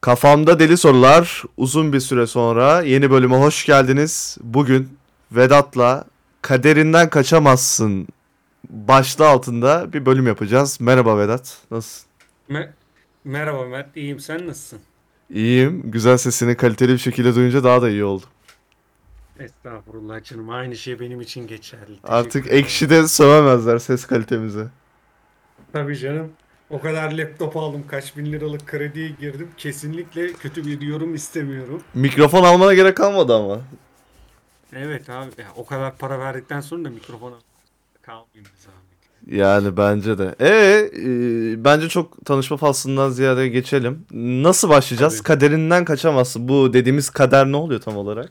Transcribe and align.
Kafamda 0.00 0.58
Deli 0.58 0.76
Sorular 0.76 1.42
uzun 1.56 1.92
bir 1.92 2.00
süre 2.00 2.26
sonra 2.26 2.82
yeni 2.82 3.10
bölüme 3.10 3.36
hoş 3.36 3.64
geldiniz. 3.66 4.38
Bugün 4.42 4.88
Vedat'la 5.32 6.04
Kaderinden 6.42 7.10
Kaçamazsın 7.10 8.08
başlığı 8.70 9.28
altında 9.28 9.92
bir 9.92 10.06
bölüm 10.06 10.26
yapacağız. 10.26 10.80
Merhaba 10.80 11.18
Vedat, 11.18 11.58
nasılsın? 11.70 12.08
Me- 12.50 12.70
Merhaba 13.24 13.66
Mert, 13.66 13.96
iyiyim. 13.96 14.20
Sen 14.20 14.46
nasılsın? 14.46 14.78
İyiyim. 15.30 15.82
Güzel 15.90 16.16
sesini 16.16 16.56
kaliteli 16.56 16.92
bir 16.92 16.98
şekilde 16.98 17.34
duyunca 17.34 17.64
daha 17.64 17.82
da 17.82 17.90
iyi 17.90 18.04
oldu. 18.04 18.24
Estağfurullah 19.38 20.24
canım. 20.24 20.50
Aynı 20.50 20.76
şey 20.76 21.00
benim 21.00 21.20
için 21.20 21.46
geçerli. 21.46 21.86
Teşekkür 21.86 22.08
Artık 22.08 22.46
ederim. 22.46 22.58
ekşide 22.58 23.08
sövemezler 23.08 23.78
ses 23.78 24.06
kalitemizi. 24.06 24.64
Tabii 25.72 25.96
canım. 25.98 26.30
O 26.70 26.80
kadar 26.80 27.12
laptop 27.12 27.56
aldım. 27.56 27.84
Kaç 27.88 28.16
bin 28.16 28.32
liralık 28.32 28.66
krediye 28.66 29.08
girdim. 29.08 29.48
Kesinlikle 29.56 30.32
kötü 30.32 30.66
bir 30.66 30.80
yorum 30.80 31.14
istemiyorum. 31.14 31.82
Mikrofon 31.94 32.44
almana 32.44 32.74
gerek 32.74 32.96
kalmadı 32.96 33.34
ama. 33.34 33.60
Evet 34.72 35.10
abi. 35.10 35.30
ya 35.38 35.46
o 35.56 35.66
kadar 35.66 35.96
para 35.96 36.18
verdikten 36.18 36.60
sonra 36.60 36.84
da 36.84 36.90
mikrofona 36.90 37.34
kalmayayım 38.02 38.44
bir 38.54 38.60
zahmet. 38.60 38.88
Yani 39.26 39.76
bence 39.76 40.18
de. 40.18 40.34
Ee, 40.40 40.90
e, 40.96 41.64
bence 41.64 41.88
çok 41.88 42.24
tanışma 42.24 42.56
faslından 42.56 43.10
ziyade 43.10 43.48
geçelim. 43.48 44.06
Nasıl 44.42 44.68
başlayacağız? 44.68 45.14
Tabii. 45.14 45.22
Kaderinden 45.22 45.84
kaçamazsın. 45.84 46.48
Bu 46.48 46.72
dediğimiz 46.72 47.10
kader 47.10 47.46
ne 47.46 47.56
oluyor 47.56 47.80
tam 47.80 47.96
olarak? 47.96 48.30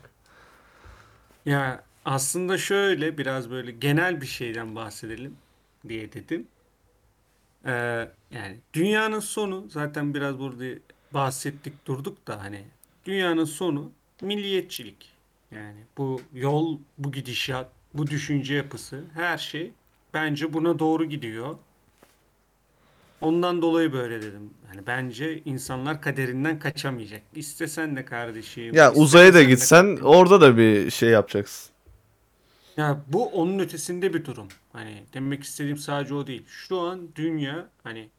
Ya 1.46 1.84
aslında 2.06 2.58
şöyle 2.58 3.18
biraz 3.18 3.50
böyle 3.52 3.72
genel 3.72 4.22
bir 4.22 4.28
şeyden 4.28 4.76
bahsedelim 4.76 5.34
diye 5.90 6.14
dedim. 6.14 6.48
Ee, 7.66 8.10
yani 8.32 8.58
dünyanın 8.74 9.20
sonu 9.20 9.66
zaten 9.70 10.14
biraz 10.14 10.40
burada 10.40 10.80
bahsettik 11.14 11.86
durduk 11.86 12.28
da 12.28 12.44
hani 12.44 12.64
dünyanın 13.06 13.46
sonu 13.46 13.92
milliyetçilik. 14.22 15.12
Yani 15.52 15.80
bu 15.98 16.22
yol, 16.34 16.78
bu 16.98 17.12
gidişat, 17.12 17.70
bu 17.94 18.08
düşünce 18.08 18.56
yapısı 18.56 19.04
her 19.14 19.38
şey 19.38 19.72
bence 20.14 20.54
buna 20.54 20.80
doğru 20.80 21.06
gidiyor. 21.06 21.56
Ondan 23.22 23.62
dolayı 23.62 23.94
böyle 23.94 24.22
dedim. 24.22 24.50
Hani 24.68 24.88
bence 24.88 25.42
insanlar 25.46 26.02
kaderinden 26.02 26.60
kaçamayacak. 26.60 27.22
İstesen 27.36 27.96
de 27.96 28.06
kardeşim, 28.06 28.76
Ya 28.76 28.94
uzaya 28.94 29.34
da 29.34 29.38
de 29.38 29.44
gitsen 29.44 29.98
orada 30.04 30.42
da 30.42 30.58
bir 30.58 30.90
şey 30.90 31.10
yapacaksın. 31.10 31.72
Ya 32.78 33.02
bu 33.08 33.26
onun 33.26 33.60
ötesinde 33.60 34.14
bir 34.14 34.26
durum. 34.26 34.48
Hani 34.74 35.04
demek 35.14 35.44
istediğim 35.44 35.78
sadece 35.78 36.14
o 36.14 36.28
değil. 36.28 36.44
Şu 36.48 36.80
an 36.80 37.08
dünya 37.16 37.70
hani 37.84 38.10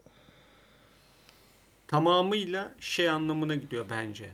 tamamıyla 1.86 2.74
şey 2.80 3.08
anlamına 3.08 3.54
gidiyor 3.54 3.86
bence. 3.90 4.30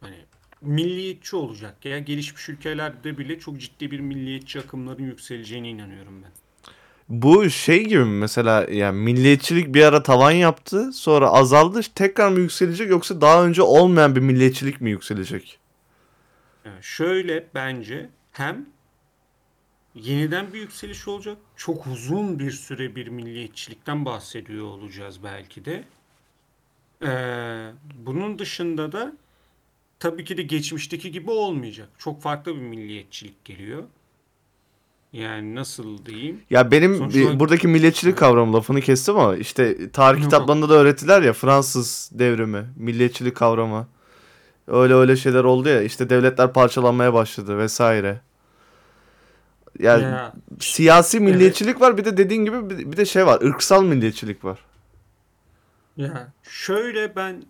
Hani 0.00 0.16
milliyetçi 0.60 1.36
olacak 1.36 1.84
ya 1.84 1.98
gelişmiş 1.98 2.48
ülkelerde 2.48 3.18
bile 3.18 3.38
çok 3.38 3.60
ciddi 3.60 3.90
bir 3.90 4.00
milliyetçi 4.00 4.60
akımların 4.60 5.02
yükseleceğine 5.02 5.70
inanıyorum 5.70 6.22
ben. 6.22 6.30
Bu 7.08 7.50
şey 7.50 7.84
gibi 7.84 8.04
mi 8.04 8.18
mesela 8.18 8.66
yani 8.70 9.00
milliyetçilik 9.00 9.74
bir 9.74 9.82
ara 9.82 10.02
tavan 10.02 10.30
yaptı 10.30 10.92
sonra 10.92 11.28
azaldı 11.30 11.80
tekrar 11.94 12.28
mı 12.28 12.40
yükselecek 12.40 12.90
yoksa 12.90 13.20
daha 13.20 13.44
önce 13.44 13.62
olmayan 13.62 14.16
bir 14.16 14.20
milliyetçilik 14.20 14.80
mi 14.80 14.90
yükselecek? 14.90 15.58
Yani 16.64 16.82
şöyle 16.82 17.46
bence 17.54 18.08
hem 18.32 18.66
yeniden 19.94 20.52
bir 20.52 20.58
yükseliş 20.60 21.08
olacak. 21.08 21.36
Çok 21.56 21.86
uzun 21.86 22.38
bir 22.38 22.50
süre 22.50 22.96
bir 22.96 23.08
milliyetçilikten 23.08 24.04
bahsediyor 24.04 24.64
olacağız 24.66 25.22
belki 25.24 25.64
de. 25.64 25.84
Ee, 27.06 27.70
bunun 28.06 28.38
dışında 28.38 28.92
da 28.92 29.12
tabii 30.00 30.24
ki 30.24 30.36
de 30.36 30.42
geçmişteki 30.42 31.10
gibi 31.12 31.30
olmayacak. 31.30 31.88
Çok 31.98 32.22
farklı 32.22 32.54
bir 32.56 32.60
milliyetçilik 32.60 33.44
geliyor. 33.44 33.82
Yani 35.12 35.54
nasıl 35.54 36.06
diyeyim? 36.06 36.40
Ya 36.50 36.70
benim 36.70 36.96
Sonuç 36.96 37.14
bir- 37.14 37.24
olarak- 37.24 37.40
buradaki 37.40 37.68
milliyetçilik 37.68 38.18
kavramı 38.18 38.52
lafını 38.56 38.80
kestim 38.80 39.16
ama 39.18 39.36
işte 39.36 39.90
tarih 39.90 40.18
Yok, 40.18 40.22
yok. 40.24 40.30
kitaplarında 40.32 40.68
da 40.68 40.74
öğretiler 40.74 41.22
ya 41.22 41.32
Fransız 41.32 42.10
devrimi, 42.14 42.64
milliyetçilik 42.76 43.36
kavramı. 43.36 43.86
Öyle 44.66 44.94
öyle 44.94 45.16
şeyler 45.16 45.44
oldu 45.44 45.68
ya 45.68 45.82
işte 45.82 46.10
devletler 46.10 46.52
parçalanmaya 46.52 47.14
başladı 47.14 47.58
vesaire. 47.58 48.20
Yani 49.78 50.04
Ya, 50.04 50.32
siyasi 50.60 51.20
milliyetçilik 51.20 51.80
var 51.80 51.98
bir 51.98 52.04
de 52.04 52.16
dediğin 52.16 52.44
gibi 52.44 52.70
bir 52.92 52.96
de 52.96 53.04
şey 53.04 53.26
var 53.26 53.40
ırksal 53.42 53.84
milliyetçilik 53.84 54.44
var. 54.44 54.58
ya 55.96 56.32
şöyle 56.42 57.16
ben 57.16 57.42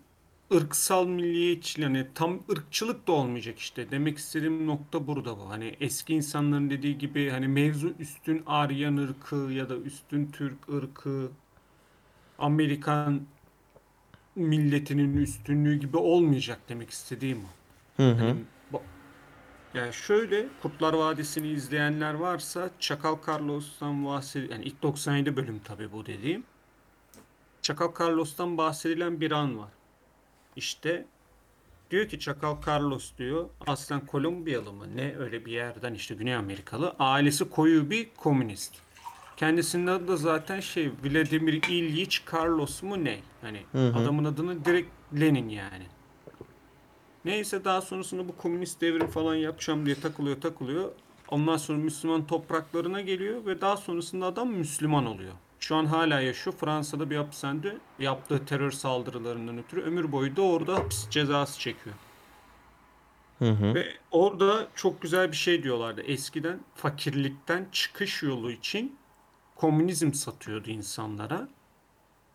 ırksal 0.53 1.07
milliyetçilik 1.07 1.87
hani 1.87 2.07
tam 2.15 2.43
ırkçılık 2.51 3.07
da 3.07 3.11
olmayacak 3.11 3.59
işte. 3.59 3.91
Demek 3.91 4.17
istediğim 4.17 4.67
nokta 4.67 5.07
burada 5.07 5.37
bu. 5.37 5.49
Hani 5.49 5.75
eski 5.79 6.13
insanların 6.13 6.69
dediği 6.69 6.97
gibi 6.97 7.29
hani 7.29 7.47
mevzu 7.47 7.93
üstün 7.99 8.43
Aryan 8.45 8.97
ırkı 8.97 9.35
ya 9.35 9.69
da 9.69 9.77
üstün 9.77 10.31
Türk 10.31 10.69
ırkı 10.69 11.31
Amerikan 12.37 13.27
milletinin 14.35 15.17
üstünlüğü 15.17 15.75
gibi 15.79 15.97
olmayacak 15.97 16.59
demek 16.69 16.89
istediğim 16.89 17.37
o. 17.45 17.47
Hı 17.97 18.11
hı. 18.11 18.15
Hani 18.17 18.35
bu- 18.35 18.47
yani 19.73 19.93
şöyle 19.93 20.45
Kurtlar 20.61 20.93
Vadisi'ni 20.93 21.47
izleyenler 21.47 22.13
varsa 22.13 22.69
Çakal 22.79 23.17
Carlos'tan 23.27 24.05
bahsediyor. 24.05 24.51
Yani 24.51 24.65
ilk 24.65 24.83
97 24.83 25.35
bölüm 25.35 25.59
tabii 25.63 25.91
bu 25.91 26.05
dediğim. 26.05 26.43
Çakal 27.61 27.91
Carlos'tan 27.99 28.57
bahsedilen 28.57 29.21
bir 29.21 29.31
an 29.31 29.59
var. 29.59 29.69
İşte 30.55 31.05
diyor 31.91 32.07
ki 32.07 32.19
Çakal 32.19 32.57
Carlos 32.67 33.11
diyor 33.17 33.49
aslen 33.67 34.05
Kolombiyalı 34.05 34.73
mı 34.73 34.85
ne 34.95 35.15
öyle 35.17 35.45
bir 35.45 35.51
yerden 35.51 35.93
işte 35.93 36.15
Güney 36.15 36.35
Amerikalı. 36.35 36.95
Ailesi 36.99 37.49
koyu 37.49 37.89
bir 37.89 38.09
komünist. 38.17 38.73
Kendisinin 39.37 39.87
adı 39.87 40.07
da 40.07 40.17
zaten 40.17 40.59
şey 40.59 40.91
Vladimir 41.03 41.53
İlyich 41.69 42.33
Carlos 42.33 42.83
mu 42.83 43.03
ne? 43.03 43.19
Hani 43.41 43.61
Hı 43.71 43.89
hı. 43.89 43.95
adamın 43.99 44.25
adını 44.25 44.65
direkt 44.65 44.89
Lenin 45.19 45.49
yani. 45.49 45.83
Neyse 47.25 47.65
daha 47.65 47.81
sonrasında 47.81 48.27
bu 48.27 48.37
komünist 48.37 48.81
devrim 48.81 49.07
falan 49.07 49.35
yapacağım 49.35 49.85
diye 49.85 49.95
takılıyor 49.95 50.41
takılıyor. 50.41 50.91
Ondan 51.27 51.57
sonra 51.57 51.77
Müslüman 51.77 52.27
topraklarına 52.27 53.01
geliyor 53.01 53.45
ve 53.45 53.61
daha 53.61 53.77
sonrasında 53.77 54.25
adam 54.25 54.49
Müslüman 54.49 55.05
oluyor. 55.05 55.33
Şu 55.59 55.75
an 55.75 55.85
hala 55.85 56.21
yaşıyor. 56.21 56.55
Fransa'da 56.59 57.09
bir 57.09 57.17
hapishanede 57.17 57.77
yaptığı 57.99 58.45
terör 58.45 58.71
saldırılarından 58.71 59.57
ötürü 59.57 59.81
ömür 59.81 60.11
boyu 60.11 60.35
da 60.35 60.41
orada 60.41 60.75
hapis 60.75 61.09
cezası 61.09 61.59
çekiyor. 61.59 61.95
Hı 63.39 63.51
hı. 63.51 63.75
Ve 63.75 63.87
orada 64.11 64.67
çok 64.75 65.01
güzel 65.01 65.31
bir 65.31 65.37
şey 65.37 65.63
diyorlardı. 65.63 66.01
Eskiden 66.01 66.59
fakirlikten 66.75 67.67
çıkış 67.71 68.23
yolu 68.23 68.51
için 68.51 68.97
komünizm 69.55 70.13
satıyordu 70.13 70.69
insanlara. 70.69 71.47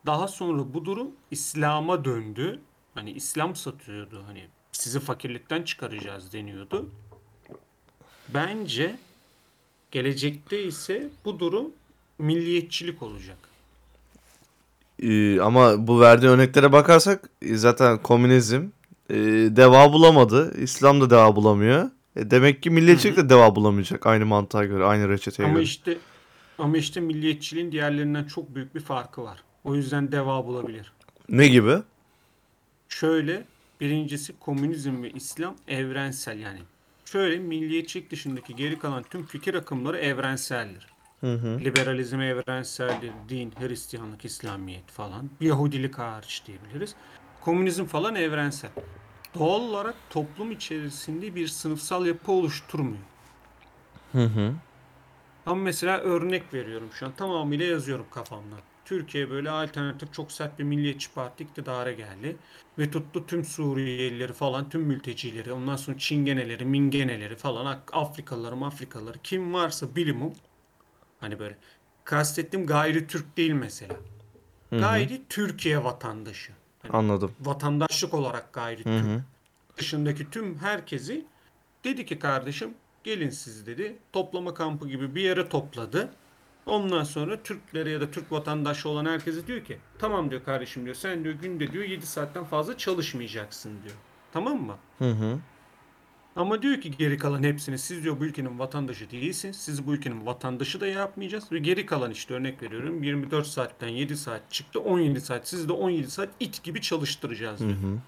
Daha 0.07 0.29
sonra 0.29 0.75
bu 0.75 0.85
durum 0.85 1.11
İslam'a 1.31 2.05
döndü. 2.05 2.61
Hani 2.95 3.11
İslam 3.11 3.57
satıyordu. 3.57 4.25
Hani 4.27 4.49
sizi 4.77 5.01
fakirlikten 5.01 5.63
çıkaracağız 5.63 6.33
deniyordu. 6.33 6.91
Bence 8.29 8.97
gelecekte 9.91 10.63
ise 10.63 11.09
bu 11.25 11.39
durum 11.39 11.71
milliyetçilik 12.19 13.03
olacak. 13.03 13.37
Ee, 15.03 15.41
ama 15.41 15.87
bu 15.87 16.01
verdiği 16.01 16.27
örneklere 16.27 16.73
bakarsak 16.73 17.31
e, 17.43 17.57
zaten 17.57 17.99
komünizm 17.99 18.63
e, 19.11 19.15
deva 19.57 19.93
bulamadı. 19.93 20.61
İslam 20.61 21.01
da 21.01 21.11
deva 21.11 21.37
bulamıyor. 21.37 21.91
E, 22.17 22.31
demek 22.31 22.63
ki 22.63 22.71
milliyetçilik 22.71 23.17
de 23.17 23.29
deva 23.29 23.57
bulamayacak 23.57 24.07
aynı 24.07 24.27
mantığa 24.27 24.65
göre, 24.65 24.85
aynı 24.85 25.09
reçeteye 25.09 25.49
Ama 25.49 25.55
göre. 25.55 25.65
işte 25.65 25.99
ama 26.59 26.77
işte 26.77 27.01
milliyetçiliğin 27.01 27.73
diğerlerinden 27.73 28.25
çok 28.25 28.55
büyük 28.55 28.75
bir 28.75 28.81
farkı 28.81 29.23
var. 29.23 29.43
O 29.65 29.75
yüzden 29.75 30.13
deva 30.13 30.47
bulabilir. 30.47 30.93
Ne 31.29 31.49
gibi? 31.49 31.77
Şöyle 32.89 33.45
birincisi 33.85 34.39
komünizm 34.39 35.03
ve 35.03 35.11
İslam 35.11 35.57
evrensel 35.69 36.39
yani. 36.39 36.61
Şöyle 37.05 37.39
milliyetçilik 37.39 38.11
dışındaki 38.11 38.57
geri 38.57 38.79
kalan 38.79 39.03
tüm 39.03 39.27
fikir 39.27 39.55
akımları 39.55 39.99
evrenseldir. 39.99 40.87
Hı 41.21 41.35
hı. 41.35 41.61
Liberalizm 41.61 42.21
evrenseldir, 42.21 43.13
din, 43.29 43.53
Hristiyanlık, 43.61 44.25
İslamiyet 44.25 44.91
falan. 44.91 45.31
Yahudilik 45.41 45.99
hariç 45.99 46.43
diyebiliriz. 46.47 46.95
Komünizm 47.41 47.85
falan 47.85 48.15
evrensel. 48.15 48.71
Doğal 49.39 49.61
olarak 49.61 49.95
toplum 50.11 50.53
içerisinde 50.53 51.35
bir 51.35 51.49
sınıfsal 51.49 52.07
yapı 52.07 52.33
oluşturmuyor. 52.33 53.05
Hı 54.13 54.25
hı. 54.25 54.53
Ama 55.47 55.63
mesela 55.63 55.99
örnek 55.99 56.55
veriyorum 56.55 56.89
şu 56.93 57.07
an 57.07 57.13
tamamıyla 57.13 57.67
yazıyorum 57.67 58.07
kafamdan. 58.11 58.61
Türkiye 58.85 59.31
böyle 59.31 59.51
alternatif 59.51 60.13
çok 60.13 60.33
sert 60.33 60.59
bir 60.59 60.65
milliyetçi 60.65 61.15
parti 61.15 61.45
iktidara 61.45 61.93
geldi. 61.93 62.37
Ve 62.79 62.91
tuttu 62.91 63.27
tüm 63.27 63.45
Suriyelileri 63.45 64.33
falan 64.33 64.69
tüm 64.69 64.81
mültecileri 64.83 65.53
ondan 65.53 65.77
sonra 65.77 65.99
Çingeneleri, 65.99 66.65
Mingeneleri 66.65 67.37
falan 67.37 67.81
Afrikalıları, 67.93 68.65
Afrikalıları 68.65 69.19
kim 69.23 69.55
varsa 69.55 69.97
bilimum 69.97 70.33
hani 71.21 71.39
böyle 71.39 71.57
kastettiğim 72.05 72.67
gayri 72.67 73.07
Türk 73.07 73.37
değil 73.37 73.53
mesela. 73.53 73.95
Hı 74.71 74.77
hı. 74.77 74.81
Gayri 74.81 75.23
Türkiye 75.29 75.85
vatandaşı. 75.85 76.53
Anladım. 76.91 77.33
vatandaşlık 77.41 78.15
olarak 78.15 78.53
gayri 78.53 78.85
Hı 78.85 78.85
Türk 78.85 79.23
dışındaki 79.77 80.31
tüm 80.31 80.59
herkesi 80.59 81.25
dedi 81.85 82.07
ki 82.07 82.19
kardeşim 82.19 82.75
gelin 83.05 83.31
siz 83.31 83.67
dedi. 83.67 83.97
Toplama 84.13 84.55
kampı 84.55 84.89
gibi 84.89 85.15
bir 85.15 85.23
yere 85.23 85.49
topladı. 85.49 86.11
Ondan 86.67 87.05
sonra 87.05 87.43
Türklere 87.43 87.91
ya 87.91 88.01
da 88.01 88.11
Türk 88.11 88.33
vatandaşı 88.33 88.89
olan 88.89 89.07
herkese 89.07 89.47
diyor 89.47 89.65
ki 89.65 89.79
tamam 89.99 90.31
diyor 90.31 90.45
kardeşim 90.45 90.85
diyor 90.85 90.95
sen 90.97 91.25
diyor 91.25 91.35
günde 91.35 91.73
diyor 91.73 91.85
7 91.85 92.07
saatten 92.07 92.45
fazla 92.45 92.79
çalışmayacaksın 92.79 93.71
diyor. 93.85 93.95
Tamam 94.33 94.63
mı? 94.63 94.77
Hı 94.99 95.11
hı. 95.11 95.39
Ama 96.37 96.63
diyor 96.63 96.81
ki 96.81 96.91
geri 96.91 97.19
kalan 97.19 97.43
hepsini 97.43 97.79
siz 97.79 98.05
diyor 98.05 98.21
bu 98.21 98.25
ülkenin 98.25 98.59
vatandaşı 98.59 99.11
değilsiniz. 99.11 99.57
Siz 99.57 99.87
bu 99.87 99.95
ülkenin 99.95 100.27
vatandaşı 100.27 100.81
da 100.81 100.87
yapmayacağız. 100.87 101.53
Ve 101.53 101.59
geri 101.59 101.87
kalan 101.87 102.11
işte 102.11 102.35
örnek 102.35 102.63
veriyorum 102.63 103.03
24 103.03 103.47
saatten 103.47 103.89
7 103.89 104.17
saat 104.17 104.51
çıktı 104.51 104.81
17 104.81 105.21
saat. 105.21 105.49
Siz 105.49 105.69
de 105.69 105.73
17 105.73 106.11
saat 106.11 106.29
it 106.41 106.63
gibi 106.63 106.81
çalıştıracağız 106.81 107.61
Hı 107.61 107.65
diyor. 107.65 107.79
hı. 107.79 107.99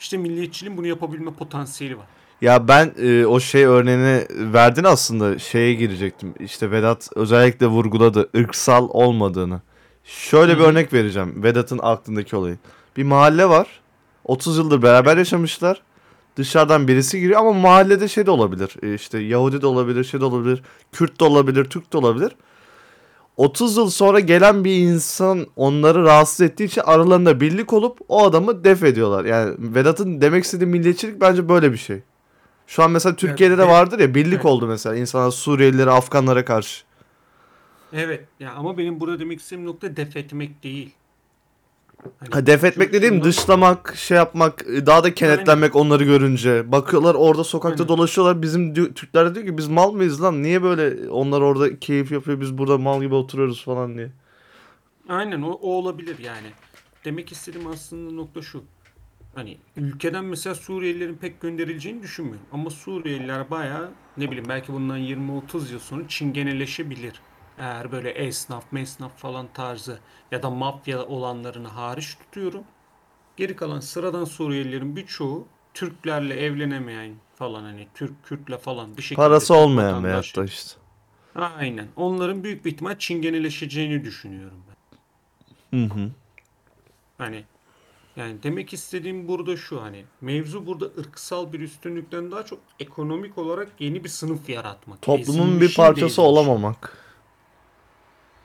İşte 0.00 0.16
milliyetçiliğin 0.16 0.76
bunu 0.76 0.86
yapabilme 0.86 1.32
potansiyeli 1.32 1.98
var. 1.98 2.06
Ya 2.44 2.68
ben 2.68 2.92
e, 2.98 3.26
o 3.26 3.40
şey 3.40 3.64
örneğini 3.64 4.26
verdin 4.52 4.84
aslında 4.84 5.38
şeye 5.38 5.74
girecektim. 5.74 6.34
İşte 6.40 6.70
Vedat 6.70 7.08
özellikle 7.16 7.66
vurguladı 7.66 8.30
ırksal 8.36 8.88
olmadığını. 8.90 9.60
Şöyle 10.04 10.54
bir 10.54 10.60
Hı 10.60 10.64
hı. 10.64 10.68
örnek 10.68 10.92
vereceğim 10.92 11.42
Vedat'ın 11.42 11.80
aklındaki 11.82 12.36
olayı. 12.36 12.58
Bir 12.96 13.02
mahalle 13.02 13.48
var. 13.48 13.66
30 14.24 14.58
yıldır 14.58 14.82
beraber 14.82 15.16
yaşamışlar. 15.16 15.82
Dışarıdan 16.36 16.88
birisi 16.88 17.20
giriyor 17.20 17.40
ama 17.40 17.52
mahallede 17.52 18.08
şey 18.08 18.26
de 18.26 18.30
olabilir. 18.30 18.76
E, 18.82 18.94
işte 18.94 19.18
Yahudi 19.18 19.62
de 19.62 19.66
olabilir, 19.66 20.04
şey 20.04 20.20
de 20.20 20.24
olabilir, 20.24 20.62
Kürt 20.92 21.20
de 21.20 21.24
olabilir, 21.24 21.64
Türk 21.64 21.92
de 21.92 21.96
olabilir. 21.98 22.36
30 23.36 23.76
yıl 23.76 23.90
sonra 23.90 24.20
gelen 24.20 24.64
bir 24.64 24.78
insan 24.78 25.46
onları 25.56 26.04
rahatsız 26.04 26.40
ettiği 26.40 26.64
için 26.64 26.82
aralarında 26.84 27.40
birlik 27.40 27.72
olup 27.72 27.98
o 28.08 28.24
adamı 28.24 28.64
def 28.64 28.82
ediyorlar. 28.82 29.24
Yani 29.24 29.54
Vedat'ın 29.58 30.20
demek 30.20 30.44
istediği 30.44 30.66
milliyetçilik 30.66 31.20
bence 31.20 31.48
böyle 31.48 31.72
bir 31.72 31.78
şey. 31.78 32.02
Şu 32.66 32.82
an 32.82 32.90
mesela 32.90 33.16
Türkiye'de 33.16 33.58
de 33.58 33.68
vardır 33.68 33.98
ya 33.98 34.14
birlik 34.14 34.34
Evet. 34.34 34.44
oldu 34.44 34.66
mesela 34.66 34.96
insanlar 34.96 35.30
Suriyelilere, 35.30 35.90
Afganlara 35.90 36.44
karşı. 36.44 36.84
Evet 37.92 38.24
ya 38.40 38.52
ama 38.52 38.78
benim 38.78 39.00
burada 39.00 39.18
demek 39.18 39.40
istediğim 39.40 39.66
nokta 39.66 39.96
def 39.96 40.16
etmek 40.16 40.62
değil. 40.62 40.94
Hani 42.20 42.30
Ha, 42.30 42.46
def 42.46 42.64
etmek 42.64 42.92
dediğim 42.92 43.24
dışlamak, 43.24 43.94
şey 43.96 44.16
yapmak, 44.16 44.66
daha 44.66 45.04
da 45.04 45.14
kenetlenmek 45.14 45.76
onları 45.76 46.04
görünce. 46.04 46.72
Bakıyorlar 46.72 47.14
orada 47.14 47.44
sokakta 47.44 47.84
Aynen. 47.84 47.96
dolaşıyorlar. 47.96 48.42
Bizim 48.42 48.74
Türkler 48.74 49.30
de 49.30 49.34
diyor 49.34 49.46
ki 49.46 49.58
biz 49.58 49.68
mal 49.68 49.92
mıyız 49.92 50.22
lan? 50.22 50.42
Niye 50.42 50.62
böyle 50.62 51.10
onlar 51.10 51.40
orada 51.40 51.78
keyif 51.80 52.12
yapıyor 52.12 52.40
biz 52.40 52.58
burada 52.58 52.78
mal 52.78 53.02
gibi 53.02 53.14
oturuyoruz 53.14 53.64
falan 53.64 53.96
diye. 53.96 54.10
Aynen 55.08 55.42
o, 55.42 55.50
o 55.50 55.70
olabilir 55.72 56.18
yani. 56.18 56.46
Demek 57.04 57.32
istediğim 57.32 57.66
aslında 57.66 58.10
nokta 58.14 58.42
şu. 58.42 58.62
Hani 59.34 59.58
ülkeden 59.76 60.24
mesela 60.24 60.54
Suriyelilerin 60.54 61.14
pek 61.14 61.40
gönderileceğini 61.40 62.02
düşünmüyorum. 62.02 62.46
Ama 62.52 62.70
Suriyeliler 62.70 63.50
bayağı 63.50 63.90
ne 64.16 64.30
bileyim 64.30 64.48
belki 64.48 64.72
bundan 64.72 64.98
20-30 64.98 65.72
yıl 65.72 65.78
sonra 65.78 66.08
çingeneleşebilir. 66.08 67.20
Eğer 67.58 67.92
böyle 67.92 68.10
esnaf, 68.10 68.72
mesnaf 68.72 69.18
falan 69.18 69.46
tarzı 69.54 69.98
ya 70.30 70.42
da 70.42 70.50
mafya 70.50 71.04
olanlarını 71.06 71.68
hariç 71.68 72.14
tutuyorum. 72.14 72.64
Geri 73.36 73.56
kalan 73.56 73.80
sıradan 73.80 74.24
Suriyelilerin 74.24 74.96
birçoğu 74.96 75.46
Türklerle 75.74 76.34
evlenemeyen 76.34 77.14
falan 77.34 77.62
hani 77.62 77.88
Türk 77.94 78.24
Kürtle 78.24 78.58
falan 78.58 78.96
bir 78.96 79.02
şekilde 79.02 79.16
Parası 79.16 79.54
olmayan 79.54 80.04
veyahut 80.04 80.36
da 80.36 80.44
işte. 80.44 80.80
Aynen. 81.34 81.88
Onların 81.96 82.44
büyük 82.44 82.64
bir 82.64 82.72
ihtimal 82.72 82.98
çingeneleşeceğini 82.98 84.04
düşünüyorum 84.04 84.58
ben. 84.68 85.78
Hı 85.78 85.94
hı. 85.94 86.10
Hani 87.18 87.44
yani 88.16 88.42
demek 88.42 88.72
istediğim 88.72 89.28
burada 89.28 89.56
şu 89.56 89.82
hani 89.82 90.04
mevzu 90.20 90.66
burada 90.66 90.84
ırksal 90.98 91.52
bir 91.52 91.60
üstünlükten 91.60 92.30
daha 92.30 92.42
çok 92.44 92.58
ekonomik 92.80 93.38
olarak 93.38 93.68
yeni 93.78 94.04
bir 94.04 94.08
sınıf 94.08 94.48
yaratmak. 94.48 95.02
Toplumun 95.02 95.46
bir 95.46 95.50
Ezilmişin 95.54 95.82
parçası 95.82 96.00
değilmiş. 96.00 96.18
olamamak. 96.18 96.98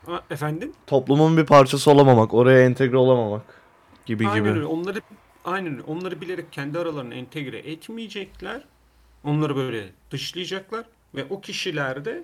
Ha, 0.05 0.23
efendim? 0.29 0.73
Toplumun 0.87 1.37
bir 1.37 1.45
parçası 1.45 1.91
olamamak, 1.91 2.33
oraya 2.33 2.65
entegre 2.65 2.97
olamamak 2.97 3.41
gibi 4.05 4.27
Aynen 4.27 4.39
gibi. 4.43 4.49
öyle. 4.49 4.65
Onları 4.65 5.01
aynen 5.45 5.71
öyle. 5.73 5.81
Onları 5.83 6.21
bilerek 6.21 6.51
kendi 6.53 6.79
aralarına 6.79 7.13
entegre 7.13 7.57
etmeyecekler. 7.57 8.63
Onları 9.23 9.55
böyle 9.55 9.89
dışlayacaklar 10.11 10.85
ve 11.15 11.25
o 11.29 11.41
kişiler 11.41 12.05
de 12.05 12.23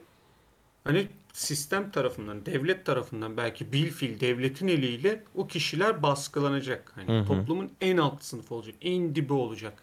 hani 0.84 1.08
sistem 1.36 1.92
tarafından, 1.92 2.46
devlet 2.46 2.86
tarafından 2.86 3.38
belki 3.38 3.72
bilfil 3.74 4.20
devletin 4.20 4.68
eliyle 4.68 5.24
o 5.36 5.48
kişiler 5.48 6.04
baskılanacak. 6.04 6.92
Hani 6.96 7.08
Hı 7.18 7.20
hı. 7.22 7.26
toplumun 7.26 7.72
en 7.82 7.98
alt 7.98 8.24
sınıfı 8.24 8.56
olacak, 8.56 8.76
en 8.82 9.16
dibi 9.16 9.34
olacak. 9.34 9.74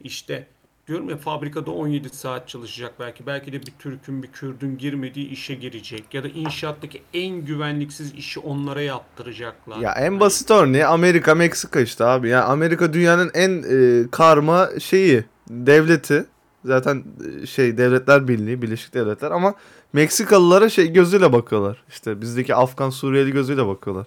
İşte 0.00 0.46
diyorum 0.88 1.10
ya 1.10 1.16
fabrikada 1.16 1.70
17 1.70 2.08
saat 2.08 2.48
çalışacak 2.48 2.94
belki. 3.00 3.26
Belki 3.26 3.52
de 3.52 3.60
bir 3.62 3.72
Türk'ün, 3.78 4.22
bir 4.22 4.28
Kürd'ün 4.28 4.78
girmediği 4.78 5.28
işe 5.28 5.54
girecek. 5.54 6.14
Ya 6.14 6.24
da 6.24 6.28
inşaattaki 6.28 7.02
en 7.14 7.44
güvenliksiz 7.44 8.14
işi 8.14 8.40
onlara 8.40 8.82
yaptıracaklar. 8.82 9.78
Ya 9.78 9.92
en 9.92 10.02
Hani- 10.10 10.20
basit 10.20 10.50
örneği 10.50 10.86
Amerika, 10.86 11.34
Meksika 11.34 11.80
işte 11.80 12.04
abi. 12.04 12.28
Ya 12.28 12.44
Amerika 12.44 12.92
dünyanın 12.92 13.30
en 13.34 13.62
e, 13.70 14.04
karma 14.10 14.68
şeyi, 14.80 15.24
devleti. 15.50 16.26
Zaten 16.64 17.04
e, 17.42 17.46
şey 17.46 17.78
Devletler 17.78 18.28
Birliği, 18.28 18.62
Birleşik 18.62 18.94
Devletler 18.94 19.30
ama 19.30 19.54
Meksikalılara 19.94 20.68
şey 20.68 20.92
gözüyle 20.92 21.32
bakıyorlar. 21.32 21.84
İşte 21.88 22.20
bizdeki 22.20 22.54
Afgan, 22.54 22.90
Suriyeli 22.90 23.30
gözüyle 23.32 23.66
bakıyorlar. 23.66 24.06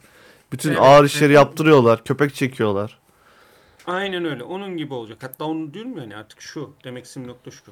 Bütün 0.52 0.70
Evet, 0.70 0.82
ağır 0.82 1.06
işleri 1.06 1.26
evet. 1.26 1.36
yaptırıyorlar, 1.36 2.04
köpek 2.04 2.36
çekiyorlar. 2.36 3.00
Aynen 3.86 4.26
öyle. 4.26 4.44
Onun 4.44 4.78
gibi 4.78 4.94
olacak. 4.94 5.18
Hatta 5.24 5.46
onu 5.46 5.74
diyorum 5.74 5.98
ya 5.98 6.04
hani 6.04 6.16
artık 6.16 6.42
şu. 6.42 6.74
Demek 6.84 7.06
istediğim 7.06 7.30
nokta 7.30 7.52
şu. 7.52 7.72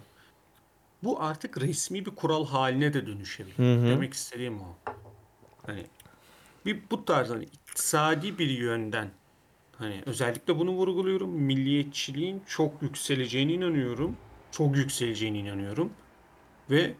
Bu 1.04 1.24
artık 1.24 1.62
resmi 1.62 2.06
bir 2.06 2.12
kural 2.12 2.46
haline 2.46 2.94
de 2.94 3.08
dönüşebilir. 3.08 3.58
Hı 3.58 3.82
hı. 3.82 3.86
Demek 3.86 4.14
istediğim 4.14 4.62
o. 4.62 4.78
Hani 5.66 5.86
bir 6.66 6.80
bu 6.92 7.06
tarz 7.06 7.30
hani 7.30 7.44
iktisadi 7.44 8.38
bir 8.38 8.50
yönden 8.50 9.10
hani 9.78 10.04
özellikle 10.06 10.60
bunu 10.60 10.72
vurguluyorum. 10.72 11.30
Milliyetçiliğin 11.30 12.42
çok 12.48 12.82
yükseleceğine 12.82 13.54
inanıyorum. 13.54 14.18
Çok 14.52 14.78
yükseleceğine 14.78 15.40
inanıyorum. 15.40 15.90
Ve 16.70 16.94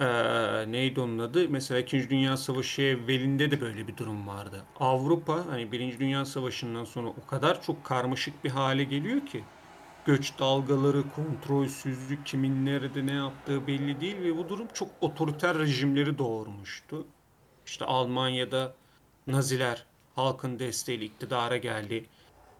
eee, 0.00 0.64
neydi 0.72 1.00
onun 1.00 1.18
adı? 1.18 1.48
Mesela 1.48 1.80
İkinci 1.80 2.10
Dünya 2.10 2.36
Savaşı 2.36 2.82
evvelinde 2.82 3.50
de 3.50 3.60
böyle 3.60 3.88
bir 3.88 3.96
durum 3.96 4.26
vardı. 4.28 4.64
Avrupa 4.76 5.46
hani 5.46 5.72
Birinci 5.72 5.98
Dünya 6.00 6.24
Savaşı'ndan 6.24 6.84
sonra 6.84 7.08
o 7.08 7.26
kadar 7.26 7.62
çok 7.62 7.84
karmaşık 7.84 8.44
bir 8.44 8.50
hale 8.50 8.84
geliyor 8.84 9.26
ki 9.26 9.44
göç 10.04 10.38
dalgaları, 10.38 11.10
kontrolsüzlük, 11.10 12.26
kimin 12.26 12.66
nerede 12.66 13.06
ne 13.06 13.12
yaptığı 13.12 13.66
belli 13.66 14.00
değil 14.00 14.22
ve 14.22 14.36
bu 14.36 14.48
durum 14.48 14.68
çok 14.74 14.88
otoriter 15.00 15.58
rejimleri 15.58 16.18
doğurmuştu. 16.18 17.06
İşte 17.66 17.84
Almanya'da 17.84 18.74
Naziler 19.26 19.86
halkın 20.14 20.58
desteğiyle 20.58 21.04
iktidara 21.04 21.56
geldi. 21.56 22.04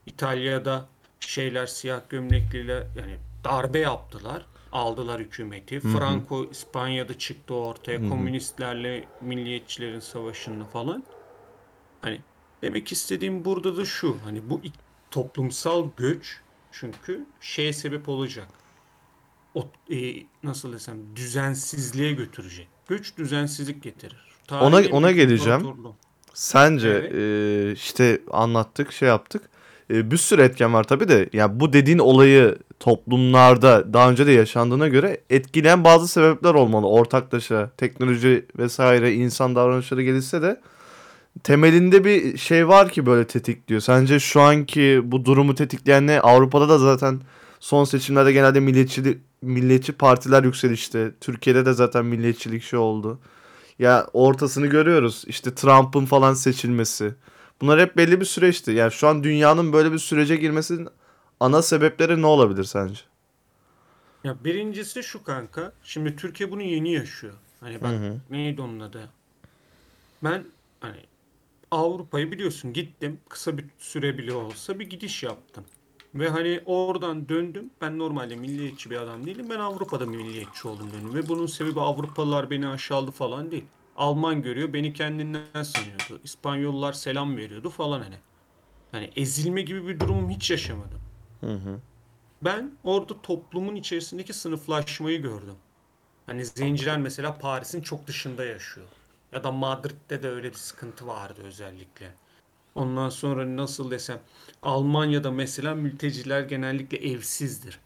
İtalya'da 0.06 0.88
şeyler 1.20 1.66
siyah 1.66 2.00
gömlekliler 2.08 2.82
yani 2.99 3.18
darbe 3.44 3.78
yaptılar. 3.78 4.47
Aldılar 4.75 5.21
hükümeti. 5.21 5.81
Franco 5.81 6.50
İspanya'da 6.50 7.19
çıktı 7.19 7.54
ortaya. 7.54 8.09
Komünistlerle 8.09 9.04
milliyetçilerin 9.21 10.00
savaşını 10.00 10.64
falan. 10.64 11.04
Hani 12.00 12.21
demek 12.62 12.93
istediğim 12.93 13.45
burada 13.45 13.76
da 13.76 13.85
şu. 13.85 14.16
Hani 14.25 14.50
bu 14.50 14.61
toplumsal 15.11 15.88
göç 15.97 16.40
çünkü 16.73 17.26
şeye 17.40 17.73
sebep 17.73 18.09
olacak. 18.09 18.49
O, 19.54 19.66
e, 19.90 20.14
nasıl 20.43 20.73
desem 20.73 21.16
düzensizliğe 21.16 22.12
götürecek. 22.12 22.69
Göç 22.88 23.16
düzensizlik 23.19 23.83
getirir. 23.83 24.16
Tarihin 24.47 24.66
Ona- 24.90 24.97
ona 24.97 25.12
geleceğim. 25.12 25.69
Sence 26.35 26.88
Evet. 26.88 27.12
e, 27.14 27.73
işte 27.73 28.21
anlattık, 28.31 28.93
şey 28.93 29.09
yaptık. 29.09 29.50
E, 29.94 30.10
bir 30.10 30.16
sürü 30.16 30.42
etken 30.42 30.74
var 30.74 30.84
tabii 30.84 31.08
de. 31.08 31.28
Ya 31.32 31.60
bu 31.60 31.72
dediğin 31.72 31.98
olayı 31.98 32.58
toplumlarda 32.80 33.92
daha 33.92 34.10
önce 34.10 34.26
de 34.26 34.32
yaşandığına 34.32 34.88
göre 34.88 35.20
etkileyen 35.30 35.84
bazı 35.84 36.08
sebepler 36.08 36.54
olmalı. 36.54 36.86
Ortaklaşa, 36.88 37.70
teknoloji 37.76 38.46
vesaire 38.58 39.14
insan 39.14 39.56
davranışları 39.56 40.02
gelişse 40.02 40.42
de 40.42 40.60
temelinde 41.44 42.04
bir 42.04 42.38
şey 42.38 42.68
var 42.68 42.88
ki 42.90 43.06
böyle 43.06 43.26
tetikliyor. 43.26 43.80
Sence 43.80 44.20
şu 44.20 44.40
anki 44.40 45.00
bu 45.04 45.24
durumu 45.24 45.54
tetikleyen 45.54 46.06
ne? 46.06 46.20
Avrupa'da 46.20 46.68
da 46.68 46.78
zaten 46.78 47.20
son 47.60 47.84
seçimlerde 47.84 48.32
genelde 48.32 48.60
milliyetçi 48.60 49.18
milliyetçi 49.42 49.92
partiler 49.92 50.44
yükselişti. 50.44 51.14
Türkiye'de 51.20 51.66
de 51.66 51.72
zaten 51.72 52.04
milliyetçilik 52.04 52.62
şey 52.62 52.78
oldu. 52.78 53.18
Ya 53.78 54.06
ortasını 54.12 54.66
görüyoruz. 54.66 55.24
İşte 55.26 55.54
Trump'ın 55.54 56.06
falan 56.06 56.34
seçilmesi. 56.34 57.14
Bunlar 57.61 57.80
hep 57.80 57.96
belli 57.96 58.20
bir 58.20 58.25
süreçti. 58.25 58.70
Yani 58.70 58.92
şu 58.92 59.08
an 59.08 59.25
dünyanın 59.25 59.73
böyle 59.73 59.92
bir 59.92 59.99
sürece 59.99 60.37
girmesinin 60.37 60.88
ana 61.40 61.62
sebepleri 61.62 62.23
ne 62.23 62.26
olabilir 62.26 62.64
sence? 62.64 63.00
Ya 64.25 64.44
birincisi 64.44 65.02
şu 65.02 65.25
kanka. 65.25 65.73
Şimdi 65.82 66.16
Türkiye 66.16 66.50
bunu 66.50 66.62
yeni 66.62 66.92
yaşıyor. 66.92 67.34
Hani 67.61 67.82
bak 67.82 67.90
Hı 67.90 67.96
hı. 67.96 68.16
neydi 68.30 68.62
onun 68.62 68.80
adı? 68.80 69.11
Ben 70.25 70.44
hani 70.80 71.00
Avrupa'yı 71.70 72.32
biliyorsun 72.32 72.73
gittim. 72.73 73.20
Kısa 73.28 73.58
bir 73.58 73.64
süre 73.78 74.18
bile 74.18 74.32
olsa 74.32 74.78
bir 74.78 74.90
gidiş 74.90 75.23
yaptım. 75.23 75.64
Ve 76.14 76.28
hani 76.28 76.62
oradan 76.66 77.28
döndüm. 77.28 77.70
Ben 77.80 77.99
normalde 77.99 78.37
milliyetçi 78.37 78.90
bir 78.90 78.96
adam 78.96 79.26
değilim. 79.26 79.46
Ben 79.50 79.58
Avrupa'da 79.58 80.06
milliyetçi 80.06 80.68
oldum 80.68 80.90
döndüm. 80.92 81.14
Ve 81.14 81.28
bunun 81.28 81.46
sebebi 81.46 81.80
Avrupalılar 81.80 82.50
beni 82.50 82.68
aşağıladı 82.68 83.11
falan 83.11 83.50
değil. 83.50 83.64
Alman 83.96 84.42
görüyor 84.42 84.72
beni 84.72 84.92
kendinden 84.92 85.62
sanıyordu. 85.62 86.20
İspanyollar 86.24 86.92
selam 86.92 87.36
veriyordu 87.36 87.70
falan 87.70 88.00
hani. 88.00 88.16
Hani 88.92 89.10
ezilme 89.16 89.62
gibi 89.62 89.88
bir 89.88 90.00
durumum 90.00 90.30
hiç 90.30 90.50
yaşamadım. 90.50 91.00
Hı 91.40 91.54
hı. 91.54 91.80
Ben 92.42 92.72
orada 92.84 93.22
toplumun 93.22 93.76
içerisindeki 93.76 94.32
sınıflaşmayı 94.32 95.22
gördüm. 95.22 95.56
Hani 96.26 96.44
zenciler 96.44 96.98
mesela 96.98 97.38
Paris'in 97.38 97.80
çok 97.80 98.06
dışında 98.06 98.44
yaşıyor. 98.44 98.86
Ya 99.32 99.44
da 99.44 99.52
Madrid'de 99.52 100.22
de 100.22 100.28
öyle 100.28 100.50
bir 100.50 100.56
sıkıntı 100.56 101.06
vardı 101.06 101.40
özellikle. 101.44 102.14
Ondan 102.74 103.08
sonra 103.08 103.56
nasıl 103.56 103.90
desem 103.90 104.20
Almanya'da 104.62 105.30
mesela 105.30 105.74
mülteciler 105.74 106.40
genellikle 106.42 106.96
evsizdir. 107.10 107.80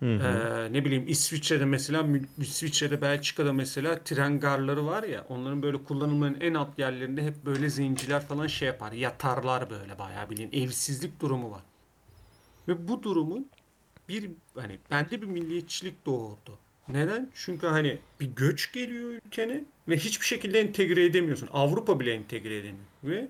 Hı 0.00 0.14
hı. 0.16 0.22
Ee, 0.22 0.72
ne 0.72 0.84
bileyim 0.84 1.04
İsviçre'de 1.08 1.64
mesela 1.64 2.06
İsviçre'de 2.38 3.00
Belçika'da 3.00 3.52
mesela 3.52 3.98
tren 4.04 4.40
garları 4.40 4.86
var 4.86 5.02
ya 5.02 5.24
onların 5.28 5.62
böyle 5.62 5.84
kullanımların 5.84 6.40
en 6.40 6.54
alt 6.54 6.78
yerlerinde 6.78 7.22
hep 7.22 7.46
böyle 7.46 7.70
zenciler 7.70 8.26
falan 8.26 8.46
şey 8.46 8.68
yapar 8.68 8.92
yatarlar 8.92 9.70
böyle 9.70 9.98
bayağı 9.98 10.30
bildiğin 10.30 10.52
evsizlik 10.52 11.20
durumu 11.20 11.50
var. 11.50 11.62
Ve 12.68 12.88
bu 12.88 13.02
durumun 13.02 13.50
bir 14.08 14.30
hani 14.54 14.78
bende 14.90 15.22
bir 15.22 15.26
milliyetçilik 15.26 16.06
doğurdu. 16.06 16.58
Neden? 16.88 17.30
Çünkü 17.34 17.66
hani 17.66 17.98
bir 18.20 18.26
göç 18.26 18.72
geliyor 18.72 19.10
ülkene 19.10 19.64
ve 19.88 19.96
hiçbir 19.96 20.26
şekilde 20.26 20.60
entegre 20.60 21.04
edemiyorsun. 21.04 21.48
Avrupa 21.52 22.00
bile 22.00 22.12
entegre 22.12 22.56
edemiyor. 22.58 22.86
Ve 23.04 23.28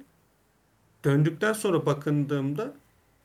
döndükten 1.04 1.52
sonra 1.52 1.86
bakındığımda 1.86 2.74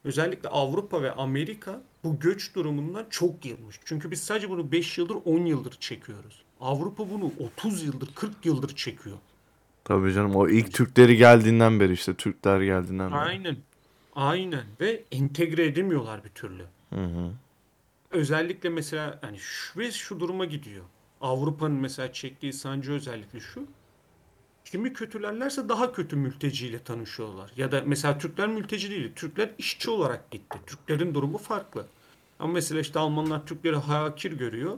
özellikle 0.06 0.50
Avrupa 0.50 1.02
ve 1.02 1.12
Amerika 1.12 1.82
bu 2.04 2.20
göç 2.20 2.56
durumundan 2.56 3.06
çok 3.10 3.46
yılmış. 3.46 3.80
Çünkü 3.86 4.12
biz 4.12 4.24
sadece 4.24 4.50
bunu 4.50 4.72
5 4.72 4.98
yıldır 4.98 5.18
10 5.26 5.46
yıldır 5.46 5.72
çekiyoruz. 5.72 6.44
Avrupa 6.60 7.10
bunu 7.10 7.32
30 7.58 7.84
yıldır 7.84 8.16
40 8.16 8.46
yıldır 8.46 8.76
çekiyor. 8.76 9.18
Tabii 9.84 10.14
canım 10.14 10.36
o 10.36 10.50
ilk 10.50 10.74
Türkleri 10.74 11.18
geldiğinden 11.18 11.80
beri 11.80 11.94
işte 11.94 12.14
Türkler 12.14 12.62
geldiğinden 12.62 13.12
beri. 13.12 13.20
Aynen. 13.20 13.58
Aynen 14.16 14.64
ve 14.82 15.04
entegre 15.12 15.66
edemiyorlar 15.66 16.24
bir 16.24 16.30
türlü. 16.30 16.64
Hı 16.90 17.06
hı. 17.06 17.32
Özellikle 18.12 18.70
mesela 18.70 19.20
hani 19.22 19.40
şu 19.40 19.80
ve 19.80 19.92
şu 19.92 20.20
duruma 20.20 20.46
gidiyor. 20.46 20.84
Avrupa'nın 21.22 21.78
mesela 21.78 22.14
çektiği 22.14 22.54
sancı 22.54 22.92
özellikle 22.92 23.40
şu. 23.40 23.66
Kimi 24.66 24.94
kötülerlerse 24.94 25.70
daha 25.70 25.92
kötü 25.94 26.16
mülteciyle 26.16 26.80
tanışıyorlar. 26.80 27.52
Ya 27.58 27.72
da 27.72 27.84
mesela 27.86 28.18
Türkler 28.18 28.48
mülteci 28.48 28.92
değil. 28.92 29.12
Türkler 29.16 29.50
işçi 29.58 29.90
olarak 29.90 30.32
gitti. 30.32 30.58
Türklerin 30.68 31.14
durumu 31.14 31.38
farklı. 31.38 31.86
Ama 32.40 32.54
mesela 32.54 32.82
işte 32.82 33.00
Almanlar 33.00 33.46
Türkleri 33.46 33.76
hakir 33.76 34.32
görüyor. 34.32 34.78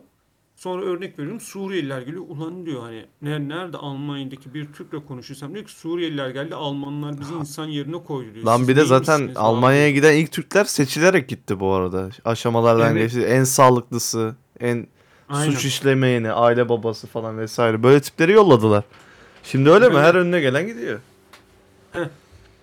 Sonra 0.55 0.85
örnek 0.85 1.19
veriyorum 1.19 1.41
Suriyeliler 1.41 2.01
geliyor. 2.01 2.23
Ulan 2.27 2.65
diyor 2.65 2.81
hani 2.81 3.05
"Ne- 3.21 3.49
nerede 3.49 3.77
Almanya'daki 3.77 4.53
bir 4.53 4.65
Türk'le 4.73 5.07
konuşursam 5.07 5.53
diyor 5.53 5.65
ki 5.65 5.71
Suriyeliler 5.71 6.29
geldi 6.29 6.55
Almanlar 6.55 7.19
bizi 7.19 7.33
insan 7.33 7.65
yerine 7.65 8.03
koydu 8.03 8.33
diyor. 8.33 8.45
Lan 8.45 8.57
Siz 8.57 8.67
bir 8.67 8.75
de 8.75 8.85
zaten 8.85 9.13
neymişsiniz 9.19 9.37
abi?" 9.37 9.45
Almanya'ya 9.45 9.91
giden 9.91 10.13
ilk 10.13 10.31
Türkler 10.31 10.63
seçilerek 10.65 11.29
gitti 11.29 11.59
bu 11.59 11.73
arada. 11.73 12.09
Aşamalardan 12.25 12.91
Evet. 12.91 13.03
geçti. 13.03 13.27
En 13.27 13.43
sağlıklısı, 13.43 14.35
en 14.59 14.87
Aynen. 15.29 15.51
suç 15.51 15.65
işlemeyeni, 15.65 16.31
aile 16.31 16.69
babası 16.69 17.07
falan 17.07 17.37
vesaire. 17.37 17.83
Böyle 17.83 18.01
tipleri 18.01 18.31
yolladılar. 18.31 18.83
Şimdi 19.51 19.69
öyle 19.69 19.89
mi? 19.89 19.97
Her 19.97 20.15
önüne 20.15 20.39
gelen 20.39 20.67
gidiyor. 20.67 20.99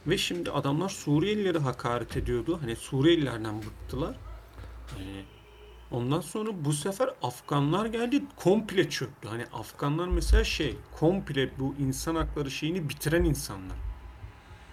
Ve 0.07 0.19
şimdi 0.19 0.51
adamlar 0.51 0.89
Suriyelilere 0.89 1.59
hakaret 1.59 2.17
ediyordu. 2.17 2.59
Hani 2.63 2.77
Suriyelilerden 2.77 3.63
bıktılar. 3.63 4.17
Hani 4.95 5.25
ondan 5.91 6.21
sonra 6.21 6.51
bu 6.65 6.73
sefer 6.73 7.11
Afganlar 7.23 7.87
geldi 7.87 8.23
komple 8.37 8.91
çöktü. 8.91 9.29
Hani 9.29 9.45
Afganlar 9.53 10.09
mesela 10.09 10.45
şey 10.45 10.77
komple 10.99 11.51
bu 11.59 11.75
insan 11.79 12.15
hakları 12.15 12.51
şeyini 12.51 12.89
bitiren 12.89 13.25
insanlar. 13.25 13.77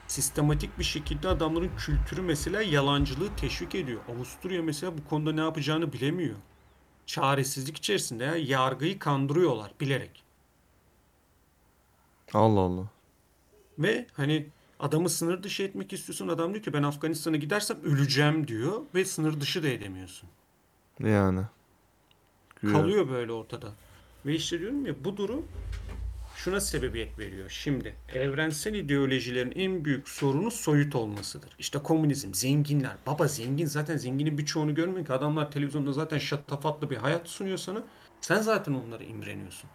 Sistematik 0.07 0.79
bir 0.79 0.83
şekilde 0.83 1.27
adamların 1.27 1.71
kültürü 1.77 2.21
mesela 2.21 2.61
yalancılığı 2.61 3.35
teşvik 3.37 3.75
ediyor. 3.75 4.01
Avusturya 4.15 4.63
mesela 4.63 4.97
bu 4.97 5.09
konuda 5.09 5.31
ne 5.31 5.41
yapacağını 5.41 5.93
bilemiyor. 5.93 6.35
Çaresizlik 7.05 7.77
içerisinde 7.77 8.23
ya 8.23 8.35
yargıyı 8.35 8.99
kandırıyorlar 8.99 9.71
bilerek. 9.79 10.23
Allah 12.33 12.59
Allah. 12.59 12.85
Ve 13.79 14.07
hani 14.13 14.47
adamı 14.79 15.09
sınır 15.09 15.43
dışı 15.43 15.63
etmek 15.63 15.93
istiyorsun. 15.93 16.27
Adam 16.27 16.53
diyor 16.53 16.63
ki 16.63 16.73
ben 16.73 16.83
Afganistan'a 16.83 17.35
gidersem 17.35 17.77
öleceğim 17.83 18.47
diyor 18.47 18.81
ve 18.95 19.05
sınır 19.05 19.41
dışı 19.41 19.63
da 19.63 19.67
edemiyorsun. 19.67 20.29
Yani. 20.99 21.41
Güya. 22.61 22.73
Kalıyor 22.73 23.09
böyle 23.09 23.31
ortada. 23.31 23.71
Ve 24.25 24.35
işte 24.35 24.59
diyorum 24.59 24.85
ya 24.85 25.03
bu 25.03 25.17
durum 25.17 25.45
şuna 26.35 26.59
sebebiyet 26.59 27.19
veriyor. 27.19 27.49
Şimdi 27.49 27.95
evrensel 28.13 28.73
ideolojilerin 28.73 29.51
en 29.55 29.85
büyük 29.85 30.09
sorunu 30.09 30.51
soyut 30.51 30.95
olmasıdır. 30.95 31.49
İşte 31.59 31.79
komünizm, 31.79 32.33
zenginler. 32.33 32.95
Baba 33.07 33.27
zengin 33.27 33.65
zaten 33.65 33.97
zenginin 33.97 34.37
birçoğunu 34.37 34.75
görmüyor 34.75 35.05
ki. 35.05 35.13
Adamlar 35.13 35.51
televizyonda 35.51 35.93
zaten 35.93 36.17
şatafatlı 36.17 36.89
bir 36.89 36.97
hayat 36.97 37.27
sunuyor 37.27 37.57
sana. 37.57 37.83
Sen 38.21 38.41
zaten 38.41 38.73
onlara 38.73 39.03
imreniyorsun. 39.03 39.69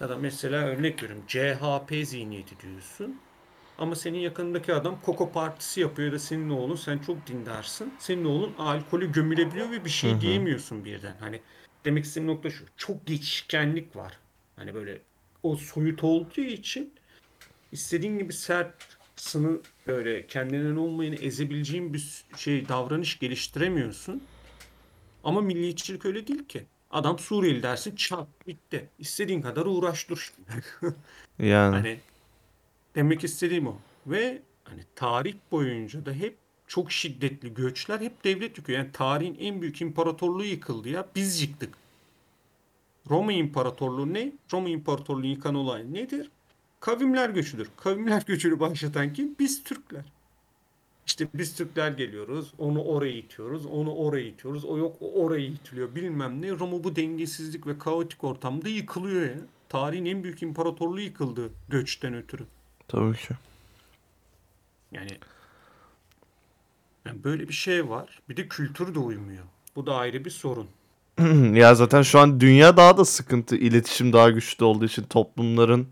Ya 0.00 0.08
da 0.08 0.16
mesela 0.16 0.56
örnek 0.66 1.02
veriyorum 1.02 1.24
CHP 1.28 2.06
zihniyeti 2.06 2.60
diyorsun. 2.60 3.20
Ama 3.78 3.94
senin 3.94 4.18
yakınındaki 4.18 4.74
adam 4.74 5.00
Koko 5.00 5.32
Partisi 5.32 5.80
yapıyor 5.80 6.08
ya 6.08 6.14
da 6.14 6.18
senin 6.18 6.50
oğlun 6.50 6.76
sen 6.76 6.98
çok 6.98 7.26
dindarsın. 7.26 7.92
Senin 7.98 8.24
oğlun 8.24 8.54
alkolü 8.58 9.12
gömülebiliyor 9.12 9.70
ve 9.70 9.84
bir 9.84 9.90
şey 9.90 10.10
Hı 10.10 10.16
hı. 10.16 10.20
diyemiyorsun 10.20 10.84
birden. 10.84 11.16
Hani 11.20 11.40
demek 11.84 12.04
istediğim 12.04 12.34
nokta 12.34 12.50
şu. 12.50 12.64
Çok 12.76 13.06
geçişkenlik 13.06 13.96
var. 13.96 14.18
Hani 14.56 14.74
böyle 14.74 14.98
o 15.42 15.56
soyut 15.56 16.04
olduğu 16.04 16.40
için 16.40 16.94
istediğin 17.72 18.18
gibi 18.18 18.32
sert 18.32 18.98
sınır 19.16 19.60
böyle 19.86 20.26
kendinden 20.26 20.76
olmayanı 20.76 21.14
ezebileceğin 21.14 21.94
bir 21.94 22.24
şey 22.36 22.68
davranış 22.68 23.18
geliştiremiyorsun. 23.18 24.22
Ama 25.24 25.40
milliyetçilik 25.40 26.06
öyle 26.06 26.26
değil 26.26 26.44
ki. 26.48 26.66
Adam 26.90 27.18
Suriyeli 27.18 27.62
dersin 27.62 27.96
çat 27.96 28.28
bitti. 28.46 28.88
İstediğin 28.98 29.42
kadar 29.42 29.66
uğraş 29.66 30.08
dur. 30.08 30.34
Yani. 31.38 31.74
Hani 31.76 32.00
demek 32.94 33.24
istediğim 33.24 33.66
o. 33.66 33.76
Ve 34.06 34.42
hani 34.64 34.80
tarih 34.94 35.34
boyunca 35.50 36.06
da 36.06 36.12
hep 36.12 36.36
çok 36.66 36.92
şiddetli 36.92 37.54
göçler 37.54 38.00
hep 38.00 38.24
devlet 38.24 38.58
yıkıyor. 38.58 38.78
Yani 38.78 38.92
tarihin 38.92 39.36
en 39.40 39.62
büyük 39.62 39.80
imparatorluğu 39.80 40.44
yıkıldı 40.44 40.88
ya. 40.88 41.06
Biz 41.14 41.42
yıktık. 41.42 41.74
Roma 43.10 43.32
İmparatorluğu 43.32 44.14
ne? 44.14 44.32
Roma 44.52 44.68
İmparatorluğu 44.68 45.26
yıkan 45.26 45.54
olay 45.54 45.92
nedir? 45.92 46.30
Kavimler 46.80 47.30
göçüdür. 47.30 47.68
Kavimler 47.76 48.22
göçünü 48.26 48.60
başlatan 48.60 49.12
kim? 49.12 49.36
Biz 49.38 49.64
Türkler. 49.64 50.04
İşte 51.08 51.28
biz 51.34 51.56
Türkler 51.56 51.90
geliyoruz, 51.90 52.52
onu 52.58 52.82
oraya 52.82 53.12
itiyoruz, 53.12 53.66
onu 53.66 53.94
oraya 53.94 54.24
itiyoruz, 54.26 54.64
o 54.64 54.78
yok 54.78 54.96
o 55.00 55.24
oraya 55.24 55.46
itiliyor 55.46 55.94
bilmem 55.94 56.42
ne. 56.42 56.50
Roma 56.50 56.84
bu 56.84 56.96
dengesizlik 56.96 57.66
ve 57.66 57.78
kaotik 57.78 58.24
ortamda 58.24 58.68
yıkılıyor 58.68 59.22
ya. 59.22 59.36
Tarihin 59.68 60.04
en 60.04 60.24
büyük 60.24 60.42
imparatorluğu 60.42 61.00
yıkıldı 61.00 61.50
göçten 61.68 62.14
ötürü. 62.14 62.42
Tabii 62.88 63.16
ki. 63.16 63.34
Yani, 64.92 65.18
yani 67.06 67.24
böyle 67.24 67.48
bir 67.48 67.54
şey 67.54 67.88
var. 67.88 68.22
Bir 68.28 68.36
de 68.36 68.48
kültür 68.48 68.94
de 68.94 68.98
uymuyor. 68.98 69.44
Bu 69.76 69.86
da 69.86 69.94
ayrı 69.94 70.24
bir 70.24 70.30
sorun. 70.30 70.68
ya 71.54 71.74
zaten 71.74 72.02
şu 72.02 72.18
an 72.18 72.40
dünya 72.40 72.76
daha 72.76 72.96
da 72.96 73.04
sıkıntı. 73.04 73.56
İletişim 73.56 74.12
daha 74.12 74.30
güçlü 74.30 74.64
olduğu 74.64 74.84
için 74.84 75.02
toplumların 75.02 75.88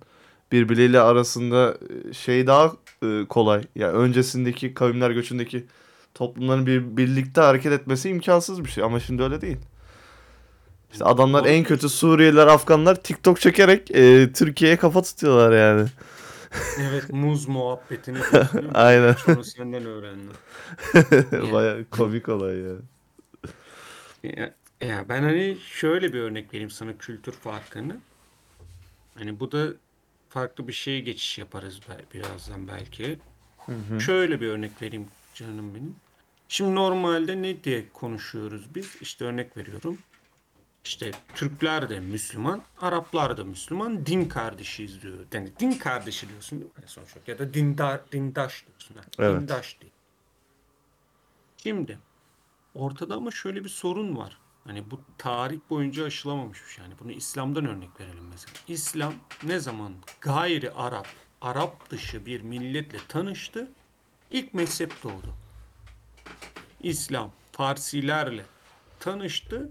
birbirleriyle 0.52 1.00
arasında 1.00 1.78
e, 2.10 2.12
şey 2.12 2.46
daha 2.46 2.72
e, 3.06 3.26
kolay. 3.28 3.62
Ya 3.74 3.92
öncesindeki 3.92 4.74
kavimler 4.74 5.10
göçündeki 5.10 5.66
toplumların 6.14 6.66
bir 6.66 6.96
birlikte 6.96 7.40
hareket 7.40 7.72
etmesi 7.72 8.08
imkansız 8.08 8.64
bir 8.64 8.70
şey 8.70 8.84
ama 8.84 9.00
şimdi 9.00 9.22
öyle 9.22 9.40
değil. 9.40 9.58
İşte 10.92 11.04
adamlar 11.04 11.44
en 11.44 11.64
kötü 11.64 11.88
Suriyeliler, 11.88 12.46
Afganlar 12.46 13.02
TikTok 13.02 13.40
çekerek 13.40 13.90
e, 13.90 14.32
Türkiye'ye 14.32 14.76
kafa 14.76 15.02
tutuyorlar 15.02 15.56
yani. 15.56 15.88
Evet 16.80 17.10
muz 17.10 17.48
muhabbetini. 17.48 18.18
Aynen. 18.74 19.16
Onu 19.28 19.44
senden 19.44 19.84
öğrendim. 19.86 20.32
Baya 21.52 21.76
komik 21.90 22.28
olay 22.28 22.58
ya. 22.58 22.74
Ya, 24.22 24.54
ya 24.80 25.04
ben 25.08 25.22
hani 25.22 25.56
şöyle 25.72 26.12
bir 26.12 26.20
örnek 26.20 26.54
vereyim 26.54 26.70
sana 26.70 26.98
kültür 26.98 27.32
farkını. 27.32 27.96
Hani 29.14 29.40
bu 29.40 29.52
da 29.52 29.68
farklı 30.28 30.68
bir 30.68 30.72
şeye 30.72 31.00
geçiş 31.00 31.38
yaparız 31.38 31.80
birazdan 32.14 32.68
belki. 32.68 33.18
Şöyle 34.00 34.40
bir 34.40 34.48
örnek 34.48 34.82
vereyim 34.82 35.08
canım 35.34 35.74
benim. 35.74 35.96
Şimdi 36.48 36.74
normalde 36.74 37.42
ne 37.42 37.64
diye 37.64 37.84
konuşuyoruz 37.92 38.74
biz? 38.74 38.96
İşte 39.00 39.24
örnek 39.24 39.56
veriyorum. 39.56 39.98
işte 40.84 41.10
Türkler 41.34 41.88
de 41.88 42.00
Müslüman, 42.00 42.62
Araplar 42.80 43.36
da 43.36 43.44
Müslüman, 43.44 44.06
din 44.06 44.24
kardeşiyiz 44.24 45.02
diyor. 45.02 45.18
Yani 45.32 45.52
din 45.60 45.72
kardeşi 45.72 46.28
diyorsun 46.28 46.58
değil 46.60 46.70
mi? 46.70 46.74
Yani 46.78 46.88
sonuç 46.88 47.12
olarak. 47.12 47.28
Ya 47.28 47.38
da 47.38 47.54
dindar, 47.54 48.00
dindaş 48.12 48.64
diyorsun. 48.66 48.94
ha. 48.94 49.00
Evet. 49.18 49.40
Dindaş 49.40 49.80
değil. 49.80 49.92
Şimdi 51.56 51.98
ortada 52.74 53.14
ama 53.14 53.30
şöyle 53.30 53.64
bir 53.64 53.68
sorun 53.68 54.16
var. 54.16 54.38
Hani 54.66 54.90
bu 54.90 55.00
tarih 55.18 55.60
boyunca 55.70 56.04
aşılamamış. 56.04 56.78
Yani 56.78 56.94
bunu 57.00 57.12
İslam'dan 57.12 57.66
örnek 57.66 58.00
verelim 58.00 58.24
mesela. 58.30 58.52
İslam 58.68 59.14
ne 59.42 59.58
zaman 59.58 59.94
gayri 60.20 60.70
Arap, 60.70 61.08
Arap 61.40 61.90
dışı 61.90 62.26
bir 62.26 62.40
milletle 62.40 62.98
tanıştı? 63.08 63.70
İlk 64.30 64.54
mezhep 64.54 65.02
doğdu. 65.02 65.34
İslam 66.80 67.32
Farsilerle 67.52 68.44
tanıştı. 69.00 69.70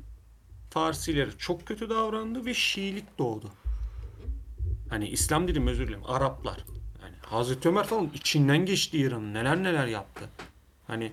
Farsilere 0.70 1.32
çok 1.38 1.66
kötü 1.66 1.90
davrandı 1.90 2.46
ve 2.46 2.54
Şiilik 2.54 3.18
doğdu. 3.18 3.52
Hani 4.90 5.08
İslam 5.10 5.48
dedim 5.48 5.68
özür 5.68 5.88
dilerim. 5.88 6.04
Araplar. 6.06 6.66
Yani 7.02 7.16
Hazreti 7.22 7.70
Ömer 7.70 7.84
falan 7.84 8.12
içinden 8.14 8.66
geçti 8.66 8.98
İran'ın. 8.98 9.34
Neler 9.34 9.64
neler 9.64 9.88
yaptı. 9.88 10.30
Hani 10.88 11.12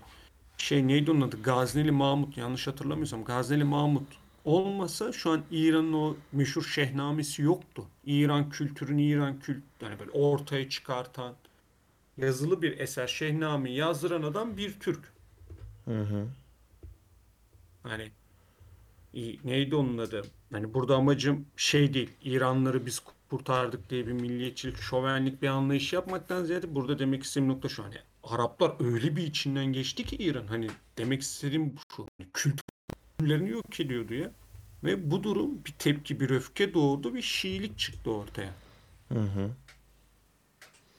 şey 0.63 0.89
neydi 0.89 1.11
onun 1.11 1.21
adı? 1.21 1.43
Gazneli 1.43 1.91
Mahmut 1.93 2.37
yanlış 2.37 2.67
hatırlamıyorsam. 2.67 3.25
Gazneli 3.25 3.65
Mahmut 3.65 4.07
olmasa 4.45 5.13
şu 5.13 5.31
an 5.31 5.43
İran'ın 5.51 5.93
o 5.93 6.17
meşhur 6.33 6.63
şehnamesi 6.65 7.43
yoktu. 7.43 7.85
İran 8.07 8.51
kültürünü 8.51 9.03
İran 9.03 9.41
kült 9.41 9.63
yani 9.83 9.99
böyle 9.99 10.11
ortaya 10.11 10.69
çıkartan 10.69 11.35
yazılı 12.17 12.63
bir 12.63 12.79
eser 12.81 13.07
Şehname 13.07 13.73
yazdıran 13.73 14.23
adam 14.23 14.57
bir 14.57 14.81
Türk. 14.81 15.13
Hı 15.85 16.01
hı. 16.03 16.29
Hani 17.83 18.13
i- 19.15 19.39
neydi 19.45 19.77
onun 19.77 19.99
adı? 19.99 20.23
Hani 20.53 20.75
burada 20.75 20.97
amacım 20.97 21.47
şey 21.57 21.95
değil. 21.95 22.11
İranlıları 22.23 22.87
biz 22.87 23.01
kurtardık 23.33 23.91
diye 23.91 24.07
bir 24.07 24.13
milliyetçilik, 24.13 24.77
şovenlik 24.77 25.43
bir 25.43 25.49
anlayış 25.49 25.93
yapmaktan 25.93 26.45
ziyade 26.45 26.75
burada 26.75 26.99
demek 26.99 27.23
istediğim 27.23 27.53
nokta 27.53 27.69
şu 27.69 27.85
hani 27.85 27.95
Araplar 28.25 28.93
öyle 28.93 29.17
bir 29.17 29.23
içinden 29.23 29.67
geçti 29.67 30.05
ki 30.05 30.17
İran. 30.17 30.47
Hani 30.47 30.71
demek 30.99 31.23
istediğim 31.23 31.75
şu. 31.97 32.07
Hani 32.19 32.29
kültürlerini 32.33 33.51
yok 33.51 33.81
ediyordu 33.81 34.15
ya. 34.15 34.31
Ve 34.85 35.11
bu 35.11 35.23
durum 35.23 35.65
bir 35.65 35.73
tepki, 35.73 36.21
bir 36.21 36.31
öfke 36.31 36.75
doğurdu 36.75 37.15
bir 37.15 37.23
Şiilik 37.23 37.79
çıktı 37.79 38.11
ortaya. 38.11 38.55
Hı 39.09 39.21
hı. 39.21 39.51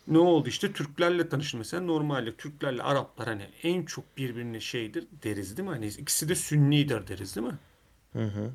Ne 0.08 0.18
oldu 0.18 0.50
işte 0.50 0.74
Türklerle 0.74 1.30
tanıştı 1.30 1.58
mesela 1.58 1.84
normalde 1.84 2.36
Türklerle 2.36 2.84
Araplar 2.84 3.28
hani 3.28 3.50
en 3.63 3.86
çok 3.86 4.18
birbirine 4.18 4.60
şeydir 4.60 5.08
deriz 5.24 5.58
değil 5.58 5.70
mi? 5.70 5.75
Hani 5.75 5.88
ikisi 5.88 6.30
de 6.30 6.36
Sünnidir 6.36 7.08
deriz 7.08 7.36
değil 7.36 7.48
mi? 7.48 7.58
Hı 8.13 8.25
hı. 8.25 8.52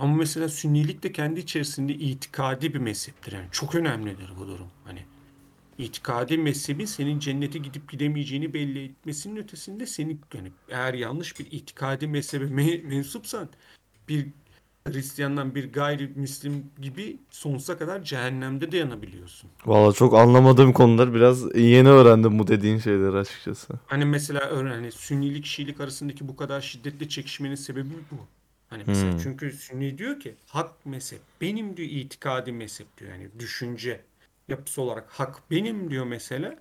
Ama 0.00 0.14
mesela 0.14 0.48
Sünnilik 0.48 1.02
de 1.02 1.12
kendi 1.12 1.40
içerisinde 1.40 1.94
itikadi 1.94 2.74
bir 2.74 2.78
mezheptir. 2.78 3.32
Yani 3.32 3.46
çok 3.52 3.74
önemlidir 3.74 4.30
bu 4.38 4.48
durum. 4.48 4.66
Hani 4.84 5.00
itikadi 5.78 6.38
mezhebin 6.38 6.84
senin 6.84 7.18
cennete 7.18 7.58
gidip 7.58 7.90
gidemeyeceğini 7.92 8.54
belli 8.54 8.84
etmesinin 8.84 9.36
ötesinde 9.36 9.86
seni 9.86 10.16
yani 10.34 10.52
eğer 10.68 10.94
yanlış 10.94 11.38
bir 11.40 11.46
itikadi 11.50 12.06
mezhebe 12.06 12.44
me- 12.44 12.82
mensupsan 12.86 13.48
bir 14.08 14.26
Hristiyandan 14.88 15.54
bir 15.54 15.72
gayrimüslim 15.72 16.66
gibi 16.82 17.16
sonsuza 17.30 17.78
kadar 17.78 18.02
cehennemde 18.04 18.72
de 18.72 18.76
yanabiliyorsun. 18.76 19.50
Valla 19.66 19.92
çok 19.92 20.14
anlamadığım 20.14 20.72
konular 20.72 21.14
biraz 21.14 21.56
yeni 21.56 21.88
öğrendim 21.88 22.38
bu 22.38 22.46
dediğin 22.46 22.78
şeyleri 22.78 23.16
açıkçası. 23.16 23.74
Hani 23.86 24.04
mesela 24.04 24.40
örneğin 24.40 24.74
hani 24.74 24.92
Sünnilik 24.92 25.46
Şiilik 25.46 25.80
arasındaki 25.80 26.28
bu 26.28 26.36
kadar 26.36 26.60
şiddetli 26.60 27.08
çekişmenin 27.08 27.54
sebebi 27.54 27.94
bu. 28.10 28.16
Hani 28.70 28.82
mesela 28.86 29.12
Hmm. 29.12 29.18
çünkü 29.22 29.52
Sünni 29.52 29.98
diyor 29.98 30.20
ki 30.20 30.34
hak 30.46 30.86
mezhep 30.86 31.20
benim 31.40 31.76
diyor 31.76 31.88
itikadi 31.88 32.52
mezhep 32.52 32.98
diyor 32.98 33.10
yani 33.10 33.28
düşünce 33.38 34.00
yapısı 34.48 34.82
olarak 34.82 35.10
hak 35.10 35.50
benim 35.50 35.90
diyor 35.90 36.04
mesela. 36.04 36.54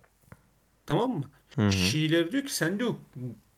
Tamam 0.85 1.11
mı? 1.11 1.23
Hı 1.55 1.61
hı. 1.67 1.71
Şiiler 1.71 2.31
diyor 2.31 2.43
ki 2.43 2.55
sen 2.55 2.79
diyor 2.79 2.93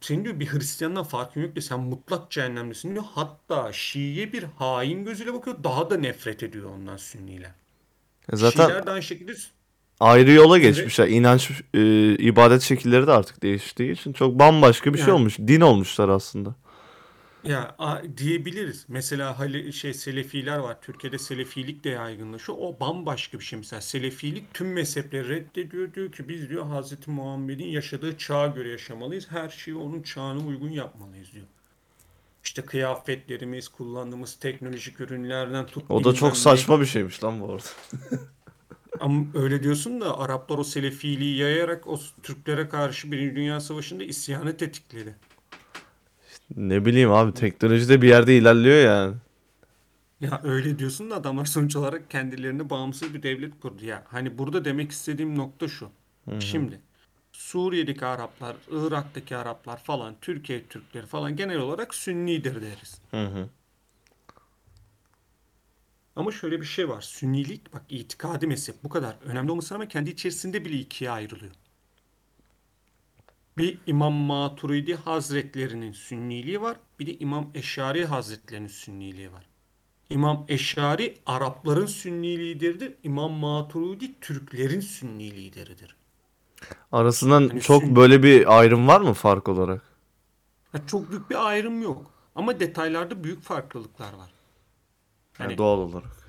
senin 0.01 0.24
diyor 0.24 0.39
bir 0.39 0.46
Hristiyandan 0.53 1.03
farkın 1.03 1.41
yok 1.41 1.55
diyor. 1.55 1.63
Sen 1.63 1.79
mutlak 1.79 2.31
cehennemdesin 2.31 2.91
diyor. 2.93 3.04
Hatta 3.15 3.73
Şii'ye 3.73 4.34
bir 4.34 4.43
hain 4.43 5.06
gözüyle 5.06 5.34
bakıyor. 5.34 5.56
Daha 5.63 5.89
da 5.89 5.97
nefret 5.97 6.43
ediyor 6.43 6.69
ondan 6.69 6.97
Sünniler. 6.97 7.52
E 8.34 8.36
Zaten 8.36 8.67
Şiiler 8.67 8.86
de 8.86 8.91
aynı 8.91 9.04
şekilde 9.04 9.34
ayrı 9.99 10.32
yola 10.32 10.58
geçmişler. 10.58 11.08
İnanç, 11.08 11.52
e, 11.73 11.80
ibadet 12.15 12.62
şekilleri 12.62 13.08
de 13.08 13.12
artık 13.12 13.43
değiştiği 13.43 13.91
için 13.91 14.13
çok 14.13 14.39
bambaşka 14.39 14.93
bir 14.93 14.97
şey 14.97 15.08
Yani. 15.08 15.15
olmuş. 15.15 15.38
Din 15.39 15.62
olmuşlar 15.62 16.10
aslında. 16.10 16.56
Ya 17.43 17.75
a- 17.80 18.01
diyebiliriz. 18.17 18.86
Mesela 18.88 19.39
hali, 19.39 19.73
şey 19.73 19.93
Selefiler 19.93 20.58
var. 20.58 20.77
Türkiye'de 20.82 21.17
Selefilik 21.17 21.84
de 21.84 21.89
yaygınlaşıyor. 21.89 22.58
O 22.62 22.80
bambaşka 22.80 23.39
bir 23.39 23.43
şey. 23.43 23.60
Mesela 23.60 23.82
Selefilik 23.82 24.54
tüm 24.54 24.73
mezhepleri 24.73 25.30
reddediyor. 25.30 25.93
Diyor 25.93 26.12
ki 26.12 26.30
biz 26.30 26.49
diyor 26.49 26.65
Hazreti 26.65 27.12
Muhammed'in 27.12 27.67
yaşadığı 27.67 28.17
çağa 28.17 28.47
göre 28.47 28.69
yaşamalıyız. 28.69 29.32
Her 29.32 29.49
şeyi 29.49 29.77
onun 29.77 30.01
çağına 30.01 30.47
uygun 30.47 30.69
yapmalıyız 30.69 31.34
diyor. 31.34 31.45
İşte 32.43 32.62
kıyafetlerimiz, 32.62 33.67
kullandığımız 33.67 34.36
teknolojik 34.36 35.01
ürünlerden 35.01 35.65
tut 35.65 35.84
O 35.89 35.95
da 35.99 35.99
bilmem 35.99 36.15
çok 36.15 36.30
ne. 36.30 36.36
saçma 36.36 36.82
bir 36.82 36.86
şeymiş 36.86 37.23
lan 37.23 37.41
bu 37.41 37.45
arada. 37.54 37.63
Ama 38.99 39.25
öyle 39.34 39.63
diyorsun 39.63 40.01
da 40.01 40.19
Araplar 40.19 40.58
o 40.58 40.63
Selefiliği 40.63 41.38
yayarak 41.38 41.88
o 41.88 41.99
Türklere 42.23 42.69
karşı 42.69 43.12
Birinci 43.12 43.36
Dünya 43.36 43.60
Savaşı'nda 43.60 44.04
isyanı 44.04 44.58
tetikledi. 44.58 45.15
Ne 46.55 46.85
bileyim 46.85 47.11
abi 47.11 47.33
teknolojide 47.33 48.01
bir 48.01 48.07
yerde 48.07 48.37
ilerliyor 48.37 48.77
yani. 48.77 49.15
Ya 50.21 50.41
öyle 50.43 50.79
diyorsun 50.79 51.11
da 51.11 51.15
adamlar 51.15 51.45
sonuç 51.45 51.75
olarak 51.75 52.09
kendilerine 52.09 52.69
bağımsız 52.69 53.13
bir 53.13 53.23
devlet 53.23 53.59
kurdu. 53.59 53.85
Ya 53.85 54.03
hani 54.07 54.37
burada 54.37 54.65
demek 54.65 54.91
istediğim 54.91 55.37
nokta 55.37 55.67
şu. 55.67 55.89
Şimdi 56.39 56.79
Suriye'deki 57.31 58.05
Araplar, 58.05 58.55
Irak'taki 58.71 59.37
Araplar 59.37 59.77
falan, 59.83 60.15
Türkiye 60.21 60.67
Türkleri 60.67 61.05
falan 61.05 61.35
genel 61.35 61.57
olarak 61.57 61.95
Sünnidir 61.95 62.61
deriz. 62.61 63.01
Hı 63.11 63.25
hı. 63.25 63.49
Ama 66.15 66.31
şöyle 66.31 66.61
bir 66.61 66.65
şey 66.65 66.89
var. 66.89 67.01
Sünnilik 67.01 67.73
bak 67.73 67.81
itikadi 67.89 68.47
mezhep 68.47 68.75
bu 68.83 68.89
kadar 68.89 69.15
önemli 69.25 69.51
olmasına 69.51 69.75
rağmen 69.75 69.87
kendi 69.89 70.09
içerisinde 70.09 70.65
bile 70.65 70.75
ikiye 70.75 71.11
ayrılıyor. 71.11 71.51
Bir 73.62 73.78
İmam 73.88 74.13
Maturidi 74.13 74.95
Hazretlerinin 74.95 75.91
Sünniliği 75.91 76.62
var. 76.62 76.78
Bir 77.00 77.06
de 77.08 77.17
İmam 77.17 77.52
Eşari 77.56 78.06
Hazretlerinin 78.06 78.67
Sünniliği 78.67 79.32
var. 79.32 79.45
İmam 80.10 80.45
Eşari 80.47 81.17
Arapların 81.26 81.86
Sünni 81.86 82.38
lideridir. 82.38 82.93
İmam 83.04 83.32
Maturidi 83.32 84.19
Türklerin 84.19 84.80
Sünni 84.80 85.32
lideridir. 85.32 85.95
Arasından 86.91 87.50
Hani 87.50 87.62
çok 87.62 87.84
sün- 87.84 87.95
böyle 87.95 88.24
bir 88.24 88.60
ayrım 88.60 88.88
var 88.88 89.02
mı 89.02 89.13
fark 89.13 89.50
olarak? 89.50 89.82
Ha, 90.71 90.80
çok 90.88 91.10
büyük 91.12 91.30
bir 91.30 91.47
ayrım 91.47 91.82
yok. 91.82 92.12
Ama 92.36 92.60
detaylarda 92.60 93.24
büyük 93.24 93.43
farklılıklar 93.43 94.13
var. 94.13 94.34
Yani 95.39 95.47
Hani 95.47 95.58
doğal 95.58 95.78
olarak. 95.78 96.28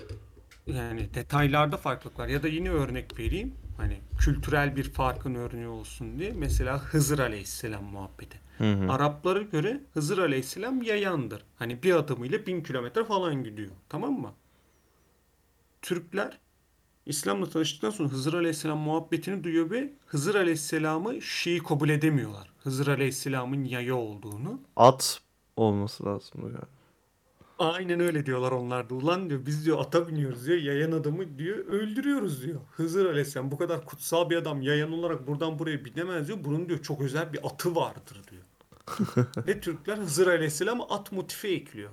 Yani 0.67 1.15
detaylarda 1.15 1.77
farklılık 1.77 2.19
var. 2.19 2.29
Ya 2.29 2.43
da 2.43 2.49
yine 2.49 2.71
örnek 2.71 3.19
vereyim. 3.19 3.55
Hani 3.83 4.01
kültürel 4.19 4.77
bir 4.77 4.91
farkın 4.91 5.35
örneği 5.35 5.69
olsun 5.69 6.19
diye. 6.19 6.33
Mesela 6.33 6.79
Hızır 6.79 7.19
Aleyhisselam 7.19 7.85
muhabbeti. 7.85 8.41
Hı 8.59 8.73
hı. 8.73 8.93
Araplara 8.93 9.43
göre 9.43 9.81
Hızır 9.95 10.19
Aleyhisselam 10.19 10.83
yayandır. 10.83 11.45
Hani 11.59 11.83
bir 11.83 11.95
adımıyla 11.95 12.47
bin 12.47 12.63
kilometre 12.63 13.05
falan 13.05 13.45
gidiyor. 13.45 13.71
Tamam 13.89 14.13
mı? 14.13 14.33
Türkler 15.83 16.39
İslam'la 17.07 17.49
tanıştıktan 17.49 17.91
sonra 17.91 18.09
Hızır 18.09 18.35
Aleyhisselam 18.35 18.79
muhabbetini 18.79 19.45
duyuyor 19.45 19.71
ve 19.71 19.93
Hızır 20.07 20.35
Aleyhisselam'ı 20.35 21.23
Şii 21.23 21.59
kabul 21.59 21.89
edemiyorlar. 21.89 22.53
Hızır 22.63 22.87
Aleyhisselam'ın 22.87 23.65
yaya 23.65 23.95
olduğunu. 23.95 24.61
At 24.77 25.21
olması 25.57 26.05
lazım 26.05 26.43
yani. 26.43 26.82
Aynen 27.63 28.01
öyle 28.01 28.27
diyorlar 28.27 28.53
onlar 28.53 28.91
da. 28.91 28.95
Ulan 28.95 29.31
diyor 29.31 29.47
biz 29.47 29.67
diyor 29.67 29.81
ata 29.81 30.09
biniyoruz 30.09 30.47
diyor. 30.47 30.59
Yayan 30.59 30.93
adamı 30.93 31.39
diyor 31.39 31.57
öldürüyoruz 31.67 32.45
diyor. 32.45 32.61
Hızır 32.73 33.07
Aleyhisselam 33.07 33.51
bu 33.51 33.59
kadar 33.59 33.85
kutsal 33.85 34.31
bir 34.31 34.37
adam 34.37 34.63
yayan 34.63 34.93
olarak 34.93 35.27
buradan 35.27 35.59
buraya 35.59 35.85
binemez 35.85 36.29
diyor. 36.29 36.39
Bunun 36.45 36.69
diyor 36.69 36.83
çok 36.83 37.01
özel 37.01 37.33
bir 37.33 37.47
atı 37.47 37.75
vardır 37.75 38.21
diyor. 38.31 38.43
Ve 39.47 39.61
Türkler 39.61 39.97
Hızır 39.99 40.27
Aleyhisselam'a 40.27 40.85
at 40.89 41.13
motifi 41.13 41.49
ekliyor. 41.49 41.91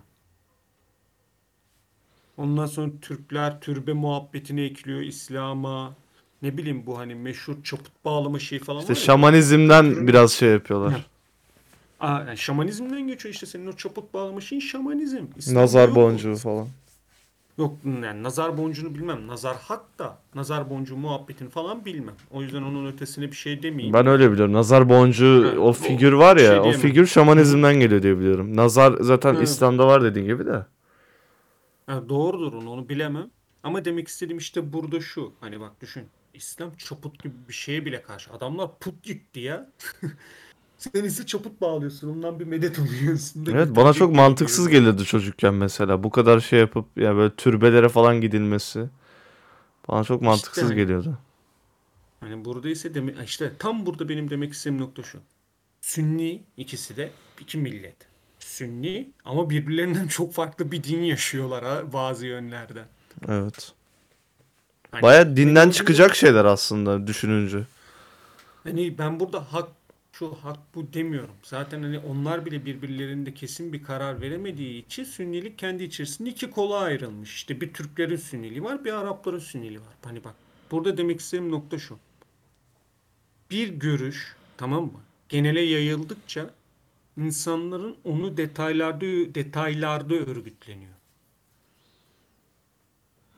Ondan 2.38 2.65
sonra 2.65 2.91
Türkler 3.01 3.62
türbe 3.62 3.93
muhabbetini 3.93 4.62
ekliyor 4.62 5.01
İslam'a. 5.01 5.95
Ne 6.41 6.58
bileyim 6.58 6.86
bu 6.86 6.97
hani 6.97 7.15
meşhur 7.15 7.63
çaput 7.63 8.05
bağlama 8.05 8.39
şey 8.39 8.60
falan 8.60 8.79
İşte 8.79 8.93
var 8.93 8.97
ya. 8.97 9.03
şamanizmden 9.03 10.08
biraz 10.08 10.32
şey 10.32 10.49
yapıyorlar. 10.49 11.10
Aa, 11.99 12.19
yani 12.19 12.38
şamanizmden 12.38 13.01
geçiyor 13.07 13.33
işte 13.33 13.45
senin 13.45 13.67
o 13.67 13.73
çaput 13.73 14.13
bağlama 14.13 14.41
şeyin 14.41 14.59
şamanizm. 14.62 15.25
İslam'da 15.38 15.62
Nazar 15.62 15.95
boncuğu 15.95 16.35
falan. 16.35 16.67
Yok 17.57 17.77
yani 18.03 18.23
nazar 18.23 18.57
boncuğunu 18.57 18.95
bilmem. 18.95 19.27
Nazar 19.27 19.57
hak 19.57 19.99
da 19.99 20.17
nazar 20.35 20.69
boncuğu 20.69 20.97
muhabbetini 20.97 21.49
falan 21.49 21.85
bilmem. 21.85 22.15
O 22.31 22.41
yüzden 22.41 22.62
onun 22.62 22.85
ötesine 22.85 23.27
bir 23.31 23.35
şey 23.35 23.63
demeyeyim. 23.63 23.93
Ben 23.93 24.07
öyle 24.07 24.31
biliyorum. 24.31 24.53
Nazar 24.53 24.89
boncuğu 24.89 25.51
Ha, 25.55 25.59
o 25.59 25.73
figür 25.73 26.13
var 26.13 26.38
ya 26.38 26.49
şey 26.49 26.59
o 26.59 26.63
diyemem. 26.63 26.81
figür 26.81 27.05
şamanizmden 27.05 27.79
geliyor 27.79 28.03
diye 28.03 28.19
biliyorum. 28.19 28.57
Nazar 28.57 28.97
zaten 28.99 29.35
Evet. 29.35 29.47
İslam'da 29.47 29.88
var 29.88 30.03
dediğin 30.03 30.25
gibi 30.25 30.45
de. 30.45 30.65
Ha, 31.88 32.09
doğrudur 32.09 32.53
onu, 32.53 32.71
onu 32.71 32.89
bilemem. 32.89 33.29
Ama 33.63 33.85
demek 33.85 34.07
istediğim 34.07 34.38
işte 34.38 34.73
burada 34.73 35.01
şu. 35.01 35.33
Hani 35.41 35.59
bak 35.59 35.81
düşün. 35.81 36.03
İslam 36.33 36.75
çaput 36.77 37.23
gibi 37.23 37.33
bir 37.47 37.53
şeye 37.53 37.85
bile 37.85 38.01
karşı. 38.01 38.33
Adamlar 38.33 38.69
put 38.79 39.03
gitti 39.03 39.39
ya. 39.39 39.69
Sen 40.79 41.03
ise 41.03 41.25
çaput 41.25 41.61
bağlıyorsun. 41.61 42.09
Ondan 42.09 42.39
bir 42.39 42.45
medet 42.45 42.79
umuyorsun. 42.79 43.45
da 43.45 43.51
Evet 43.51 43.75
bana 43.75 43.93
çok 43.93 44.15
mantıksız 44.15 44.67
geliyor. 44.67 44.83
gelirdi 44.83 45.05
çocukken 45.05 45.53
mesela. 45.53 46.03
Bu 46.03 46.09
kadar 46.09 46.39
şey 46.39 46.59
yapıp 46.59 46.85
ya 46.97 47.15
böyle 47.15 47.35
türbelere 47.35 47.89
falan 47.89 48.21
gidilmesi. 48.21 48.85
Bana 49.87 50.03
çok 50.03 50.21
mantıksız 50.21 50.63
hani. 50.63 50.75
geliyordu. 50.75 51.17
Hani 52.19 52.45
burada 52.45 52.69
ise 52.69 52.93
deme 52.93 53.13
işte 53.25 53.51
tam 53.59 53.85
burada 53.85 54.09
benim 54.09 54.29
demek 54.29 54.53
istediğim 54.53 54.81
nokta 54.81 55.03
şu. 55.03 55.19
Sünni 55.81 56.43
ikisi 56.57 56.97
de 56.97 57.11
iki 57.39 57.57
millet. 57.57 57.95
Sünni 58.39 59.09
ama 59.25 59.49
birbirlerinden 59.49 60.07
çok 60.17 60.33
farklı 60.33 60.71
bir 60.71 60.83
din 60.83 61.01
yaşıyorlar 61.01 61.63
ha 61.63 61.93
bazı 61.93 62.25
yönlerden. 62.27 62.85
Evet. 63.27 63.71
Hani 64.91 65.01
Baya 65.01 65.35
dinden 65.35 65.69
çıkacak 65.69 66.15
şeyler 66.15 66.45
aslında 66.45 67.07
düşününce. 67.07 67.63
Hani 68.63 68.97
ben 68.97 69.19
burada 69.19 69.53
hak 69.53 69.78
şu 70.19 70.34
hak 70.34 70.60
bu 70.75 70.93
demiyorum. 70.93 71.36
Zaten 71.43 71.84
hani 71.84 71.99
onlar 71.99 72.45
bile 72.45 72.65
birbirlerinde 72.65 73.34
kesin 73.34 73.73
bir 73.73 73.84
karar 73.84 74.21
veremediği 74.21 74.86
için 74.86 75.03
Sünnilik 75.03 75.58
kendi 75.58 75.84
içerisinde 75.84 76.29
iki 76.29 76.49
kola 76.49 76.77
ayrılmış. 76.77 77.36
İşte 77.36 77.62
bir 77.62 77.73
Türklerin 77.73 78.15
Sünniliği 78.15 78.63
var, 78.63 78.86
bir 78.86 78.93
Arapların 78.93 79.39
Sünniliği 79.39 79.79
var. 79.79 79.95
Hani 80.03 80.23
bak 80.23 80.36
burada 80.71 80.97
demek 80.97 81.19
istediğim 81.19 81.51
nokta 81.51 81.79
şu. 81.79 81.99
Bir 83.51 83.67
görüş 83.69 84.36
tamam 84.58 84.84
mı? 84.84 85.01
Genele 85.29 85.62
yayıldıkça 85.62 86.49
insanların 87.17 87.97
onu 88.03 88.38
detaylarda 88.38 89.36
detaylarda 89.36 90.15
örgütleniyor. 90.15 90.98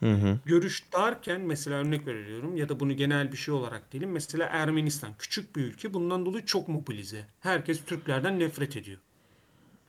Hı 0.02 0.14
hı. 0.14 0.40
Görüş 0.46 0.84
derken 0.94 1.42
mesela 1.42 1.78
örnek 1.78 2.08
veriyorum 2.08 2.58
ya 2.58 2.70
da 2.70 2.80
bunu 2.80 2.94
genel 2.94 3.32
bir 3.32 3.38
şey 3.38 3.54
olarak 3.54 3.92
diyelim. 3.92 4.12
Mesela 4.12 4.46
Ermenistan 4.46 5.14
küçük 5.20 5.56
bir 5.56 5.64
ülke 5.64 5.94
bundan 5.94 6.26
dolayı 6.26 6.46
çok 6.46 6.68
mobilize. 6.68 7.28
Herkes 7.40 7.86
Türklerden 7.86 8.40
nefret 8.40 8.78
ediyor. 8.78 9.00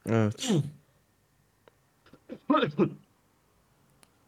Evet. 0.08 0.52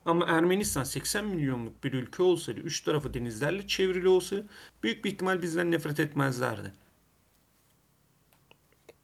Ama 0.05 0.27
Ermenistan 0.27 0.85
80 0.85 1.25
milyonluk 1.27 1.85
bir 1.85 1.93
ülke 1.93 2.23
olsaydı, 2.23 2.61
üç 2.61 2.81
tarafı 2.81 3.15
denizlerle 3.15 3.67
çevrili 3.67 4.09
olsa 4.09 4.37
büyük 4.83 5.05
bir 5.05 5.11
ihtimal 5.13 5.43
bizden 5.43 5.71
nefret 5.71 6.01
etmezlerdi. 6.01 6.73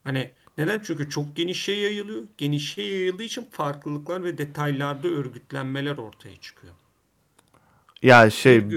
Hani 0.05 0.31
neden? 0.61 0.81
Çünkü 0.85 1.11
çok 1.11 1.37
genişe 1.37 1.73
yayılıyor. 1.73 2.23
Genişe 2.39 2.83
yayıldığı 2.83 3.23
için 3.23 3.49
farklılıklar 3.51 4.25
ve 4.25 4.39
detaylarda 4.39 5.09
örgütlenmeler 5.09 5.99
ortaya 5.99 6.37
çıkıyor. 6.37 6.75
Ya 8.03 8.31
şey 8.31 8.71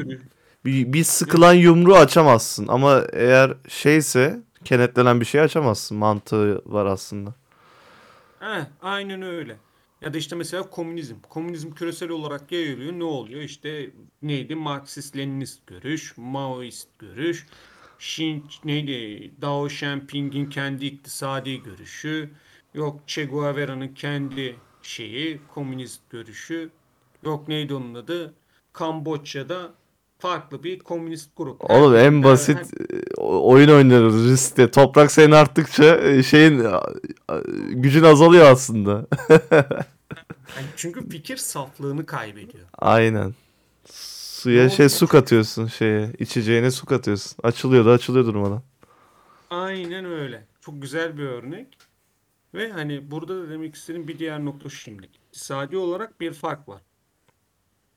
bir, 0.66 0.94
bir 0.94 1.04
sıkılan 1.04 1.54
yumruğu 1.54 1.96
açamazsın 1.96 2.68
ama 2.68 3.04
eğer 3.14 3.54
şeyse 3.68 4.40
kenetlenen 4.66 5.20
bir 5.20 5.26
şey 5.26 5.42
açamazsın. 5.42 5.98
Mantığı 5.98 6.62
var 6.66 6.86
aslında. 6.86 7.34
He, 8.40 8.68
aynen 8.82 9.22
öyle. 9.22 9.58
Ya 10.02 10.14
da 10.14 10.18
işte 10.18 10.36
mesela 10.36 10.70
komünizm. 10.70 11.16
Komünizm 11.30 11.72
küresel 11.72 12.10
olarak 12.10 12.52
yayılıyor. 12.52 12.94
Ne 12.94 13.04
oluyor? 13.04 13.42
İşte 13.42 13.90
neydi? 14.22 14.54
Marksist-Leninist 14.54 15.58
görüş, 15.68 16.14
Maoist 16.18 16.88
görüş, 17.00 17.48
Xin, 18.04 18.44
neydi? 18.66 19.32
Dao 19.42 19.68
Xiaoping'in 19.68 20.46
kendi 20.50 20.86
iktisadi 20.86 21.64
görüşü, 21.64 22.30
yok 22.74 23.00
Che 23.08 23.26
Guevara'nın 23.26 23.88
kendi 23.88 24.56
şeyi, 24.82 25.40
komünist 25.54 26.02
görüşü, 26.10 26.70
yok 27.26 27.48
neydi 27.48 27.74
onun 27.74 27.94
adı? 27.96 28.34
Kamboçya'da 28.74 29.72
farklı 30.20 30.64
bir 30.64 30.80
komünist 30.80 31.30
grup. 31.38 31.72
Oğlum 31.72 31.94
Her- 31.96 32.06
en 32.06 32.14
her- 32.14 32.24
basit 32.24 32.58
e, 32.58 33.14
o- 33.18 33.52
oyun 33.52 33.70
oynuyoruz 33.70 34.32
riskte. 34.32 34.72
Toprak 34.72 35.12
senin 35.12 35.32
arttıkça 35.32 35.96
e, 35.98 36.24
şeyin 36.24 36.60
e, 36.60 36.68
e, 36.68 37.36
gücün 37.74 38.04
azalıyor 38.04 38.46
aslında. 38.52 39.08
Yani 40.58 40.68
çünkü 40.76 41.10
fikir 41.10 41.38
saflığını 41.38 42.06
kaybediyor. 42.06 42.66
Aynen. 42.78 43.34
Suya 44.44 44.70
şey 44.70 44.90
su 44.90 45.08
katıyorsun 45.08 45.68
şeye. 45.68 46.14
içeceğine 46.20 46.72
su 46.72 46.86
katıyorsun. 46.86 47.38
Açılıyor 47.44 47.86
da 47.86 47.92
açılıyor 47.92 48.26
durmadan. 48.26 48.64
Aynen 49.50 50.06
öyle. 50.06 50.48
Çok 50.62 50.82
güzel 50.82 51.18
bir 51.18 51.24
örnek. 51.24 51.78
Ve 52.54 52.72
hani 52.72 53.12
burada 53.12 53.36
da 53.44 53.50
demek 53.50 53.76
istediğim 53.76 54.08
bir 54.08 54.20
diğer 54.20 54.46
nokta 54.46 54.70
şimdi. 54.70 55.06
İktisadi 55.06 55.78
olarak 55.78 56.22
bir 56.22 56.34
fark 56.34 56.70
var. 56.70 56.82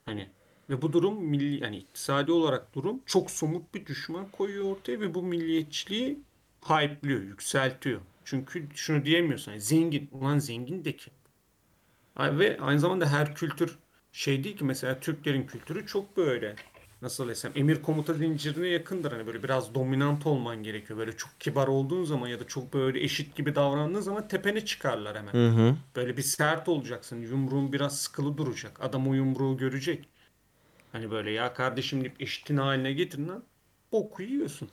Hani 0.05 0.29
ve 0.69 0.81
bu 0.81 0.93
durum 0.93 1.23
milli 1.23 1.63
yani 1.63 1.77
iktisadi 1.77 2.31
olarak 2.31 2.75
durum 2.75 2.99
çok 3.05 3.31
somut 3.31 3.73
bir 3.73 3.85
düşman 3.85 4.27
koyuyor 4.31 4.65
ortaya 4.65 4.99
ve 4.99 5.13
bu 5.13 5.23
milliyetçiliği 5.23 6.19
hype'liyor, 6.63 7.21
yükseltiyor. 7.21 8.01
Çünkü 8.25 8.67
şunu 8.75 9.05
diyemiyorsun. 9.05 9.51
hani 9.51 9.61
zengin. 9.61 10.09
Ulan 10.11 10.39
zengin 10.39 10.85
de? 10.85 10.95
Ay- 12.15 12.39
Ve 12.39 12.57
aynı 12.61 12.79
zamanda 12.79 13.09
her 13.09 13.35
kültür 13.35 13.77
şey 14.17 14.43
değil 14.43 14.57
ki 14.57 14.63
mesela 14.63 14.99
Türklerin 14.99 15.47
kültürü 15.47 15.85
çok 15.87 16.17
böyle 16.17 16.55
nasıl 17.01 17.27
desem 17.27 17.51
emir 17.55 17.81
komuta 17.81 18.13
zincirine 18.13 18.67
yakındır. 18.67 19.11
Hani 19.11 19.27
böyle 19.27 19.43
biraz 19.43 19.75
dominant 19.75 20.27
olman 20.27 20.63
gerekiyor. 20.63 20.99
Böyle 20.99 21.17
çok 21.17 21.39
kibar 21.39 21.67
olduğun 21.67 22.03
zaman 22.03 22.27
ya 22.27 22.39
da 22.39 22.47
çok 22.47 22.73
böyle 22.73 23.03
eşit 23.03 23.35
gibi 23.35 23.55
davrandığın 23.55 23.99
zaman 23.99 24.27
tepene 24.27 24.65
çıkarlar 24.65 25.17
hemen. 25.17 25.33
Hı 25.33 25.49
hı. 25.49 25.75
Böyle 25.95 26.17
bir 26.17 26.21
sert 26.21 26.69
olacaksın. 26.69 27.21
Yumruğun 27.21 27.73
biraz 27.73 27.99
sıkılı 27.99 28.37
duracak. 28.37 28.83
Adam 28.83 29.07
o 29.07 29.13
yumruğu 29.13 29.57
görecek. 29.57 30.09
Hani 30.91 31.11
böyle 31.11 31.31
ya 31.31 31.53
kardeşim 31.53 32.01
deyip 32.01 32.21
eşitin 32.21 32.57
haline 32.57 32.93
getirin 32.93 33.27
lan. 33.27 33.43
Boku 33.91 34.23
yiyorsun. 34.23 34.69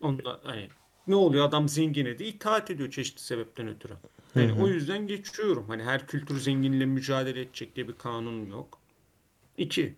Onda 0.00 0.40
hani 0.44 0.68
ne 1.06 1.14
oluyor 1.14 1.48
adam 1.48 1.68
zengine 1.68 2.18
de 2.18 2.26
itaat 2.26 2.70
ediyor 2.70 2.90
çeşitli 2.90 3.22
sebepten 3.22 3.68
ötürü. 3.68 3.94
Yani 4.34 4.62
o 4.62 4.68
yüzden 4.68 5.06
geçiyorum. 5.06 5.64
Hani 5.68 5.82
her 5.82 6.06
kültür 6.06 6.38
zenginle 6.38 6.86
mücadele 6.86 7.40
edecek 7.40 7.76
diye 7.76 7.88
bir 7.88 7.92
kanun 7.98 8.46
yok. 8.46 8.78
İki, 9.56 9.96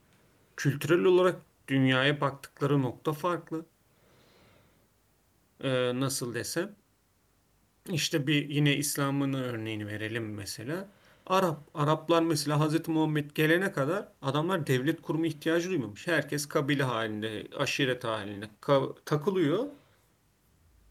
kültürel 0.57 1.05
olarak 1.05 1.37
dünyaya 1.69 2.21
baktıkları 2.21 2.83
nokta 2.83 3.13
farklı. 3.13 3.67
Ee, 5.61 6.01
nasıl 6.01 6.35
desem? 6.35 6.77
İşte 7.89 8.27
bir 8.27 8.49
yine 8.49 8.77
İslam'ın 8.77 9.33
örneğini 9.33 9.87
verelim 9.87 10.35
mesela. 10.35 10.89
Arap, 11.27 11.61
Araplar 11.75 12.23
mesela 12.23 12.61
Hazreti 12.61 12.91
Muhammed 12.91 13.31
gelene 13.31 13.73
kadar 13.73 14.09
adamlar 14.23 14.67
devlet 14.67 15.03
kurma 15.03 15.27
ihtiyacı 15.27 15.71
duymamış. 15.71 16.07
Herkes 16.07 16.47
kabile 16.47 16.83
halinde, 16.83 17.47
aşiret 17.59 18.05
halinde 18.05 18.49
takılıyor. 19.05 19.67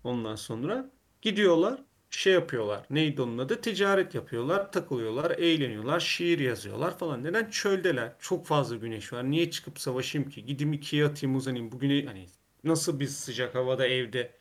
Ondan 0.03 0.35
sonra 0.35 0.89
gidiyorlar, 1.21 1.83
şey 2.17 2.33
yapıyorlar. 2.33 2.85
Neydi 2.89 3.21
onun 3.21 3.37
adı? 3.37 3.61
Ticaret 3.61 4.15
yapıyorlar, 4.15 4.71
takılıyorlar, 4.71 5.31
eğleniyorlar, 5.31 5.99
şiir 5.99 6.39
yazıyorlar 6.39 6.97
falan. 6.97 7.23
Neden? 7.23 7.49
Çöldeler. 7.49 8.11
Çok 8.19 8.45
fazla 8.45 8.75
güneş 8.75 9.13
var. 9.13 9.31
Niye 9.31 9.51
çıkıp 9.51 9.79
savaşayım 9.79 10.29
ki? 10.29 10.45
Gideyim 10.45 10.73
ikiye 10.73 11.05
atayım 11.05 11.35
uzanayım. 11.35 11.71
Bugüne 11.71 12.05
hani 12.05 12.27
nasıl 12.63 12.99
biz 12.99 13.17
sıcak 13.17 13.55
havada 13.55 13.87
evde 13.87 14.31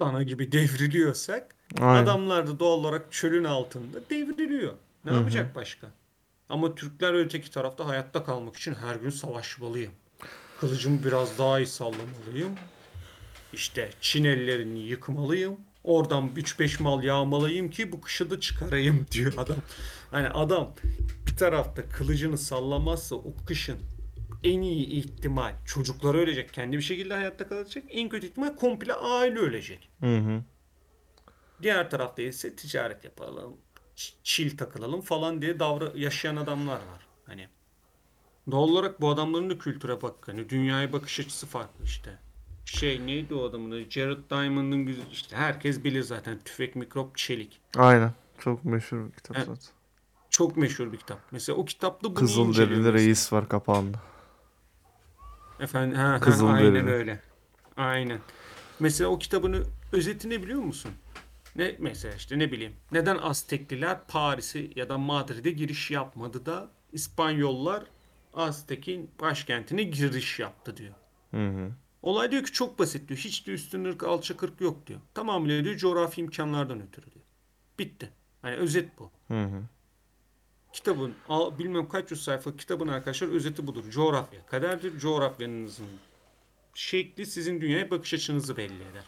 dana 0.00 0.22
gibi 0.22 0.52
devriliyorsak 0.52 1.54
Aynen. 1.80 2.02
adamlar 2.02 2.46
da 2.46 2.58
doğal 2.58 2.78
olarak 2.78 3.12
çölün 3.12 3.44
altında 3.44 4.10
devriliyor. 4.10 4.72
Ne 5.04 5.12
yapacak 5.14 5.54
başka? 5.54 5.86
Ama 6.48 6.74
Türkler 6.74 7.14
öteki 7.14 7.50
tarafta 7.50 7.86
hayatta 7.86 8.24
kalmak 8.24 8.56
için 8.56 8.74
her 8.74 8.96
gün 8.96 9.10
savaşmalıyım. 9.10 9.92
Kılıcımı 10.60 11.04
biraz 11.04 11.38
daha 11.38 11.60
iyi 11.60 11.66
sallamalıyım. 11.66 12.54
İşte 13.52 13.90
Çin 14.00 14.24
ellerini 14.24 14.78
yıkmalıyım. 14.78 15.56
Oradan 15.88 16.30
3-5 16.36 16.82
mal 16.82 17.02
yağmalayayım 17.02 17.70
ki 17.70 17.92
bu 17.92 18.00
kışı 18.00 18.30
da 18.30 18.40
çıkarayım 18.40 19.06
diyor 19.12 19.32
adam. 19.36 19.56
Hani 20.10 20.28
adam 20.28 20.74
bir 21.26 21.36
tarafta 21.36 21.88
kılıcını 21.88 22.38
sallamazsa 22.38 23.16
o 23.16 23.34
kışın 23.46 23.78
en 24.44 24.62
iyi 24.62 24.86
ihtimal 24.86 25.54
çocukları 25.66 26.18
ölecek. 26.18 26.52
Kendi 26.52 26.76
bir 26.76 26.82
şekilde 26.82 27.14
hayatta 27.14 27.48
kalacak. 27.48 27.84
En 27.88 28.08
kötü 28.08 28.26
ihtimal 28.26 28.56
komple 28.56 28.94
aile 28.94 29.38
ölecek. 29.38 29.88
Hı 30.00 30.16
hı. 30.16 30.42
Diğer 31.62 31.90
tarafta 31.90 32.22
ise 32.22 32.56
ticaret 32.56 33.04
yapalım, 33.04 33.56
çil 34.22 34.56
takılalım 34.56 35.00
falan 35.00 35.42
diye 35.42 35.58
davra 35.60 35.92
yaşayan 35.94 36.36
adamlar 36.36 36.76
var. 36.76 37.06
Hani 37.26 37.48
doğal 38.50 38.68
olarak 38.68 39.00
bu 39.00 39.08
adamların 39.10 39.50
da 39.50 39.58
kültüre 39.58 40.02
bak. 40.02 40.28
Hani 40.28 40.48
dünyaya 40.48 40.92
bakış 40.92 41.20
açısı 41.20 41.46
farklı 41.46 41.84
işte. 41.84 42.18
Şey 42.68 43.06
neydi 43.06 43.34
o 43.34 43.44
adamın 43.44 43.70
adı? 43.70 43.90
Jared 43.90 44.30
Diamond'ın 44.30 44.86
güzel 44.86 45.04
işte 45.12 45.36
herkes 45.36 45.84
bilir 45.84 46.02
zaten 46.02 46.38
tüfek 46.44 46.76
mikrop 46.76 47.16
çelik. 47.16 47.60
Aynen. 47.76 48.12
Çok 48.38 48.64
meşhur 48.64 49.06
bir 49.06 49.12
kitap 49.12 49.36
Evet. 49.36 49.46
zaten. 49.46 49.68
Çok 50.30 50.56
meşhur 50.56 50.92
bir 50.92 50.96
kitap. 50.96 51.18
Mesela 51.30 51.56
o 51.58 51.64
kitapta 51.64 52.08
bunu 52.08 52.14
Kızılderili 52.14 52.48
inceliyor 52.50 52.78
mesela. 52.78 52.92
reis 52.92 53.32
var 53.32 53.48
kapağında. 53.48 53.98
Efendim 55.60 55.96
ha, 55.98 56.08
ha, 56.12 56.20
Kızılderili. 56.20 56.78
aynen 56.78 56.88
öyle. 56.88 57.20
Aynen. 57.76 58.20
Mesela 58.80 59.10
o 59.10 59.18
kitabını 59.18 59.62
özeti 59.92 60.30
ne 60.30 60.42
biliyor 60.42 60.60
musun? 60.60 60.90
Ne 61.56 61.76
mesela 61.78 62.14
işte 62.14 62.38
ne 62.38 62.52
bileyim. 62.52 62.72
Neden 62.92 63.18
Aztekliler 63.18 63.98
Paris'i 64.08 64.70
ya 64.76 64.88
da 64.88 64.98
Madrid'e 64.98 65.50
giriş 65.50 65.90
yapmadı 65.90 66.46
da 66.46 66.70
İspanyollar 66.92 67.84
Aztek'in 68.34 69.10
başkentine 69.20 69.82
giriş 69.82 70.40
yaptı 70.40 70.76
diyor. 70.76 70.94
Hı 71.30 71.48
hı. 71.48 71.70
Olay 72.02 72.30
diyor 72.30 72.44
ki 72.44 72.52
çok 72.52 72.78
basit 72.78 73.08
diyor. 73.08 73.20
Hiç 73.20 73.46
de 73.46 73.52
üstün 73.52 73.84
ırk 73.84 74.04
alçak 74.04 74.42
ırk 74.42 74.60
yok 74.60 74.86
diyor. 74.86 75.00
Tamamıyla 75.14 75.64
diyor 75.64 75.76
coğrafi 75.76 76.20
imkanlardan 76.20 76.82
ötürü 76.82 77.06
diyor. 77.06 77.24
Bitti. 77.78 78.10
Hani 78.42 78.56
özet 78.56 78.98
bu. 78.98 79.10
Hı 79.28 79.44
hı. 79.44 79.62
Kitabın 80.72 81.14
bilmem 81.58 81.88
kaç 81.88 82.10
yüz 82.10 82.24
sayfa 82.24 82.56
kitabın 82.56 82.88
arkadaşlar 82.88 83.28
özeti 83.28 83.66
budur. 83.66 83.90
Coğrafya. 83.90 84.46
Kaderdir 84.46 84.98
coğrafyanızın 84.98 85.86
şekli 86.74 87.26
sizin 87.26 87.60
dünyaya 87.60 87.90
bakış 87.90 88.14
açınızı 88.14 88.56
belli 88.56 88.74
eder. 88.74 89.04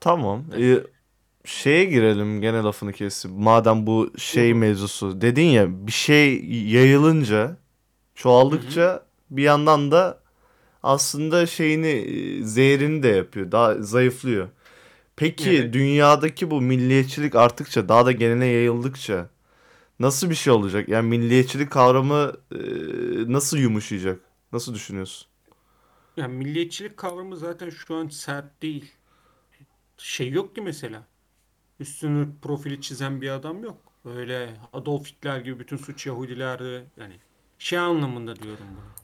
Tamam. 0.00 0.44
Ee, 0.58 0.78
şeye 1.44 1.84
girelim 1.84 2.40
gene 2.40 2.56
lafını 2.56 2.92
kesip. 2.92 3.30
Madem 3.30 3.86
bu 3.86 4.12
şey 4.18 4.54
mevzusu. 4.54 5.20
Dedin 5.20 5.46
ya 5.46 5.86
bir 5.86 5.92
şey 5.92 6.44
yayılınca, 6.44 7.56
çoğaldıkça 8.14 9.06
bir 9.30 9.42
yandan 9.42 9.90
da 9.90 10.19
aslında 10.82 11.46
şeyini, 11.46 11.86
e, 11.88 12.44
zehrini 12.44 13.02
de 13.02 13.08
yapıyor. 13.08 13.52
Daha 13.52 13.82
zayıflıyor. 13.82 14.48
Peki 15.16 15.50
Evet. 15.50 15.74
dünyadaki 15.74 16.50
bu 16.50 16.60
milliyetçilik 16.60 17.34
arttıkça, 17.34 17.88
daha 17.88 18.06
da 18.06 18.12
genele 18.12 18.46
yayıldıkça 18.46 19.30
nasıl 20.00 20.30
bir 20.30 20.34
şey 20.34 20.52
olacak? 20.52 20.88
Yani 20.88 21.08
milliyetçilik 21.08 21.70
kavramı 21.70 22.32
e, 22.52 22.58
nasıl 23.32 23.58
yumuşayacak? 23.58 24.20
Nasıl 24.52 24.74
düşünüyorsun? 24.74 25.28
Yani 26.16 26.34
milliyetçilik 26.34 26.96
kavramı 26.96 27.36
zaten 27.36 27.70
şu 27.70 27.94
an 27.94 28.08
sert 28.08 28.62
değil. 28.62 28.92
Şey 29.98 30.30
yok 30.30 30.54
ki 30.54 30.60
mesela. 30.60 31.06
Üstün 31.80 32.16
ırk 32.22 32.42
profili 32.42 32.80
çizen 32.80 33.20
bir 33.20 33.30
adam 33.30 33.62
yok. 33.64 33.92
Öyle 34.04 34.56
Adolf 34.72 35.06
Hitler 35.06 35.40
gibi 35.40 35.58
bütün 35.58 35.76
suç 35.76 36.06
Yahudilerde 36.06 36.84
yani 36.96 37.14
şey 37.58 37.78
anlamında 37.78 38.36
diyorum 38.36 38.66
bunu. 38.76 38.99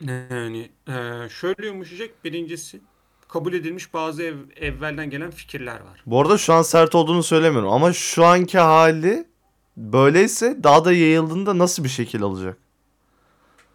Yani 0.00 0.70
eee, 0.88 1.28
şöyle 1.30 1.66
yumuşayacak 1.66 2.24
birincisi 2.24 2.80
kabul 3.28 3.52
edilmiş 3.52 3.94
bazı 3.94 4.22
ev, 4.22 4.36
evvelden 4.56 5.10
gelen 5.10 5.30
fikirler 5.30 5.80
var. 5.80 6.02
Bu 6.06 6.20
arada 6.20 6.38
şu 6.38 6.52
an 6.52 6.62
sert 6.62 6.94
olduğunu 6.94 7.22
söylemiyorum 7.22 7.70
ama 7.72 7.92
şu 7.92 8.24
anki 8.24 8.58
hali 8.58 9.26
böyleyse 9.76 10.58
daha 10.62 10.84
da 10.84 10.92
yayıldığında 10.92 11.58
nasıl 11.58 11.84
bir 11.84 11.88
şekil 11.88 12.22
alacak? 12.22 12.58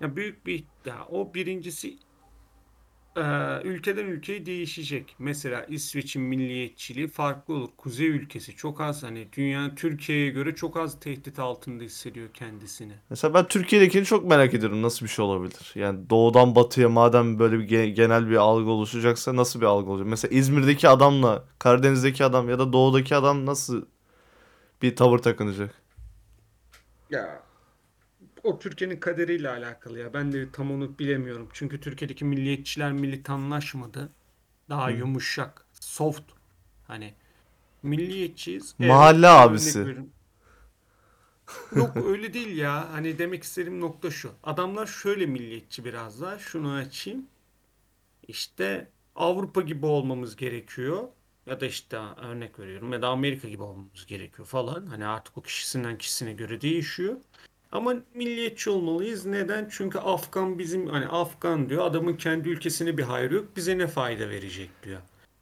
Ya 0.01 0.15
büyük 0.15 0.45
bir 0.45 0.63
ya 0.85 0.95
o 1.11 1.33
birincisi 1.33 1.97
ülkeden 3.63 4.05
ülkeye 4.05 4.45
değişecek. 4.45 5.15
Mesela 5.19 5.65
İsveç'in 5.65 6.21
milliyetçiliği 6.21 7.07
farklı 7.07 7.53
olur. 7.53 7.69
Kuzey 7.77 8.07
ülkesi 8.07 8.55
çok 8.55 8.81
az 8.81 9.03
hani 9.03 9.27
dünya 9.33 9.75
Türkiye'ye 9.75 10.29
göre 10.29 10.55
çok 10.55 10.77
az 10.77 10.99
tehdit 10.99 11.39
altında 11.39 11.83
hissediyor 11.83 12.29
kendisini. 12.33 12.93
Mesela 13.09 13.33
ben 13.33 13.47
Türkiye'dekini 13.47 14.05
çok 14.05 14.25
merak 14.25 14.53
ediyorum 14.53 14.81
nasıl 14.81 15.05
bir 15.05 15.11
şey 15.11 15.25
olabilir? 15.25 15.71
Yani 15.75 16.09
doğudan 16.09 16.55
batıya 16.55 16.89
madem 16.89 17.39
böyle 17.39 17.59
bir 17.59 17.67
ge- 17.69 17.89
genel 17.89 18.29
bir 18.29 18.35
algı 18.35 18.69
oluşacaksa 18.69 19.35
nasıl 19.35 19.61
bir 19.61 19.65
algı 19.65 19.91
olacak? 19.91 20.07
Mesela 20.07 20.35
İzmir'deki 20.35 20.89
adamla 20.89 21.43
Karadeniz'deki 21.59 22.25
adam 22.25 22.49
ya 22.49 22.59
da 22.59 22.73
doğudaki 22.73 23.15
adam 23.15 23.45
nasıl 23.45 23.85
bir 24.81 24.95
tavır 24.95 25.19
takınacak? 25.19 25.81
Ya 27.09 27.43
o 28.43 28.59
Türkiye'nin 28.59 28.99
kaderiyle 28.99 29.49
alakalı 29.49 29.99
ya. 29.99 30.13
Ben 30.13 30.31
de 30.33 30.51
tam 30.51 30.71
onu 30.71 30.99
bilemiyorum. 30.99 31.49
Çünkü 31.53 31.79
Türkiye'deki 31.79 32.25
milliyetçiler 32.25 32.91
militanlaşmadı. 32.91 34.09
Daha 34.69 34.89
yumuşak, 34.89 35.65
soft. 35.73 36.31
Hani 36.87 37.13
milliyetçiyiz. 37.83 38.75
Evet, 38.79 38.89
Mahalle 38.89 39.27
örnek 39.27 39.49
abisi. 39.49 39.97
Yok 41.75 41.97
öyle 41.97 42.33
değil 42.33 42.57
ya. 42.57 42.93
Hani 42.93 43.19
demek 43.19 43.43
istediğim 43.43 43.81
nokta 43.81 44.11
şu. 44.11 44.31
Adamlar 44.43 44.85
şöyle 44.87 45.25
milliyetçi 45.25 45.85
biraz 45.85 46.21
daha. 46.21 46.39
Şunu 46.39 46.71
açayım. 46.73 47.27
İşte 48.27 48.89
Avrupa 49.15 49.61
gibi 49.61 49.85
olmamız 49.85 50.35
gerekiyor. 50.35 51.07
Ya 51.45 51.61
da 51.61 51.65
işte 51.65 51.97
örnek 51.97 52.59
veriyorum 52.59 52.93
ya 52.93 53.01
da 53.01 53.07
Amerika 53.07 53.49
gibi 53.49 53.63
olmamız 53.63 54.05
gerekiyor 54.05 54.47
falan. 54.47 54.85
Hani 54.85 55.05
artık 55.05 55.37
o 55.37 55.41
kişisinden 55.41 55.97
kişisine 55.97 56.33
göre 56.33 56.61
değişiyor. 56.61 57.17
Ama 57.73 57.93
milliyetçi 58.13 58.69
olmalıyız. 58.69 59.25
Neden? 59.25 59.67
Çünkü 59.71 59.99
Afgan 59.99 60.59
bizim 60.59 60.87
hani 60.87 61.07
Afgan 61.07 61.69
diyor. 61.69 61.85
Adamın 61.85 62.13
kendi 62.13 62.49
ülkesine 62.49 62.97
bir 62.97 63.03
hayrı 63.03 63.33
yok. 63.33 63.45
Bize 63.55 63.77
ne 63.77 63.87
fayda 63.87 64.29
verecek 64.29 64.69
diyor. 64.83 64.99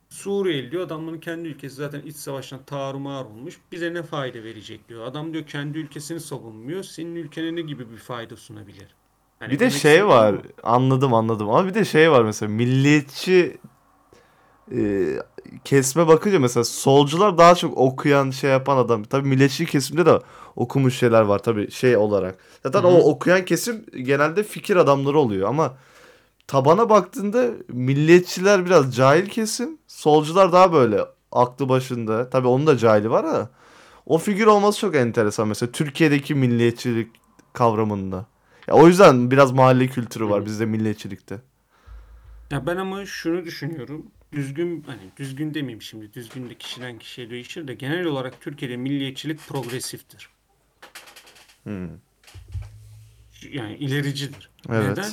Suriyeli 0.09 0.71
diyor. 0.71 0.85
Adamların 0.85 1.19
kendi 1.19 1.47
ülkesi 1.47 1.75
zaten 1.75 2.01
iç 2.01 2.15
savaştan 2.15 2.63
tarumar 2.65 3.25
olmuş. 3.25 3.57
Bize 3.71 3.93
ne 3.93 4.03
fayda 4.03 4.43
verecek 4.43 4.89
diyor. 4.89 5.05
Adam 5.05 5.33
diyor 5.33 5.45
kendi 5.45 5.77
ülkesini 5.77 6.19
savunmuyor. 6.19 6.83
Senin 6.83 7.15
ülkene 7.15 7.55
ne 7.55 7.61
gibi 7.61 7.91
bir 7.91 7.97
fayda 7.97 8.35
sunabilir? 8.35 8.87
Hani 9.39 9.51
Bir 9.51 9.59
de 9.59 9.69
şey 9.69 10.05
var. 10.05 10.35
Anladım 10.63 11.13
anladım. 11.13 11.49
Ama 11.49 11.67
bir 11.67 11.73
de 11.73 11.85
şey 11.85 12.11
var 12.11 12.23
mesela 12.23 12.49
milliyetçi 12.49 13.57
e, 14.75 14.81
kesme 15.65 16.07
bakınca 16.07 16.39
mesela 16.39 16.63
solcular 16.63 17.37
daha 17.37 17.55
çok 17.55 17.77
okuyan 17.77 18.31
şey 18.31 18.51
yapan 18.51 18.77
adam. 18.77 19.03
Tabii 19.03 19.27
milliyetçi 19.27 19.65
kesimde 19.65 20.05
de 20.05 20.19
okumuş 20.55 20.97
şeyler 20.99 21.21
var 21.21 21.39
tabii 21.39 21.71
şey 21.71 21.97
olarak. 21.97 22.35
Zaten 22.63 22.83
Hı 22.83 22.87
o 22.87 22.97
okuyan 22.97 23.45
kesim 23.45 23.85
genelde 24.03 24.43
fikir 24.43 24.75
adamları 24.75 25.19
oluyor 25.19 25.49
ama 25.49 25.77
tabana 26.47 26.89
baktığında 26.89 27.49
milliyetçiler 27.67 28.65
biraz 28.65 28.95
cahil 28.95 29.29
kesim. 29.29 29.77
Solcular 29.87 30.51
daha 30.53 30.73
böyle 30.73 31.01
aklı 31.31 31.69
başında. 31.69 32.29
Tabii 32.29 32.47
onun 32.47 32.67
da 32.67 32.77
cahili 32.77 33.09
var 33.11 33.23
ama 33.23 33.49
o 34.05 34.17
figür 34.17 34.47
olması 34.47 34.79
çok 34.79 34.95
enteresan 34.95 35.47
mesela 35.47 35.71
Türkiye'deki 35.71 36.35
milliyetçilik 36.35 37.11
kavramında. 37.53 38.25
Ya 38.67 38.73
o 38.75 38.87
yüzden 38.87 39.31
biraz 39.31 39.51
mahalle 39.51 39.87
kültürü 39.87 40.29
var 40.29 40.41
Hı. 40.41 40.45
bizde 40.45 40.65
milliyetçilikte. 40.65 41.41
Ya 42.51 42.65
ben 42.67 42.77
ama 42.77 43.05
şunu 43.05 43.45
düşünüyorum. 43.45 44.11
Düzgün 44.31 44.83
hani 44.87 45.01
düzgün 45.17 45.53
demeyeyim 45.53 45.81
şimdi. 45.81 46.13
Düzgün 46.13 46.49
de 46.49 46.55
kişiden 46.55 46.99
kişiye 46.99 47.29
değişir 47.29 47.67
de 47.67 47.73
genel 47.73 48.05
olarak 48.05 48.41
Türkiye'de 48.41 48.77
milliyetçilik 48.77 49.39
progresiftir. 49.39 50.29
Hmm. 51.63 51.89
Yani 53.51 53.75
ilericidir. 53.75 54.49
Evet. 54.69 54.89
Neden? 54.89 55.11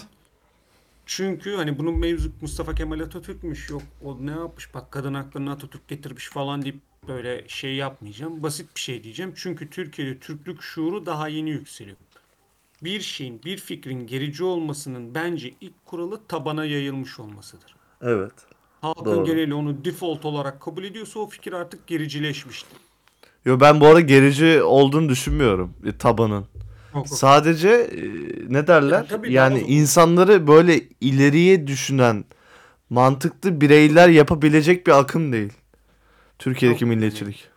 Çünkü 1.07 1.55
hani 1.57 1.79
bunun 1.79 1.99
mevzu 1.99 2.33
Mustafa 2.41 2.75
Kemal 2.75 3.01
Atatürk'müş 3.01 3.71
yok 3.71 3.83
o 4.05 4.27
ne 4.27 4.31
yapmış 4.31 4.75
bak 4.75 4.93
kadın 4.93 5.15
haklarını 5.15 5.51
Atatürk 5.51 5.89
getirmiş 5.89 6.29
falan 6.29 6.63
deyip 6.63 6.81
böyle 7.09 7.49
şey 7.49 7.75
yapmayacağım. 7.75 8.43
Basit 8.43 8.75
bir 8.75 8.81
şey 8.81 9.05
diyeceğim. 9.05 9.33
Çünkü 9.37 9.71
Türkiye'de 9.71 10.19
Türklük 10.19 10.63
şuuru 10.63 11.07
daha 11.07 11.29
yeni 11.29 11.51
yükseliyor. 11.51 11.97
Bir 12.83 13.01
şeyin, 13.01 13.43
bir 13.43 13.57
fikrin 13.57 14.07
gerici 14.07 14.45
olmasının 14.45 15.15
bence 15.15 15.55
ilk 15.61 15.87
kuralı 15.87 16.21
tabana 16.29 16.65
yayılmış 16.65 17.21
olmasıdır. 17.21 17.77
Evet. 18.03 18.33
Halkın 18.81 19.05
Doğru. 19.05 19.25
geneli 19.25 19.55
onu 19.55 19.85
default 19.85 20.25
olarak 20.25 20.61
kabul 20.61 20.85
ediyorsa 20.85 21.21
o 21.21 21.27
fikir 21.29 21.53
artık 21.53 21.87
gericileşmiştir. 21.87 22.79
Yo 23.45 23.61
ben 23.61 23.81
bu 23.81 23.87
arada 23.87 24.01
gerici 24.01 24.63
olduğunu 24.63 25.09
düşünmüyorum 25.09 25.75
e, 25.87 25.97
tabanın. 25.99 26.35
Yok, 26.41 26.47
yok. 26.95 27.09
Sadece 27.09 27.69
e, 27.69 28.03
ne 28.49 28.67
derler? 28.67 28.97
Ya 28.99 29.07
tabii 29.07 29.33
yani 29.33 29.61
daha- 29.61 29.69
insanları 29.69 30.47
böyle 30.47 30.81
ileriye 31.01 31.67
düşünen 31.67 32.25
mantıklı 32.91 33.61
bireyler 33.61 34.09
yapabilecek 34.09 34.87
bir 34.87 34.99
akım 34.99 35.33
değil. 35.33 35.53
Türkiye'deki 36.39 36.85
Yok, 36.85 36.95
milliyetçilik. 36.95 37.49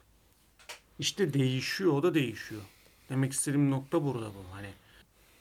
İşte 0.99 1.33
değişiyor, 1.33 1.93
o 1.93 2.03
da 2.03 2.13
değişiyor. 2.13 2.61
Demek 3.09 3.33
istediğim 3.33 3.71
nokta 3.71 4.03
burada 4.03 4.25
bu. 4.25 4.55
Hani 4.55 4.67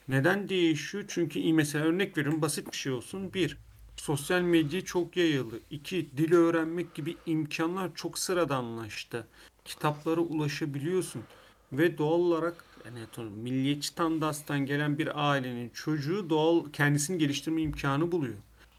neden 0.08 0.48
değişiyor? 0.48 1.04
Çünkü 1.08 1.38
iyi 1.38 1.54
mesela 1.54 1.84
örnek 1.84 2.18
veriyorum 2.18 2.42
basit 2.42 2.72
bir 2.72 2.76
şey 2.76 2.92
olsun. 2.92 3.34
Bir, 3.34 3.58
sosyal 4.00 4.40
medya 4.40 4.84
çok 4.84 5.16
yayıldı. 5.16 5.60
İki, 5.70 6.08
dil 6.16 6.32
öğrenmek 6.32 6.94
gibi 6.94 7.16
imkanlar 7.26 7.94
çok 7.94 8.18
sıradanlaştı. 8.18 9.26
Kitaplara 9.64 10.20
ulaşabiliyorsun. 10.20 11.22
Ve 11.72 11.98
doğal 11.98 12.20
olarak 12.20 12.64
yani 12.84 13.30
milliyetçi 13.30 13.94
tandastan 13.94 14.66
gelen 14.66 14.98
bir 14.98 15.30
ailenin 15.30 15.68
çocuğu 15.68 16.30
doğal 16.30 16.64
kendisini 16.72 17.18
geliştirme 17.18 17.62
imkanı 17.62 18.12
buluyor. 18.12 18.34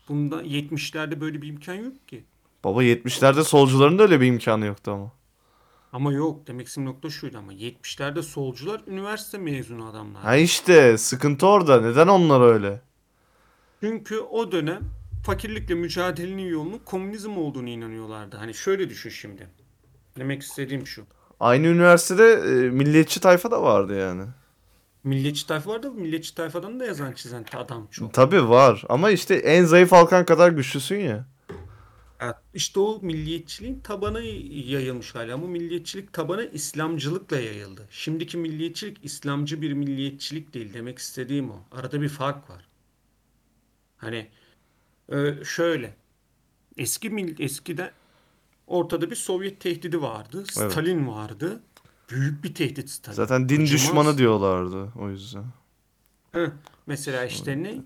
Bunda 0.09 0.43
70'lerde 0.43 1.21
böyle 1.21 1.41
bir 1.41 1.47
imkan 1.47 1.75
yok 1.75 2.07
ki. 2.07 2.23
Baba 2.63 2.83
70'lerde 2.83 3.43
solcuların 3.43 3.99
da 3.99 4.03
öyle 4.03 4.21
bir 4.21 4.27
imkanı 4.27 4.65
yoktu 4.65 4.91
ama. 4.91 5.11
Ama 5.93 6.13
yok 6.13 6.47
demek 6.47 6.67
istediğim 6.67 6.89
nokta 6.89 7.09
şuydu 7.09 7.37
ama 7.37 7.53
70'lerde 7.53 8.21
solcular 8.21 8.81
üniversite 8.87 9.37
mezunu 9.37 9.85
adamlar. 9.89 10.23
Ha 10.23 10.35
işte 10.35 10.97
sıkıntı 10.97 11.47
orada. 11.47 11.81
Neden 11.81 12.07
onlar 12.07 12.41
öyle? 12.41 12.81
Çünkü 13.81 14.19
o 14.19 14.51
dönem 14.51 15.00
fakirlikle 15.23 15.75
mücadelenin 15.75 16.49
yolunun 16.49 16.81
komünizm 16.85 17.37
olduğunu 17.37 17.69
inanıyorlardı. 17.69 18.37
Hani 18.37 18.53
şöyle 18.53 18.89
düşün 18.89 19.09
şimdi. 19.09 19.47
Demek 20.17 20.41
istediğim 20.41 20.87
şu. 20.87 21.05
Aynı 21.39 21.67
üniversitede 21.67 22.31
e, 22.33 22.69
milliyetçi 22.69 23.19
tayfa 23.19 23.51
da 23.51 23.63
vardı 23.63 23.99
yani. 23.99 24.23
Milliyetçi 25.03 25.47
tayfa 25.47 25.71
vardı. 25.71 25.91
Milliyetçi 25.91 26.35
tayfadan 26.35 26.79
da 26.79 26.85
yazan 26.85 27.13
çizen 27.13 27.45
adam 27.57 27.87
çok. 27.91 28.13
Tabii 28.13 28.49
var 28.49 28.83
ama 28.89 29.11
işte 29.11 29.35
en 29.35 29.65
zayıf 29.65 29.91
halkan 29.91 30.25
kadar 30.25 30.51
güçlüsün 30.51 30.99
ya. 30.99 31.25
Ya 32.21 32.41
işte 32.53 32.79
o 32.79 32.99
milliyetçiliğin 33.01 33.79
tabanı 33.79 34.21
yayılmış 34.21 35.15
hali 35.15 35.33
ama 35.33 35.47
milliyetçilik 35.47 36.13
tabanı 36.13 36.45
İslamcılıkla 36.53 37.39
yayıldı. 37.39 37.87
Şimdiki 37.89 38.37
milliyetçilik 38.37 38.97
İslamcı 39.03 39.61
bir 39.61 39.73
milliyetçilik 39.73 40.53
değil 40.53 40.73
demek 40.73 40.97
istediğim 40.97 41.51
o. 41.51 41.59
Arada 41.71 42.01
bir 42.01 42.09
fark 42.09 42.49
var. 42.49 42.67
Hani 43.97 44.27
e, 45.11 45.45
şöyle 45.45 45.95
eski 46.77 47.09
mil, 47.09 47.39
eskiden 47.39 47.91
ortada 48.67 49.11
bir 49.11 49.15
Sovyet 49.15 49.59
tehdidi 49.59 50.01
vardı. 50.01 50.37
Evet. 50.37 50.71
Stalin 50.71 51.07
vardı. 51.07 51.61
Büyük 52.09 52.43
bir 52.43 52.53
tehdit 52.53 52.89
Stalin. 52.89 53.15
Zaten 53.15 53.49
din 53.49 53.53
Acımaz. 53.55 53.71
düşmanı 53.71 54.17
diyorlardı 54.17 54.91
o 54.99 55.09
yüzden. 55.09 55.45
Heh, 56.31 56.49
mesela 56.87 57.25
işte 57.25 57.63
ne? 57.63 57.81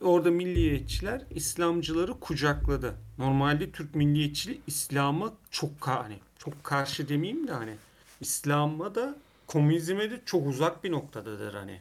Orada 0.00 0.30
milliyetçiler 0.30 1.22
İslamcıları 1.30 2.20
kucakladı. 2.20 2.94
Normalde 3.18 3.70
Türk 3.70 3.94
milliyetçiliği 3.94 4.60
İslam'a 4.66 5.32
çok 5.50 5.70
hani 5.80 6.18
çok 6.38 6.64
karşı 6.64 7.08
demeyeyim 7.08 7.48
de 7.48 7.52
hani 7.52 7.76
İslam'a 8.20 8.94
da 8.94 9.16
komünizme 9.46 10.10
de 10.10 10.20
çok 10.24 10.46
uzak 10.46 10.84
bir 10.84 10.92
noktadadır 10.92 11.54
hani. 11.54 11.80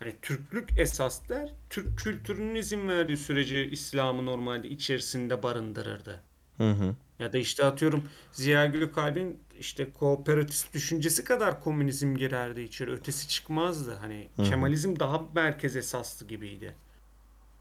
Hani 0.00 0.14
Türklük 0.22 0.78
esas 0.78 1.28
der, 1.28 1.50
Türk 1.70 1.98
kültürünün 1.98 2.54
izin 2.54 2.88
verdiği 2.88 3.16
sürece 3.16 3.70
İslam'ı 3.70 4.26
normalde 4.26 4.68
içerisinde 4.68 5.42
barındırırdı. 5.42 6.22
Hı 6.56 6.70
hı. 6.70 6.94
Ya 7.18 7.32
da 7.32 7.38
işte 7.38 7.64
atıyorum 7.64 8.04
Ziya 8.32 8.66
Gökalp'in 8.66 9.38
işte 9.58 9.92
kooperatif 9.92 10.74
düşüncesi 10.74 11.24
kadar 11.24 11.62
komünizm 11.62 12.16
girerdi 12.16 12.60
içeri. 12.60 12.90
Ötesi 12.90 13.28
çıkmazdı. 13.28 13.94
Hani 13.94 14.28
Hı 14.36 14.42
hı. 14.42 14.46
Kemalizm 14.46 14.98
daha 14.98 15.24
merkez 15.34 15.76
esaslı 15.76 16.26
gibiydi. 16.26 16.74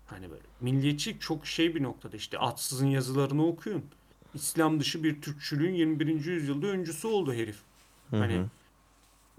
Hani 0.08 0.30
böyle 0.32 0.44
milliyetçilik 0.62 1.22
çok 1.22 1.48
şey 1.48 1.76
bir 1.76 1.84
noktada 1.84 2.18
işte 2.18 2.38
Atsız'ın 2.38 2.88
yazılarını 2.88 3.48
okuyun. 3.48 3.86
İslam 4.34 4.80
dışı 4.80 5.04
bir 5.04 5.22
Türkçülüğün 5.22 5.74
21. 5.74 6.26
yüzyılda 6.32 6.68
öncüsü 6.68 7.08
oldu 7.08 7.34
herif. 7.34 7.58
Hı 8.10 8.18
Hani 8.18 8.34
hı. 8.34 8.46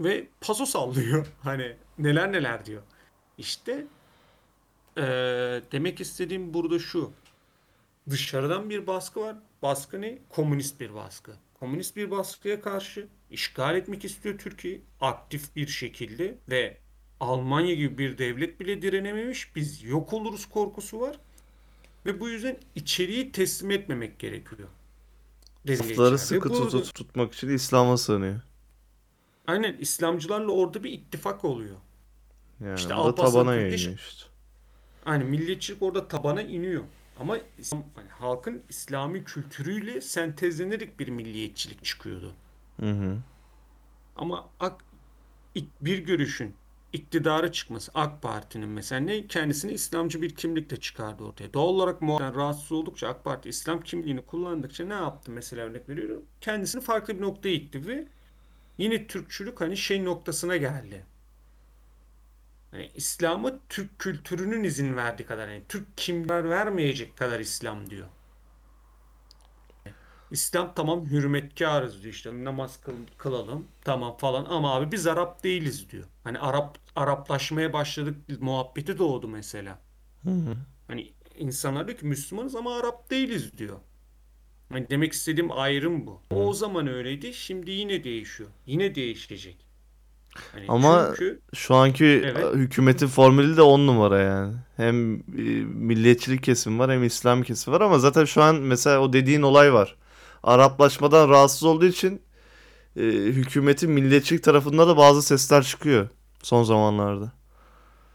Ve 0.00 0.28
paso 0.40 0.66
sallıyor. 0.66 1.26
Hani 1.42 1.76
neler 1.98 2.32
neler 2.32 2.66
diyor. 2.66 2.82
İşte 3.38 3.86
eee, 4.96 5.62
demek 5.72 6.00
istediğim 6.00 6.54
burada 6.54 6.78
şu. 6.78 7.12
Dışarıdan 8.10 8.70
bir 8.70 8.86
baskı 8.86 9.20
var. 9.20 9.36
Baskı 9.62 10.00
ne? 10.00 10.18
Komünist 10.28 10.80
bir 10.80 10.94
baskı. 10.94 11.32
Komünist 11.60 11.96
bir 11.96 12.10
baskıya 12.10 12.60
karşı 12.60 13.08
işgal 13.30 13.76
etmek 13.76 14.04
istiyor 14.04 14.38
Türkiye'yi 14.38 14.82
aktif 15.00 15.56
bir 15.56 15.66
şekilde 15.66 16.38
ve 16.50 16.78
Almanya 17.20 17.74
gibi 17.74 17.98
bir 17.98 18.18
devlet 18.18 18.60
bile 18.60 18.82
direnememiş. 18.82 19.56
Biz 19.56 19.82
yok 19.84 20.12
oluruz 20.12 20.46
korkusu 20.46 21.00
var. 21.00 21.16
Ve 22.06 22.20
bu 22.20 22.28
yüzden 22.28 22.58
içeriği 22.74 23.32
teslim 23.32 23.70
etmemek 23.70 24.18
gerekiyor. 24.18 24.68
İçeride. 25.64 25.94
sıkı 26.18 26.48
tut- 26.70 26.94
tutmak 26.94 27.34
için 27.34 27.48
İslam'a 27.48 27.96
sığınıyor. 27.96 28.40
Aynen 29.50 29.76
İslamcılarla 29.80 30.52
orada 30.52 30.84
bir 30.84 30.92
ittifak 30.92 31.44
oluyor. 31.44 31.76
Yani 32.60 32.78
İşte 32.78 32.94
Alparslan 32.94 33.32
tabana 33.44 33.54
Türkeş- 33.56 33.84
yayıyor 33.84 33.98
işte. 34.08 34.24
Hani 35.04 35.24
milliyetçilik 35.24 35.82
orada 35.82 36.08
tabana 36.08 36.42
iniyor. 36.42 36.84
Ama 37.20 37.38
İslam, 37.58 37.84
hani 37.94 38.08
halkın 38.08 38.62
İslami 38.68 39.24
kültürüyle 39.24 40.00
sentezlenerek 40.00 41.00
bir 41.00 41.08
milliyetçilik 41.08 41.84
çıkıyordu. 41.84 42.34
Hı 42.80 42.90
hı. 42.90 43.16
Ama 44.16 44.48
AK, 44.60 44.84
bir 45.80 45.98
görüşün 45.98 46.54
iktidara 46.92 47.52
çıkması 47.52 47.90
AK 47.94 48.22
Parti'nin 48.22 48.68
mesela 48.68 49.00
ne 49.00 49.26
kendisini 49.26 49.72
İslamcı 49.72 50.22
bir 50.22 50.34
kimlikle 50.34 50.76
çıkardı 50.76 51.24
ortaya. 51.24 51.52
Doğal 51.54 51.66
olarak 51.68 52.02
muhalefetten 52.02 52.40
rahatsız 52.40 52.72
oldukça 52.72 53.08
AK 53.08 53.24
Parti 53.24 53.48
İslam 53.48 53.80
kimliğini 53.80 54.22
kullandıkça 54.22 54.84
ne 54.84 54.94
yaptı 54.94 55.32
mesela 55.32 55.62
örnek 55.62 55.88
veriyorum. 55.88 56.22
Kendisini 56.40 56.82
farklı 56.82 57.16
bir 57.16 57.22
noktaya 57.22 57.54
itti 57.54 57.86
ve 57.86 58.06
yine 58.78 59.06
Türkçülük 59.06 59.60
hani 59.60 59.76
şey 59.76 60.04
noktasına 60.04 60.56
geldi. 60.56 61.06
Hani 62.70 62.90
İslam'a 62.94 63.52
Türk 63.68 63.98
kültürünün 63.98 64.64
izin 64.64 64.96
verdiği 64.96 65.24
kadar 65.26 65.48
yani 65.48 65.64
Türk 65.68 65.98
kimler 65.98 66.50
vermeyecek 66.50 67.16
kadar 67.16 67.40
İslam 67.40 67.90
diyor. 67.90 68.06
İslam 70.30 70.74
tamam 70.74 71.06
hürmetkarız 71.06 72.02
diyor 72.02 72.14
işte 72.14 72.44
namaz 72.44 72.78
kıl- 72.84 73.06
kılalım 73.18 73.68
tamam 73.84 74.16
falan 74.16 74.44
ama 74.44 74.74
abi 74.74 74.92
biz 74.92 75.06
Arap 75.06 75.44
değiliz 75.44 75.90
diyor. 75.90 76.04
Hani 76.24 76.38
Arap 76.38 76.78
Araplaşmaya 76.96 77.72
başladık 77.72 78.16
muhabbeti 78.40 78.98
doğdu 78.98 79.28
mesela. 79.28 79.78
Hı 80.24 80.30
hı. 80.30 80.56
Hani 80.86 81.12
insanlar 81.38 81.88
diyor 81.88 81.98
ki 81.98 82.06
Müslümanız 82.06 82.54
ama 82.54 82.76
Arap 82.76 83.10
değiliz 83.10 83.58
diyor. 83.58 83.80
Hani 84.72 84.90
demek 84.90 85.12
istediğim 85.12 85.52
ayrım 85.52 86.06
bu. 86.06 86.22
O, 86.30 86.52
zaman 86.52 86.86
öyleydi 86.86 87.34
şimdi 87.34 87.70
yine 87.70 88.04
değişiyor. 88.04 88.50
Yine 88.66 88.94
değişecek. 88.94 89.66
Hani 90.52 90.64
Ama 90.68 91.08
çünkü 91.08 91.40
Şu 91.54 91.74
anki 91.74 92.04
Evet. 92.04 92.54
hükümetin 92.54 93.06
formülü 93.06 93.56
de 93.56 93.62
on 93.62 93.86
numara 93.86 94.20
yani. 94.20 94.54
Hem 94.76 95.14
e, 95.16 95.20
milliyetçilik 95.64 96.42
kesim 96.42 96.78
var 96.78 96.90
hem 96.92 97.04
İslam 97.04 97.42
kesim 97.42 97.72
var 97.72 97.80
ama 97.80 97.98
zaten 97.98 98.24
şu 98.24 98.42
an 98.42 98.56
mesela 98.56 99.00
o 99.00 99.12
dediğin 99.12 99.42
olay 99.42 99.72
var. 99.72 99.96
Araplaşmadan 100.42 101.28
rahatsız 101.28 101.64
olduğu 101.64 101.86
için 101.86 102.22
e, 102.96 103.02
hükümetin 103.06 103.90
milliyetçilik 103.90 104.44
tarafında 104.44 104.88
da 104.88 104.96
bazı 104.96 105.22
sesler 105.22 105.62
çıkıyor 105.64 106.08
son 106.42 106.64
zamanlarda. 106.64 107.32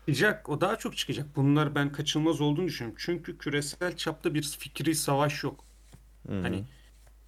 Çıkacak, 0.07 0.49
o 0.49 0.61
daha 0.61 0.75
çok 0.75 0.97
çıkacak. 0.97 1.35
Bunlar 1.35 1.75
ben 1.75 1.91
kaçınılmaz 1.91 2.41
olduğunu 2.41 2.67
düşünüyorum. 2.67 2.97
Çünkü 3.05 3.37
küresel 3.37 3.97
çapta 3.97 4.33
bir 4.33 4.43
fikri 4.59 4.95
savaş 4.95 5.43
yok. 5.43 5.65
Hı 6.27 6.33
hı. 6.33 6.41
Hani 6.41 6.63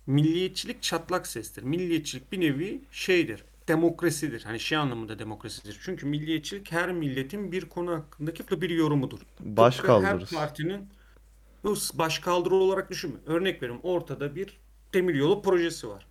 milliyetçilik 0.08 0.82
çatlak 0.82 1.28
sestir. 1.28 1.64
Milliyetçilik 1.64 2.32
bir 2.32 2.42
nevi 2.42 2.82
şeydir, 2.92 3.44
demokrasidir. 3.68 4.44
Hani 4.44 4.60
şey 4.60 4.78
anlamında 4.78 5.20
demokrasidir. 5.20 5.80
Çünkü 5.82 6.06
milliyetçilik 6.06 6.72
her 6.72 6.92
milletin 6.92 7.52
bir 7.52 7.66
konu 7.66 7.92
hakkındaki 7.92 8.62
bir 8.62 8.70
yorumudur. 8.70 9.20
Baş 9.40 9.76
Tıpkı 9.76 10.02
her 10.02 10.26
partinin 10.26 10.88
baş 11.94 12.20
kaldırı 12.20 12.56
olarak 12.56 12.90
düşünme. 12.90 13.16
Örnek 13.26 13.64
veriyorum. 13.64 13.82
Ortada 13.84 14.36
bir 14.36 14.58
demiryolu 14.94 15.42
projesi 15.42 15.90
var. 15.90 16.08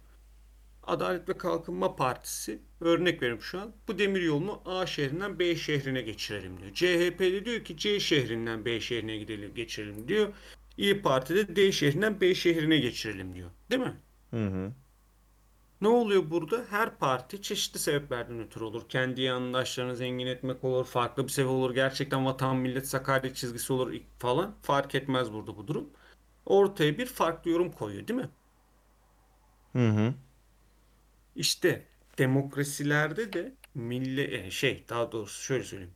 Adalet 0.87 1.29
ve 1.29 1.39
Kalkınma 1.39 1.97
Partisi 1.97 2.59
örnek 2.81 3.23
veriyorum 3.23 3.43
şu 3.43 3.61
an. 3.61 3.73
Bu 3.89 3.99
demiryolunu 3.99 4.61
A 4.65 4.87
şehrinden 4.87 5.39
B 5.39 5.57
şehrine 5.57 6.03
geçirelim 6.03 6.61
diyor. 6.61 6.75
CHP 6.75 7.21
de 7.21 7.45
diyor 7.45 7.65
ki 7.65 7.77
C 7.77 8.01
şehrinden 8.01 8.65
B 8.65 8.81
şehrine 8.81 9.17
gidelim 9.17 9.55
geçirelim 9.55 10.09
diyor. 10.09 10.33
İyi 10.77 11.03
Parti 11.03 11.35
de 11.37 11.57
D 11.57 11.73
şehrinden 11.73 12.21
B 12.21 12.35
şehrine 12.35 12.79
geçirelim 12.79 13.35
diyor. 13.35 13.51
Değil 13.71 13.83
mi? 13.83 13.97
Hı 14.31 14.47
hı. 14.47 14.73
Ne 15.81 15.89
oluyor 15.89 16.31
burada? 16.31 16.65
Her 16.71 16.99
parti 16.99 17.43
çeşitli 17.43 17.79
sebeplerden 17.79 18.41
ötürü 18.41 18.65
olur. 18.65 18.89
Kendi 18.89 19.23
yandaşlarını 19.23 19.97
zengin 19.97 20.27
etmek 20.27 20.65
olur, 20.65 20.85
farklı 20.87 21.25
bir 21.25 21.29
sebep 21.29 21.51
olur. 21.51 21.75
Gerçekten 21.75 22.27
vatan 22.27 22.57
millet 22.57 22.89
sakaryet 22.89 23.37
çizgisi 23.37 23.73
olur 23.73 23.95
falan. 24.19 24.55
Fark 24.63 24.95
etmez 24.95 25.33
burada 25.33 25.57
bu 25.57 25.67
durum. 25.69 25.91
Ortaya 26.47 26.99
bir 26.99 27.07
farklı 27.07 27.51
yorum 27.51 27.73
koyuyor, 27.73 28.09
değil 28.09 28.21
mi? 28.21 28.31
Hı 29.73 29.89
hı. 29.89 30.15
İşte 31.35 31.89
demokrasilerde 32.19 33.33
de 33.33 33.57
mille 33.75 34.47
e, 34.47 34.51
şey 34.51 34.85
daha 34.89 35.13
doğrusu 35.13 35.43
şöyle 35.43 35.65
söyleyeyim. 35.65 35.95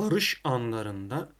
Barış 0.00 0.40
anlarında 0.44 1.32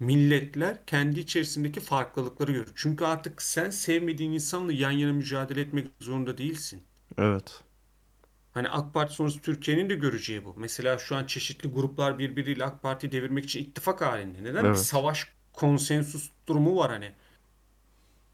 milletler 0.00 0.86
kendi 0.86 1.20
içerisindeki 1.20 1.80
farklılıkları 1.80 2.52
görür. 2.52 2.72
Çünkü 2.76 3.04
artık 3.04 3.42
sen 3.42 3.70
sevmediğin 3.70 4.32
insanla 4.32 4.72
yan 4.72 4.90
yana 4.90 5.12
mücadele 5.12 5.60
etmek 5.60 5.86
zorunda 6.00 6.38
değilsin. 6.38 6.82
Evet. 7.18 7.62
Hani 8.52 8.68
AK 8.68 8.94
Parti 8.94 9.14
sonrası 9.14 9.40
Türkiye'nin 9.40 9.90
de 9.90 9.94
göreceği 9.94 10.44
bu. 10.44 10.54
Mesela 10.56 10.98
şu 10.98 11.16
an 11.16 11.26
çeşitli 11.26 11.68
gruplar 11.68 12.18
birbiriyle 12.18 12.64
AK 12.64 12.82
Parti'yi 12.82 13.12
devirmek 13.12 13.44
için 13.44 13.60
ittifak 13.64 14.00
halinde. 14.00 14.44
Neden? 14.44 14.72
Bir 14.72 14.74
Evet. 14.74 14.78
savaş 14.78 15.28
konsensus 15.52 16.30
durumu 16.48 16.76
var 16.76 16.90
hani. 16.90 17.12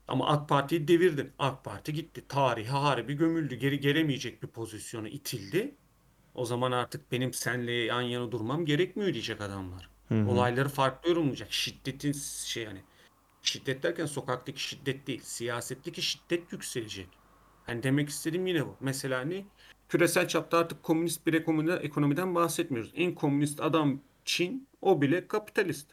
Ama 0.08 0.26
AK 0.28 0.48
Parti'yi 0.48 0.88
devirdin. 0.88 1.32
AK 1.38 1.64
Parti 1.64 1.92
gitti. 1.92 2.24
Tarihe 2.28 2.68
harbi 2.70 3.14
gömüldü. 3.14 3.54
Geri 3.54 3.80
gelemeyecek 3.80 4.42
bir 4.42 4.48
pozisyona 4.48 5.08
itildi. 5.08 5.74
O 6.34 6.44
zaman 6.44 6.72
artık 6.72 7.12
benim 7.12 7.32
senle 7.34 7.72
yan 7.72 8.02
yana 8.02 8.32
durmam 8.32 8.64
gerekmiyor 8.66 9.12
diyecek 9.12 9.40
adamlar. 9.40 9.90
Hı 10.08 10.14
hı. 10.14 10.28
Olayları 10.28 10.68
farklı 10.68 11.10
yorumlayacak. 11.10 11.52
Şiddetin 11.52 12.12
şey 12.44 12.64
yani. 12.64 12.82
Şiddet 13.42 13.82
derken 13.82 14.06
sokaktaki 14.06 14.62
şiddet 14.62 15.06
değil. 15.06 15.20
Siyasetteki 15.22 16.02
şiddet 16.02 16.52
yükselecek. 16.52 17.08
Hani 17.66 17.82
demek 17.82 18.08
istediğim 18.08 18.46
yine 18.46 18.66
bu. 18.66 18.76
Mesela 18.80 19.20
ne? 19.20 19.44
Küresel 19.88 20.28
çapta 20.28 20.58
artık 20.58 20.82
komünist 20.82 21.26
bir 21.26 21.34
ekonomiden, 21.34 21.80
ekonomiden 21.82 22.34
bahsetmiyoruz. 22.34 22.92
En 22.94 23.14
komünist 23.14 23.60
adam 23.60 24.00
Çin, 24.24 24.68
o 24.82 25.02
bile 25.02 25.28
kapitalist. 25.28 25.86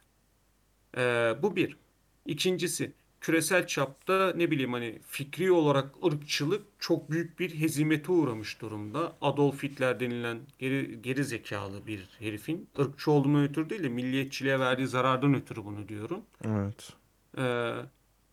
Ee, 0.98 1.34
bu 1.42 1.56
bir. 1.56 1.78
İkincisi, 2.26 2.94
küresel 3.24 3.68
çapta 3.68 4.34
ne 4.36 4.52
bileyim 4.52 4.74
hani 4.74 5.00
fikri 5.08 5.52
olarak 5.52 6.06
ırkçılık 6.06 6.66
çok 6.80 7.12
büyük 7.12 7.40
bir 7.40 7.60
hezimete 7.60 8.12
uğramış 8.12 8.62
durumda. 8.62 9.16
Adolf 9.22 9.64
Hitler 9.64 10.00
denilen 10.00 10.40
geri, 10.60 11.02
geri 11.02 11.24
zekalı 11.24 11.88
bir 11.88 12.10
herifin 12.20 12.70
ırkçı 12.80 13.12
olduğundan 13.12 13.44
ötürü 13.44 13.70
değil 13.70 13.84
de 13.84 13.90
milliyetçiliğe 13.90 14.60
verdiği 14.60 14.88
zarardan 14.88 15.34
ötürü 15.34 15.66
bunu 15.66 15.88
diyorum. 15.88 16.22
Evet. 16.46 16.94
Ee, 17.38 17.74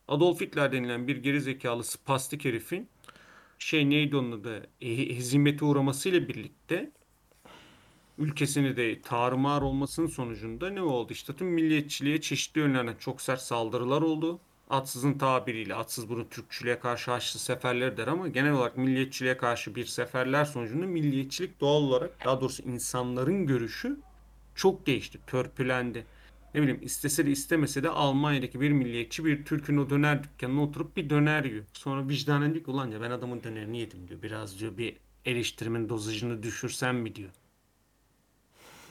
Adolf 0.09 0.41
Hitler 0.41 0.73
denilen 0.73 1.09
bir 1.09 1.17
gerizekalı 1.17 1.85
spastik 1.85 2.45
herifin 2.45 2.89
şey 3.59 3.91
neydi 3.91 4.17
onun 4.17 4.33
adı 4.33 4.67
e, 4.81 5.17
hezimete 5.17 5.65
uğramasıyla 5.65 6.29
birlikte 6.29 6.91
ülkesini 8.19 8.77
de 8.77 9.03
tarumar 9.03 9.63
olmasının 9.63 10.07
sonucunda 10.07 10.71
ne 10.71 10.83
oldu? 10.83 11.13
İşte 11.13 11.33
tüm 11.37 11.49
milliyetçiliğe 11.49 12.21
çeşitli 12.21 12.59
yönlerden 12.59 12.97
çok 12.99 13.21
sert 13.21 13.41
saldırılar 13.41 14.03
oldu. 14.03 14.41
Atsızın 14.71 15.13
tabiriyle, 15.19 15.75
atsız 15.75 16.09
bunu 16.09 16.29
Türkçülüğe 16.29 16.79
karşı 16.79 17.11
Haçlı 17.11 17.41
seferleri 17.41 17.97
der 17.97 18.07
ama 18.07 18.29
genel 18.29 18.53
olarak 18.53 18.77
milliyetçiliğe 18.77 19.37
karşı 19.37 19.75
bir 19.75 19.85
seferler 19.85 20.45
sonucunda 20.45 20.87
milliyetçilik 20.87 21.61
doğal 21.61 21.83
olarak, 21.83 22.25
daha 22.25 22.41
doğrusu 22.41 22.63
insanların 22.63 23.47
görüşü 23.47 24.01
çok 24.55 24.87
değişti, 24.87 25.19
törpülendi. 25.27 26.07
Ne 26.55 26.63
bileyim 26.63 26.81
istese 26.83 27.27
de 27.27 27.31
istemese 27.31 27.83
de 27.83 27.89
Almanya'daki 27.89 28.61
bir 28.61 28.71
milliyetçi 28.71 29.25
bir 29.25 29.45
Türk'ün 29.45 29.77
o 29.77 29.91
döner 29.91 30.23
dükkanına 30.25 30.63
oturup 30.63 30.97
bir 30.97 31.11
döner 31.11 31.45
yiyor. 31.45 31.65
Sonra 31.73 32.09
vicdanen 32.09 32.55
diyor 32.55 32.65
ki 32.65 32.71
ulan 32.71 32.91
ya 32.91 33.01
ben 33.01 33.11
adamın 33.11 33.43
dönerini 33.43 33.79
yedim 33.79 34.09
diyor. 34.09 34.23
Biraz 34.23 34.59
diyor 34.59 34.79
bir 34.79 34.97
eleştirimin 35.25 35.89
dozajını 35.89 36.43
düşürsem 36.43 36.97
mi 36.97 37.15
diyor. 37.15 37.31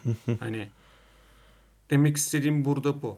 Hani 0.40 0.70
demek 1.90 2.18
istediğim 2.18 2.66
burada 2.66 3.02
bu. 3.02 3.18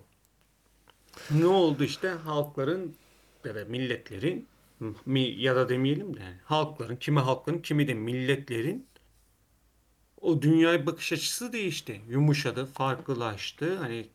Ne 1.30 1.46
oldu 1.46 1.84
işte 1.84 2.10
halkların 2.10 2.96
ya 3.46 3.56
da 3.56 3.66
milletlerin 3.66 4.48
mi 5.06 5.22
ya 5.22 5.56
da 5.56 5.70
demeyelim 5.70 6.16
de 6.18 6.20
yani 6.20 6.38
halkların 6.46 6.96
kimi 6.96 7.20
halkların 7.20 7.60
kimi 7.60 7.88
de 7.88 7.94
milletlerin 7.94 8.88
o 10.22 10.42
dünyaya 10.42 10.86
bakış 10.86 11.14
açısı 11.14 11.54
değişti. 11.54 12.02
Yumuşadı, 12.10 12.66
farklılaştı. 12.66 13.78
Hani 13.78 14.10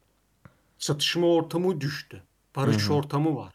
çatışma 0.79 1.27
ortamı 1.27 1.81
düştü. 1.81 2.23
Barış 2.57 2.85
Hı 2.85 2.89
hı. 2.89 2.95
ortamı 2.95 3.37
var. 3.37 3.55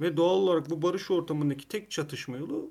Ve 0.00 0.16
doğal 0.16 0.36
olarak 0.36 0.70
bu 0.70 0.82
barış 0.82 1.10
ortamındaki 1.10 1.68
tek 1.68 1.90
çatışma 1.90 2.36
yolu 2.36 2.70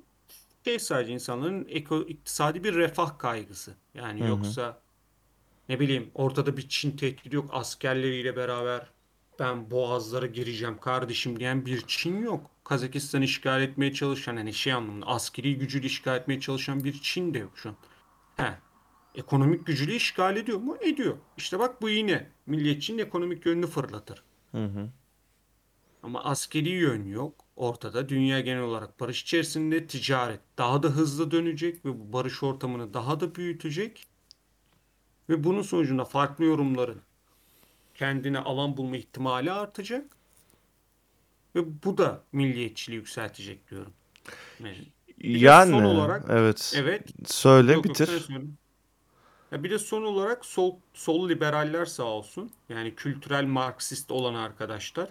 şey 0.66 0.80
sadece 0.80 1.14
insanların 1.14 1.66
eko, 1.70 2.01
iktisadi 2.01 2.64
bir 2.64 2.76
refah 2.76 3.20
kaygısı. 3.20 3.76
Yani 3.93 4.20
Hı 4.20 4.24
hı. 4.24 4.30
yoksa 4.30 4.82
ne 5.70 5.80
bileyim 5.80 6.11
ortada 6.16 6.57
bir 6.57 6.70
Çin 6.70 6.97
tehdidi 6.97 7.36
yok 7.36 7.49
askerleriyle 7.53 8.36
beraber 8.36 8.93
ben 9.40 9.72
boğazlara 9.72 10.26
gireceğim 10.26 10.78
kardeşim 10.78 11.40
diyen 11.40 11.66
bir 11.66 11.84
Çin 11.88 12.22
yok. 12.24 12.50
Kazakistan'ı 12.64 13.24
işgal 13.24 13.62
etmeye 13.62 13.94
çalışan 13.94 14.38
hani 14.38 14.54
şey 14.54 14.74
anlamında 14.74 15.06
askeri 15.06 15.58
gücüyle 15.58 15.88
işgal 15.88 16.18
etmeye 16.18 16.40
çalışan 16.40 16.84
bir 16.84 17.02
Çin 17.02 17.34
de 17.34 17.38
yok 17.38 17.52
şu 17.56 17.70
an. 17.70 17.76
He. 18.38 18.54
Ekonomik 19.16 19.66
gücüyle 19.66 19.96
işgal 19.96 20.38
ediyor 20.38 20.58
mu? 20.58 20.78
Ediyor. 20.82 21.18
İşte 21.38 21.60
bak 21.60 21.82
bu 21.82 21.90
yine 21.90 22.30
milliyetçinin 22.46 22.98
ekonomik 22.98 23.46
yönünü 23.46 23.68
fırlatır. 23.68 24.24
Hı 24.52 24.66
hı. 24.66 24.90
Ama 26.04 26.24
askeri 26.24 26.70
yön 26.70 27.06
yok. 27.06 27.46
Ortada 27.56 28.10
dünya 28.10 28.40
genel 28.40 28.62
olarak 28.62 29.00
barış 29.00 29.22
içerisinde 29.22 29.88
ticaret 29.88 30.40
daha 30.58 30.84
da 30.84 30.88
hızlı 30.88 31.32
dönecek 31.32 31.86
ve 31.86 31.90
bu 32.00 32.14
barış 32.14 32.44
ortamını 32.44 32.94
daha 32.94 33.20
da 33.20 33.36
büyütecek. 33.36 34.08
Ve 35.30 35.44
bunun 35.44 35.62
sonucunda 35.62 36.06
farklı 36.06 36.46
yorumların 36.46 37.02
kendine 37.94 38.39
alan 38.39 38.78
bulma 38.78 38.98
ihtimali 38.98 39.52
artacak. 39.52 40.06
Ve 41.56 41.84
bu 41.84 41.98
da 41.98 42.24
milliyetçiliği 42.32 42.98
yükseltecek 43.00 43.70
diyorum. 43.72 43.94
Yani 44.60 44.78
Yani 45.20 45.72
son 45.72 45.84
olarak 45.84 46.26
evet. 46.30 46.74
evet 46.78 47.08
Söyle 47.26 47.74
Yok 47.74 47.86
yok 47.86 47.96
bitir. 47.96 48.06
söyle. 48.08 48.41
Ya 49.52 49.64
bir 49.64 49.70
de 49.72 49.80
son 49.80 50.04
olarak 50.04 50.46
sol 50.46 50.80
sol 50.94 51.30
liberaller 51.30 51.86
sağ 51.86 52.04
olsun. 52.04 52.52
Yani 52.70 52.96
kültürel 52.96 53.44
Marksist 53.44 54.12
olan 54.12 54.34
arkadaşlar. 54.34 55.10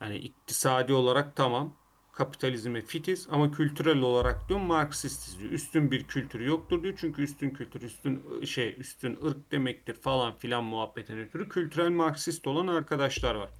Yani 0.00 0.16
iktisadi 0.16 0.92
olarak 0.92 1.36
tamam 1.36 1.74
kapitalizme 2.12 2.80
fitiz 2.80 3.28
ama 3.30 3.52
kültürel 3.52 3.98
olarak 3.98 4.48
diyor 4.48 4.60
Marksistiz 4.60 5.40
diyor. 5.40 5.50
Üstün 5.50 5.90
bir 5.90 6.04
kültürü 6.04 6.46
yoktur 6.46 6.82
diyor. 6.82 6.94
Çünkü 7.00 7.22
üstün 7.22 7.50
kültür, 7.50 7.82
üstün 7.82 8.22
ı- 8.40 8.46
şey, 8.46 8.76
üstün 8.78 9.18
ırk 9.26 9.52
demektir 9.52 9.94
falan 9.94 10.38
filan 10.38 10.64
muhabbetin 10.64 11.18
ötürü 11.18 11.48
kültürel 11.48 11.90
Marksist 11.90 12.46
olan 12.46 12.66
arkadaşlar 12.66 13.34
var. 13.34 13.50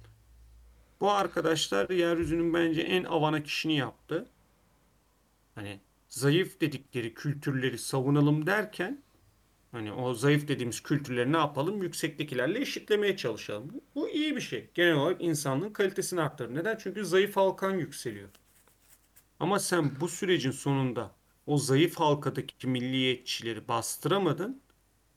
Bu 0.99 1.11
arkadaşlar 1.11 1.89
yeryüzünün 1.89 2.53
bence 2.53 2.81
en 2.81 3.03
avana 3.03 3.43
kişini 3.43 3.77
yaptı. 3.77 4.29
Hani 5.55 5.79
zayıf 6.07 6.61
dedikleri 6.61 7.13
kültürleri 7.13 7.77
savunalım 7.77 8.45
derken 8.45 9.03
Hani 9.73 9.93
o 9.93 10.13
zayıf 10.13 10.47
dediğimiz 10.47 10.83
kültürleri 10.83 11.31
ne 11.33 11.37
yapalım? 11.37 11.83
Yüksektekilerle 11.83 12.61
eşitlemeye 12.61 13.17
çalışalım. 13.17 13.81
Bu 13.95 14.09
iyi 14.09 14.35
bir 14.35 14.41
şey. 14.41 14.69
Genel 14.73 14.93
olarak 14.93 15.21
insanlığın 15.21 15.73
kalitesini 15.73 16.21
arttırır. 16.21 16.55
Neden? 16.55 16.77
Çünkü 16.77 17.05
zayıf 17.05 17.37
halkan 17.37 17.71
yükseliyor. 17.77 18.29
Ama 19.43 19.59
sen 19.59 19.91
bu 20.01 20.07
sürecin 20.07 20.51
sonunda 20.51 21.11
o 21.47 21.57
zayıf 21.57 21.99
halkadaki 21.99 22.67
milliyetçileri 22.67 23.67
bastıramadın 23.67 24.61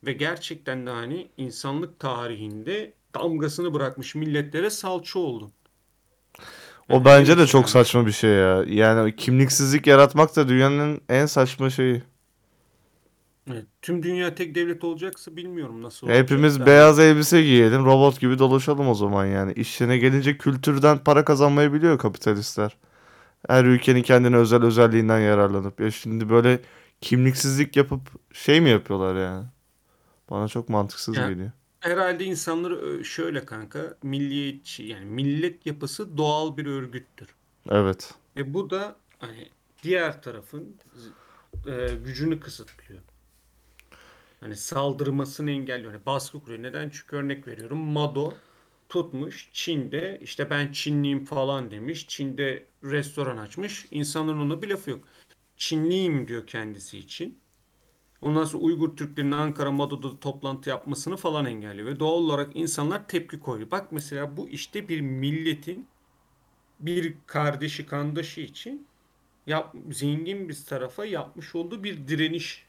ve 0.04 0.12
gerçekten 0.12 0.86
de 0.86 0.90
hani 0.90 1.28
insanlık 1.36 2.00
tarihinde 2.00 2.92
damgasını 3.14 3.74
bırakmış 3.74 4.14
milletlere 4.14 4.70
salça 4.70 5.18
oldun. 5.18 5.52
O 6.90 7.04
bence 7.04 7.38
de 7.38 7.46
çok 7.46 7.70
saçma 7.70 8.06
bir 8.06 8.12
şey 8.12 8.30
ya. 8.30 8.64
Yani 8.66 9.16
kimliksizlik 9.16 9.86
yaratmak 9.86 10.36
da 10.36 10.48
dünyanın 10.48 11.00
en 11.08 11.26
saçma 11.26 11.70
şeyi. 11.70 12.02
Evet, 13.50 13.66
tüm 13.82 14.02
dünya 14.02 14.34
tek 14.34 14.54
devlet 14.54 14.84
olacaksa 14.84 15.36
bilmiyorum 15.36 15.82
nasıl 15.82 16.06
olacak 16.06 16.22
Hepimiz 16.24 16.60
da. 16.60 16.66
beyaz 16.66 16.98
elbise 16.98 17.42
giyelim, 17.42 17.84
robot 17.84 18.20
gibi 18.20 18.38
dolaşalım 18.38 18.88
o 18.88 18.94
zaman 18.94 19.26
yani. 19.26 19.52
İşine 19.52 19.98
gelince 19.98 20.38
kültürden 20.38 20.98
para 20.98 21.24
kazanmayı 21.24 21.72
biliyor 21.72 21.98
kapitalistler. 21.98 22.76
Her 23.48 23.64
ülkenin 23.64 24.02
kendine 24.02 24.36
özel 24.36 24.62
özelliğinden 24.64 25.20
yararlanıp. 25.20 25.80
Ya 25.80 25.90
şimdi 25.90 26.28
böyle 26.28 26.60
kimliksizlik 27.00 27.76
yapıp 27.76 28.00
şey 28.32 28.60
mi 28.60 28.70
yapıyorlar 28.70 29.16
yani? 29.16 29.46
Bana 30.30 30.48
çok 30.48 30.68
mantıksız 30.68 31.16
Ya 31.16 31.28
geliyor. 31.28 31.50
Herhalde 31.80 32.24
insanları 32.24 32.76
ö- 32.76 33.04
şöyle 33.04 33.44
kanka 33.44 33.96
milliyetçi 34.02 34.82
yani 34.82 35.04
millet 35.04 35.66
yapısı 35.66 36.16
doğal 36.16 36.56
bir 36.56 36.66
örgüttür. 36.66 37.28
Evet. 37.70 38.14
E 38.36 38.54
bu 38.54 38.70
da 38.70 38.96
hani 39.18 39.48
diğer 39.82 40.22
tarafın 40.22 40.76
e, 41.66 41.94
gücünü 42.04 42.40
kısıtlıyor. 42.40 43.00
Hani 44.40 44.56
saldırmasını 44.56 45.50
engelliyor. 45.50 45.92
Hani 45.92 46.06
baskı 46.06 46.40
kuruyor. 46.40 46.62
Neden? 46.62 46.90
Çünkü 46.90 47.16
örnek 47.16 47.46
veriyorum. 47.46 47.78
Mado 47.78 48.34
tutmuş 48.88 49.50
Çin'de 49.52 50.18
işte 50.22 50.50
ben 50.50 50.72
Çinliyim 50.72 51.24
falan 51.24 51.70
demiş. 51.70 52.08
Çin'de 52.08 52.66
restoran 52.84 53.36
açmış. 53.36 53.86
İnsanların 53.90 54.40
ona 54.40 54.62
bir 54.62 54.68
lafı 54.68 54.90
yok. 54.90 55.04
Çinliyim 55.56 56.28
diyor 56.28 56.46
kendisi 56.46 56.98
için. 56.98 57.38
Ondan 58.22 58.44
sonra 58.44 58.62
Uygur 58.62 58.96
Türklerinin 58.96 59.32
Ankara 59.32 59.70
Mado'da 59.72 60.20
toplantı 60.20 60.70
yapmasını 60.70 61.16
falan 61.16 61.46
engelliyor. 61.46 61.86
Ve 61.88 62.00
doğal 62.00 62.12
olarak 62.12 62.56
insanlar 62.56 63.08
tepki 63.08 63.40
koyuyor. 63.40 63.70
Bak 63.70 63.92
mesela 63.92 64.36
bu 64.36 64.48
işte 64.48 64.88
bir 64.88 65.00
milletin 65.00 65.88
bir 66.80 67.14
kardeşi 67.26 67.86
kandaşı 67.86 68.40
için 68.40 68.86
yap, 69.46 69.74
zengin 69.90 70.48
bir 70.48 70.64
tarafa 70.68 71.04
yapmış 71.04 71.54
olduğu 71.54 71.84
bir 71.84 72.08
direniştir. 72.08 72.65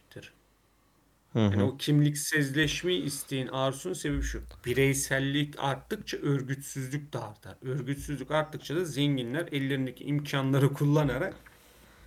Hı 1.33 1.39
Yani 1.39 1.63
o 1.63 1.77
kimliksizleşmeyi 1.77 3.03
isteyen 3.03 3.47
arzusunun 3.47 3.93
sebebi 3.93 4.21
şu. 4.21 4.41
Bireysellik 4.65 5.55
arttıkça 5.59 6.17
örgütsüzlük 6.17 7.13
de 7.13 7.19
artar. 7.19 7.57
Örgütsüzlük 7.61 8.31
arttıkça 8.31 8.75
da 8.75 8.85
zenginler 8.85 9.47
ellerindeki 9.51 10.03
imkanları 10.03 10.73
kullanarak 10.73 11.35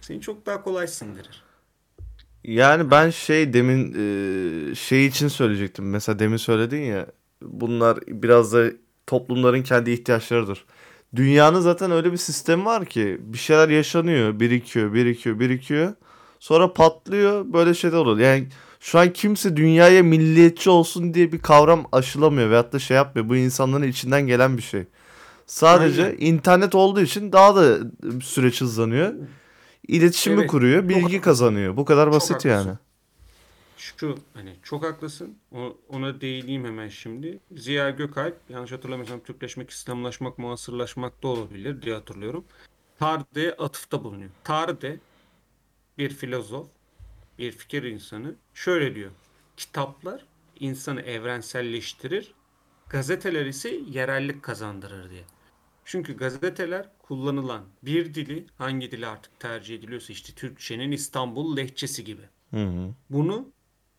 seni 0.01 0.21
çok 0.21 0.47
daha 0.47 0.63
kolay 0.63 0.89
sindirir. 0.89 1.45
Yani 2.45 2.91
ben 2.91 3.11
şey 3.11 3.53
demin 3.53 3.95
e, 4.73 4.75
şey 4.75 5.07
için 5.07 5.29
söyleyecektim. 5.29 5.91
Mesela 5.91 6.19
demin 6.19 6.37
söyledin 6.37 6.81
ya 6.83 7.07
bunlar 7.43 7.99
biraz 8.09 8.53
da 8.53 8.71
toplumların 9.07 9.63
kendi 9.63 9.91
ihtiyaçlarıdır. 9.91 10.65
Dünyanın 11.17 11.61
zaten 11.61 11.91
öyle 11.91 12.13
bir 12.13 12.17
sistemi 12.17 12.65
var 12.65 12.85
ki 12.87 13.19
bir 13.21 13.39
şeyler 13.39 13.69
yaşanıyor, 13.69 14.41
birikiyor, 14.41 14.93
birikiyor, 14.95 15.41
birikiyor. 15.41 15.95
Sonra 16.41 16.73
patlıyor, 16.73 17.53
böyle 17.53 17.75
şeyler 17.75 17.97
oluyor. 17.97 18.29
Yani 18.29 18.49
şu 18.81 18.99
an 18.99 19.13
kimse 19.13 19.57
dünyaya 19.57 20.03
milliyetçi 20.03 20.71
olsun 20.71 21.15
diye 21.15 21.33
bir 21.33 21.39
kavram 21.39 21.87
aşılamıyor 21.93 22.51
veyahut 22.51 22.73
da 22.73 22.79
şey 22.79 22.97
yapmıyor. 22.97 23.29
Bu 23.29 23.37
insanların 23.37 23.89
içinden 23.89 24.27
gelen 24.27 24.57
bir 24.57 24.63
şey. 24.63 24.85
Sadece 25.47 26.05
Aynen. 26.05 26.17
internet 26.19 26.75
olduğu 26.75 27.01
için 27.01 27.33
daha 27.33 27.57
da 27.57 27.79
süreç 28.23 28.61
hızlanıyor. 28.61 29.15
İletişimi 29.89 30.41
Evet, 30.41 30.51
kuruyor, 30.51 30.81
çok 30.81 30.89
bilgi 30.89 31.01
haklısın. 31.03 31.21
kazanıyor. 31.23 31.77
Bu 31.77 31.85
kadar 31.85 32.07
Çok 32.07 32.15
basit 32.15 32.45
yani. 32.45 32.71
Şu 33.77 34.19
hani 34.35 34.55
çok 34.63 34.85
haklısın. 34.85 35.35
O- 35.53 35.77
ona 35.89 36.21
değineyim 36.21 36.65
hemen 36.65 36.89
şimdi. 36.89 37.39
Ziya 37.57 37.91
Gökalp 37.91 38.37
yanlış 38.49 38.73
hatırlamıyorsam 38.73 39.21
Türkleşmek, 39.21 39.71
İslamlaşmak, 39.71 40.39
muasırlaşmak 40.39 41.23
da 41.23 41.29
olabilir 41.29 41.83
diye 41.83 41.95
hatırlıyorum. 41.95 42.45
Tarde'ye 42.99 43.53
atıfta 43.53 44.05
bulunuyor. 44.05 44.31
Tarde 44.45 44.99
bir 45.99 46.11
filozof, 46.11 46.67
bir 47.41 47.53
fikir 47.53 47.83
insanı 47.83 48.35
şöyle 48.55 48.95
diyor. 48.95 49.11
Kitaplar 49.57 50.25
insanı 50.61 51.01
evrenselleştirir, 51.01 52.35
gazeteler 52.89 53.47
ise 53.47 53.81
yerellik 53.91 54.43
kazandırır 54.43 55.11
diye. 55.11 55.25
Çünkü 55.85 56.17
gazeteler 56.17 56.89
kullanılan 56.99 57.65
bir 57.83 58.15
dili 58.15 58.47
hangi 58.59 58.91
dili 58.91 59.07
artık 59.07 59.41
tercih 59.41 59.75
ediliyorsa 59.75 60.13
işte 60.13 60.33
Türkçenin 60.33 60.93
İstanbul 60.93 61.57
lehçesi 61.57 62.05
gibi. 62.05 62.23
Hı 62.51 62.65
hı. 62.67 62.95
Bunu 63.11 63.53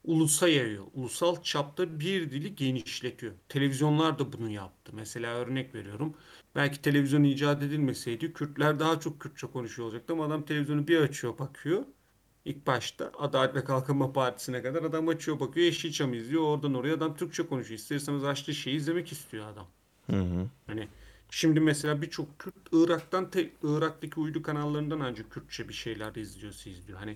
ulusa 0.04 0.48
yayıyor. 0.48 0.86
Ulusal 0.94 1.44
çapta 1.44 2.00
bir 2.00 2.32
dili 2.32 2.56
genişletiyor. 2.56 3.34
Televizyonlar 3.50 4.20
da 4.20 4.34
bunu 4.34 4.50
yaptı. 4.50 4.92
Mesela 4.96 5.36
örnek 5.36 5.76
veriyorum. 5.76 6.14
Belki 6.56 6.82
televizyon 6.82 7.24
icat 7.24 7.64
edilmeseydi 7.64 8.34
Kürtler 8.34 8.80
daha 8.80 9.00
çok 9.00 9.20
Kürtçe 9.20 9.48
konuşuyor 9.48 9.88
olacaktı 9.88 10.14
ama 10.14 10.26
adam 10.26 10.46
televizyonu 10.46 10.88
bir 10.88 10.98
açıyor 10.98 11.38
bakıyor. 11.40 11.86
İlk 12.46 12.68
başta 12.68 13.12
Adalet 13.20 13.56
ve 13.56 13.64
Kalkınma 13.64 14.14
Partisi'ne 14.14 14.62
kadar 14.62 14.84
adam 14.84 15.08
açıyor 15.08 15.40
bakıyor 15.40 15.66
Yeşilçam 15.66 16.14
izliyor 16.14 16.42
oradan 16.44 16.74
oraya 16.74 16.94
adam 16.94 17.16
Türkçe 17.16 17.48
konuşuyor. 17.48 17.80
İster 17.80 17.96
istemez 17.96 18.24
açtığı 18.24 18.54
şeyi 18.54 18.76
izlemek 18.76 19.12
istiyor 19.12 19.48
adam. 19.48 19.68
Hı 20.10 20.18
hı. 20.18 20.48
Hani 20.68 20.88
şimdi 21.30 21.60
mesela 21.60 22.02
birçok 22.02 22.40
Kürt 22.40 22.54
Irak'tan 22.72 23.30
te- 23.30 23.52
Irak'taki 23.64 24.20
uydu 24.20 24.42
kanallarından 24.42 25.00
ancak 25.00 25.32
Kürtçe 25.32 25.70
bir 25.70 25.74
şeyler 25.74 26.16
izliyorsa 26.16 26.70
izliyor. 26.70 27.00
Hani 27.00 27.16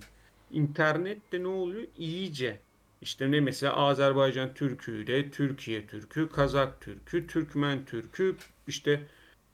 internette 0.50 1.42
ne 1.42 1.48
oluyor? 1.48 1.86
İyice 1.98 2.60
işte 3.02 3.30
ne 3.30 3.40
mesela 3.40 3.76
Azerbaycan 3.76 4.54
Türküyle 4.54 5.30
Türkiye 5.30 5.86
Türkü, 5.86 6.28
Kazak 6.28 6.80
Türkü, 6.80 7.26
Türkmen 7.26 7.84
Türkü, 7.84 8.36
işte 8.66 9.06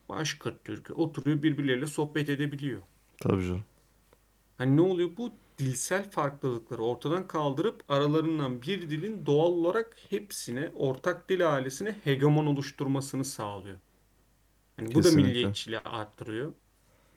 Başkırt 0.08 0.64
Türkü 0.64 0.92
oturuyor 0.92 1.42
birbirleriyle 1.42 1.86
sohbet 1.86 2.28
edebiliyor. 2.28 2.82
Tabii 3.20 3.42
canım. 3.46 3.64
Hani 4.58 4.76
ne 4.76 4.80
oluyor? 4.80 5.10
Bu 5.16 5.32
dilsel 5.62 6.10
farklılıkları 6.10 6.82
ortadan 6.82 7.26
kaldırıp 7.28 7.84
aralarından 7.88 8.62
bir 8.62 8.90
dilin 8.90 9.26
doğal 9.26 9.52
olarak 9.52 9.96
hepsine, 10.10 10.72
ortak 10.74 11.28
dil 11.28 11.54
ailesine 11.54 11.92
hegemon 12.04 12.46
oluşturmasını 12.46 13.24
sağlıyor. 13.24 13.78
Hani 14.76 14.94
bu 14.94 15.04
da 15.04 15.10
Kesinlikle. 15.10 15.22
milliyetçiliği 15.22 15.80
arttırıyor. 15.80 16.54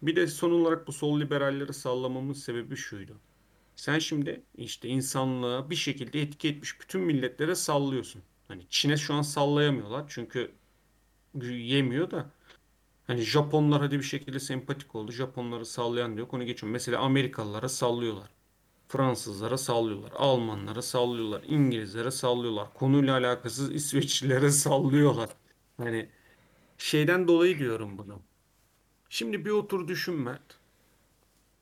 Bir 0.01 0.15
de 0.15 0.27
son 0.27 0.51
olarak 0.51 0.87
bu 0.87 0.93
sol 0.93 1.21
liberalleri 1.21 1.73
sallamamın 1.73 2.33
sebebi 2.33 2.77
şuydu. 2.77 3.21
Sen 3.75 3.99
şimdi 3.99 4.43
işte 4.55 4.89
insanlığa 4.89 5.69
bir 5.69 5.75
şekilde 5.75 6.21
etki 6.21 6.49
etmiş 6.49 6.81
bütün 6.81 7.01
milletlere 7.01 7.55
sallıyorsun. 7.55 8.23
Hani 8.47 8.67
Çin'e 8.69 8.97
şu 8.97 9.13
an 9.13 9.21
sallayamıyorlar 9.21 10.05
çünkü 10.09 10.51
yemiyor 11.43 12.11
da. 12.11 12.31
Hani 13.07 13.21
Japonlar 13.21 13.81
hadi 13.81 13.99
bir 13.99 14.03
şekilde 14.03 14.39
sempatik 14.41 14.95
oldu. 14.95 15.11
Japonları 15.13 15.67
sallayan 15.67 16.17
diyor. 16.17 16.27
Onu 16.31 16.45
geçiyorum. 16.45 16.73
Mesela 16.73 16.99
Amerikalılara 17.01 17.69
sallıyorlar. 17.69 18.29
Fransızlara 18.87 19.57
sallıyorlar. 19.57 20.11
Almanlara 20.15 20.81
sallıyorlar. 20.81 21.43
İngilizlere 21.47 22.11
sallıyorlar. 22.11 22.73
Konuyla 22.73 23.13
alakasız 23.17 23.71
İsveçlilere 23.71 24.51
sallıyorlar. 24.51 25.29
Hani 25.77 26.09
şeyden 26.77 27.27
dolayı 27.27 27.59
diyorum 27.59 27.97
bunu. 27.97 28.21
Şimdi 29.09 29.45
bir 29.45 29.49
otur 29.51 29.87
düşün 29.87 30.15
Mert. 30.15 30.57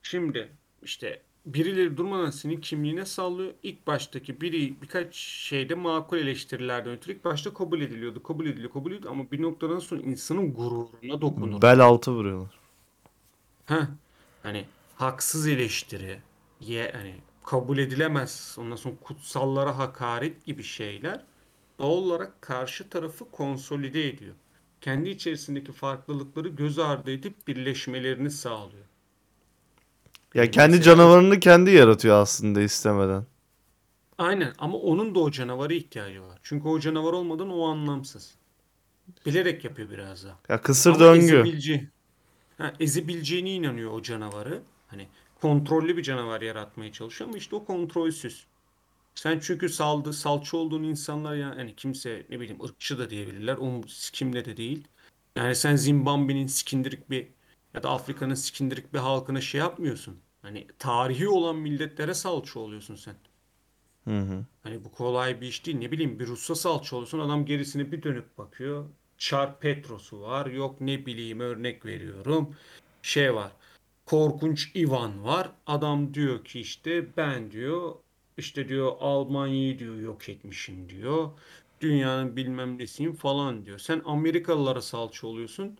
Şimdi 0.03 0.51
işte 0.84 1.21
birileri 1.45 1.97
durmadan 1.97 2.30
senin 2.30 2.61
kimliğine 2.61 3.05
sallıyor. 3.05 3.53
İlk 3.63 3.88
baştaki 3.88 4.41
biri 4.41 4.82
birkaç 4.82 5.15
şeyde 5.15 5.76
makul 5.76 6.17
eleştirilerden 6.17 6.93
ötürü 6.93 7.15
ilk 7.15 7.26
başta 7.26 7.53
kabul 7.53 7.82
ediliyordu. 7.82 8.24
Kabul 8.24 8.45
ediliyor, 8.45 8.71
kabul 8.71 8.91
ediliyor 8.91 9.11
ama 9.11 9.32
bir 9.32 9.41
noktadan 9.41 9.80
sonra 9.80 10.01
insanın 10.01 10.53
gururuna 10.53 11.21
dokunur. 11.21 11.61
Bel 11.61 11.80
altı 11.80 12.11
vuruyorlar. 12.11 12.59
Heh, 13.65 13.88
hani 14.43 14.65
haksız 14.95 15.47
eleştiri, 15.47 16.19
ye, 16.68 16.91
hani 16.91 17.16
kabul 17.43 17.78
edilemez, 17.78 18.55
ondan 18.59 18.76
sonra 18.76 18.95
kutsallara 19.03 19.78
hakaret 19.78 20.45
gibi 20.45 20.64
şeyler 20.64 21.26
doğal 21.80 21.89
olarak 21.89 22.41
karşı 22.41 22.89
tarafı 22.89 23.32
konsolide 23.32 24.09
ediyor. 24.09 24.36
Kendi 24.82 25.09
içerisindeki 25.09 25.72
farklılıkları 25.72 26.49
göz 26.49 26.80
ardı 26.80 27.11
edip 27.11 27.47
birleşmelerini 27.47 28.32
sağlıyor. 28.32 28.86
Ya 30.34 30.51
kendi 30.51 30.82
mesela 30.82 30.82
canavarını 30.82 31.39
kendi 31.39 31.72
yaratıyor 31.72 32.16
aslında 32.22 32.61
istemeden. 32.61 33.26
aynen 34.18 34.53
ama 34.57 34.78
onun 34.78 35.16
da 35.16 35.20
o 35.20 35.32
canavara 35.32 35.74
ihtiyacı 35.74 36.22
var. 36.24 36.39
Çünkü 36.43 36.68
o 36.68 36.80
canavar 36.80 37.14
olmadan 37.14 37.49
o 37.49 37.64
anlamsız. 37.68 38.36
Bilerek 39.26 39.64
yapıyor 39.66 39.89
biraz 39.89 40.26
daha. 40.26 40.39
Ya 40.49 40.61
kısır 40.61 40.95
Ama 40.95 40.99
döngü. 40.99 41.18
ezebileceği, 41.18 41.89
ha, 42.57 42.74
ezebileceğine 42.80 43.51
inanıyor 43.55 43.91
o 43.93 44.01
canavarı. 44.01 44.64
Hani 44.88 45.09
kontrollü 45.43 45.97
bir 45.97 46.03
canavar 46.03 46.41
yaratmaya 46.41 46.91
çalışıyor 46.91 47.29
ama 47.29 47.37
işte 47.37 47.55
o 47.55 47.65
kontrolsüz. 47.65 48.45
Sen 49.15 49.39
çünkü 49.39 49.69
saldı, 49.69 50.13
salça 50.13 50.57
olduğun 50.57 50.83
insanlar 50.83 51.35
ya 51.35 51.49
hani 51.49 51.75
kimse 51.75 52.25
ne 52.29 52.39
bileyim 52.39 52.63
ırkçı 52.63 52.97
da 52.97 53.09
diyebilirler. 53.09 53.57
O 53.57 53.81
kimle 54.13 54.45
de 54.45 54.57
değil. 54.57 54.87
Yani 55.35 55.55
sen 55.55 55.75
Zimbabwe'nin 55.75 56.47
sikindirik 56.47 57.09
bir 57.09 57.27
ya 57.73 57.83
da 57.83 57.89
Afrika'nın 57.89 58.33
sikindirik 58.33 58.93
bir 58.93 58.99
halkına 58.99 59.41
şey 59.41 59.59
yapmıyorsun. 59.59 60.19
Hani 60.41 60.67
tarihi 60.79 61.27
olan 61.27 61.55
milletlere 61.55 62.13
salça 62.13 62.59
oluyorsun 62.59 62.95
sen. 62.95 63.15
Hı 64.03 64.19
hı. 64.19 64.45
Hani 64.63 64.85
bu 64.85 64.91
kolay 64.91 65.41
bir 65.41 65.47
iş 65.47 65.65
değil. 65.65 65.77
Ne 65.77 65.91
bileyim 65.91 66.19
bir 66.19 66.27
Rus'a 66.27 66.55
salça 66.55 66.95
olursun 66.95 67.19
adam 67.19 67.45
gerisine 67.45 67.91
bir 67.91 68.03
dönüp 68.03 68.37
bakıyor. 68.37 68.85
Çar 69.17 69.59
Petros'u 69.59 70.21
var. 70.21 70.45
Yok 70.45 70.81
ne 70.81 71.05
bileyim 71.05 71.39
örnek 71.39 71.85
veriyorum. 71.85 72.55
Şey 73.01 73.35
var. 73.35 73.51
Korkunç 74.05 74.75
Ivan 74.75 75.23
var. 75.23 75.51
Adam 75.67 76.13
diyor 76.13 76.45
ki 76.45 76.59
işte 76.59 77.17
ben 77.17 77.51
diyor 77.51 77.95
işte 78.37 78.67
diyor 78.69 78.91
Almanya'yı 78.99 79.79
diyor 79.79 79.99
yok 79.99 80.29
etmişim 80.29 80.89
diyor. 80.89 81.29
Dünyanın 81.81 82.35
bilmem 82.35 82.77
nesiyim 82.77 83.13
falan 83.13 83.65
diyor. 83.65 83.79
Sen 83.79 84.01
Amerikalılara 84.05 84.81
salça 84.81 85.27
oluyorsun. 85.27 85.77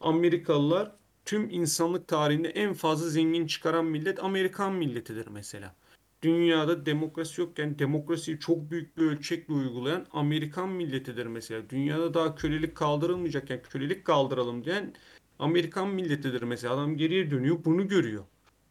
Amerikalılar 0.00 0.92
tüm 1.24 1.50
insanlık 1.50 2.08
tarihinde 2.08 2.48
en 2.48 2.74
fazla 2.74 3.08
zengin 3.08 3.46
çıkaran 3.46 3.84
millet 3.84 4.24
Amerikan 4.24 4.72
milletidir 4.72 5.26
mesela. 5.26 5.74
Dünyada 6.22 6.86
demokrasi 6.86 7.40
yokken 7.40 7.78
demokrasiyi 7.78 8.40
çok 8.40 8.70
büyük 8.70 8.96
bir 8.96 9.02
ölçekle 9.02 9.54
uygulayan 9.54 10.06
Amerikan 10.12 10.68
milletidir 10.68 11.26
mesela. 11.26 11.70
Dünyada 11.70 12.14
daha 12.14 12.34
kölelik 12.34 12.74
kaldırılmayacakken 12.76 13.62
kölelik 13.62 14.04
kaldıralım 14.04 14.64
diyen 14.64 14.94
Amerikan 15.42 15.88
milletidir 15.88 16.42
mesela. 16.42 16.74
Adam 16.74 16.96
geriye 16.96 17.30
dönüyor 17.30 17.56
bunu 17.64 17.88
görüyor. 17.88 18.24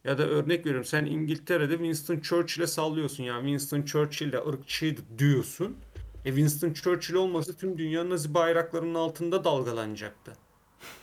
Ya 0.04 0.18
da 0.18 0.26
örnek 0.28 0.66
veriyorum 0.66 0.84
sen 0.84 1.04
İngiltere'de 1.04 1.76
Winston 1.76 2.20
Churchill'e 2.20 2.66
sallıyorsun 2.66 3.24
ya 3.24 3.40
Winston 3.40 3.82
Churchill 3.82 4.32
de 4.32 4.38
ırkçıydı 4.38 5.00
diyorsun. 5.18 5.76
E 6.24 6.28
Winston 6.28 6.72
Churchill 6.72 7.14
olmasa 7.14 7.52
tüm 7.52 7.78
dünya 7.78 8.10
Nazi 8.10 8.34
bayraklarının 8.34 8.94
altında 8.94 9.44
dalgalanacaktı. 9.44 10.32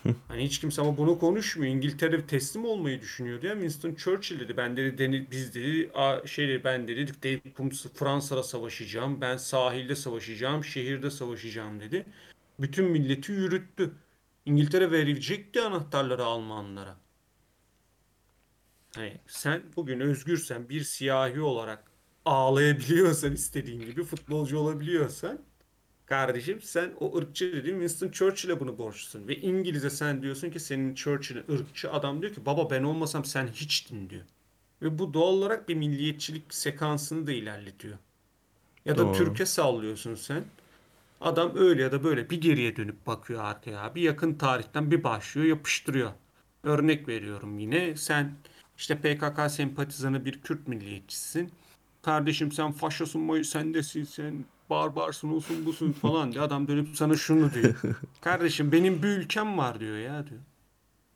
Hani 0.27 0.43
hiç 0.43 0.59
kimse 0.59 0.81
ama 0.81 0.97
bunu 0.97 1.19
konuşmuyor. 1.19 1.73
İngiltere 1.73 2.27
teslim 2.27 2.65
olmayı 2.65 3.01
düşünüyordu 3.01 3.45
ya. 3.45 3.53
Winston 3.53 3.95
Churchill 3.95 4.39
dedi. 4.39 4.57
Ben 4.57 4.77
dedi 4.77 4.97
deni- 4.97 5.31
biz 5.31 5.55
dedi 5.55 5.91
a, 5.93 6.27
şey 6.27 6.47
dedi, 6.47 6.63
ben 6.63 6.87
dedi 6.87 7.11
David 7.23 7.55
Combs 7.57 7.85
Fransa'da 7.95 8.43
savaşacağım. 8.43 9.21
Ben 9.21 9.37
sahilde 9.37 9.95
savaşacağım. 9.95 10.63
Şehirde 10.63 11.11
savaşacağım 11.11 11.79
dedi. 11.79 12.05
Bütün 12.59 12.85
milleti 12.85 13.31
yürüttü. 13.31 13.91
İngiltere 14.49 14.91
verecekti 14.91 15.61
anahtarları 15.61 16.25
Almanlara. 16.25 16.97
Hani 18.95 19.17
sen 19.27 19.63
bugün 19.75 19.99
özgürsen 19.99 20.69
bir 20.69 20.83
siyahi 20.83 21.41
olarak 21.41 21.91
ağlayabiliyorsan 22.25 23.33
istediğin 23.33 23.81
gibi 23.81 24.03
futbolcu 24.03 24.59
olabiliyorsan 24.59 25.39
Kardeşim 26.05 26.61
sen 26.61 26.93
o 26.99 27.17
ırkçı 27.17 27.53
dediğin 27.53 27.75
Winston 27.75 28.09
Churchill'e 28.09 28.59
bunu 28.59 28.77
borçlusun. 28.77 29.27
Ve 29.27 29.37
İngiliz'e 29.37 29.89
sen 29.89 30.21
diyorsun 30.21 30.49
ki 30.49 30.59
senin 30.59 30.95
Churchill'in 30.95 31.45
ırkçı. 31.55 31.91
Adam 31.91 32.21
diyor 32.21 32.33
ki 32.33 32.45
baba 32.45 32.69
ben 32.69 32.83
olmasam 32.83 33.25
sen 33.25 33.47
hiçtin 33.47 34.09
diyor. 34.09 34.25
Ve 34.81 34.99
bu 34.99 35.13
doğal 35.13 35.33
olarak 35.33 35.69
bir 35.69 35.75
milliyetçilik 35.75 36.53
sekansını 36.53 37.27
da 37.27 37.31
ilerletiyor. 37.31 37.97
Ya 38.85 38.97
da 38.97 39.01
Doğru. 39.03 39.13
Türkiye 39.13 39.45
sallıyorsun 39.45 40.15
sen. 40.15 40.45
Adam 41.21 41.51
öyle 41.55 41.81
ya 41.81 41.91
da 41.91 42.03
böyle 42.03 42.29
bir 42.29 42.41
geriye 42.41 42.75
dönüp 42.75 43.07
bakıyor 43.07 43.43
arkaya. 43.43 43.95
Bir 43.95 44.01
yakın 44.01 44.33
tarihten 44.33 44.91
bir 44.91 45.03
başlıyor 45.03 45.47
yapıştırıyor. 45.47 46.11
Örnek 46.63 47.07
veriyorum 47.07 47.59
yine 47.59 47.95
sen 47.95 48.33
işte 48.77 48.97
PKK 49.01 49.51
sempatizanı 49.51 50.25
bir 50.25 50.41
Kürt 50.41 50.67
milliyetçisin. 50.67 51.51
Kardeşim 52.01 52.51
sen 52.51 52.71
faşosun, 52.71 53.21
moy- 53.21 53.43
sen 53.43 53.73
desin, 53.73 54.03
sen 54.03 54.45
barbarsın, 54.69 55.29
olsun 55.29 55.65
busun 55.65 55.91
falan 55.91 56.31
diye 56.31 56.41
adam 56.41 56.67
dönüp 56.67 56.95
sana 56.95 57.15
şunu 57.15 57.53
diyor. 57.53 57.73
Kardeşim 58.21 58.71
benim 58.71 59.03
bir 59.03 59.07
ülkem 59.07 59.57
var 59.57 59.79
diyor 59.79 59.97
ya 59.97 60.27
diyor. 60.27 60.41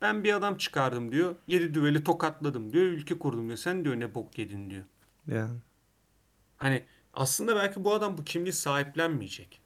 Ben 0.00 0.24
bir 0.24 0.32
adam 0.34 0.56
çıkardım 0.56 1.12
diyor. 1.12 1.34
Yedi 1.46 1.74
düveli 1.74 2.04
tokatladım 2.04 2.72
diyor. 2.72 2.84
Ülke 2.84 3.18
kurdum 3.18 3.46
diyor. 3.46 3.56
Sen 3.56 3.84
diyor 3.84 4.00
ne 4.00 4.14
bok 4.14 4.38
yedin 4.38 4.70
diyor. 4.70 4.84
Yani. 5.26 5.58
Hani 6.56 6.84
aslında 7.14 7.56
belki 7.56 7.84
bu 7.84 7.94
adam 7.94 8.18
bu 8.18 8.24
kimliği 8.24 8.52
sahiplenmeyecek. 8.52 9.60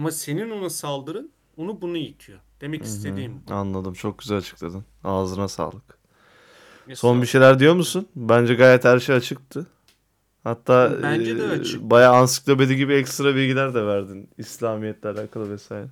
Ama 0.00 0.10
senin 0.10 0.50
ona 0.50 0.70
saldırın 0.70 1.30
onu 1.56 1.80
bunu 1.80 1.96
itiyor. 1.96 2.38
Demek 2.60 2.82
istediğim 2.84 3.42
bu. 3.48 3.54
Anladım. 3.54 3.94
Çok 3.94 4.18
güzel 4.18 4.38
açıkladın. 4.38 4.84
Ağzına 5.04 5.48
sağlık. 5.48 5.98
Son 6.94 7.22
bir 7.22 7.26
şeyler 7.26 7.58
diyor 7.58 7.74
musun? 7.74 8.08
Bence 8.16 8.54
gayet 8.54 8.84
her 8.84 8.98
şey 8.98 9.16
açıktı. 9.16 9.66
Hatta 10.44 10.98
Bence 11.02 11.38
de 11.38 11.44
e, 11.44 11.48
açık. 11.48 11.80
bayağı 11.82 12.14
ansiklopedi 12.14 12.76
gibi 12.76 12.94
ekstra 12.94 13.34
bilgiler 13.34 13.74
de 13.74 13.86
verdin. 13.86 14.28
İslamiyetle 14.38 15.08
alakalı 15.08 15.50
vesaire. 15.50 15.88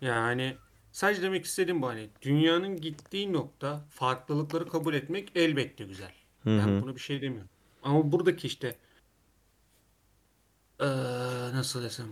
Yani 0.00 0.56
Sadece 0.92 1.22
demek 1.22 1.44
istediğim 1.44 1.82
bu 1.82 1.88
hani 1.88 2.10
dünyanın 2.22 2.80
gittiği 2.80 3.32
nokta 3.32 3.84
farklılıkları 3.90 4.68
kabul 4.68 4.94
etmek 4.94 5.32
elbette 5.34 5.84
güzel. 5.84 6.12
Ben 6.46 6.68
hı. 6.68 6.82
bunu 6.82 6.94
bir 6.94 7.00
şey 7.00 7.22
demiyorum. 7.22 7.50
Ama 7.82 8.12
buradaki 8.12 8.46
işte 8.46 8.76
eee, 10.80 10.86
nasıl 11.54 11.82
desem 11.82 12.06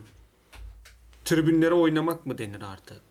tribünlere 1.29 1.75
oynamak 1.75 2.27
mı 2.27 2.39
denir 2.39 2.63
artık? 2.63 3.03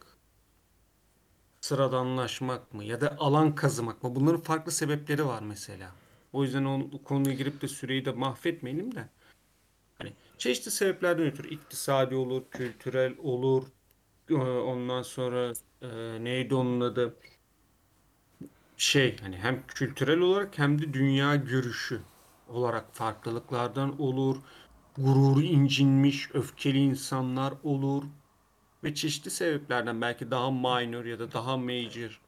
Sıradanlaşmak 1.62 2.74
mı 2.74 2.84
ya 2.84 3.02
da 3.02 3.16
alan 3.20 3.56
kazımak 3.56 4.04
mı? 4.04 4.16
Bunların 4.16 4.42
farklı 4.42 4.72
sebepleri 4.72 5.26
var 5.26 5.42
mesela. 5.42 5.92
O 6.34 6.44
yüzden 6.44 6.66
o 6.66 7.04
konuya 7.04 7.36
girip 7.36 7.62
de 7.62 7.68
süreyi 7.68 8.06
de 8.06 8.12
mahvetmeyelim 8.12 8.96
de. 8.96 9.10
Hani 9.98 10.14
çeşitli 10.38 10.72
sebeplerden 10.72 11.26
ötürü 11.26 11.48
iktisadi 11.50 12.16
olur, 12.16 12.44
kültürel 12.52 13.16
olur. 13.18 13.64
Ee, 14.30 14.36
Ondan 14.36 15.02
sonra 15.02 15.54
e, 15.82 16.24
neydi 16.24 16.56
onun 16.56 16.82
adı? 16.82 17.16
Şey 18.78 19.18
hani 19.22 19.38
hem 19.38 19.64
kültürel 19.68 20.20
olarak 20.20 20.58
hem 20.58 20.82
de 20.82 20.94
dünya 20.94 21.36
görüşü 21.36 22.02
olarak 22.48 22.96
farklılıklardan 22.96 24.02
olur. 24.02 24.38
Gururu 24.98 25.42
incinmiş, 25.42 26.30
öfkeli 26.34 26.78
insanlar 26.78 27.54
olur. 27.64 28.04
Ve 28.84 28.96
çeşitli 28.96 29.32
sebeplerden 29.32 30.02
belki 30.02 30.32
daha 30.32 30.52
minor 30.52 31.06
ya 31.06 31.20
da 31.20 31.32
daha 31.32 31.58
major 31.58 32.20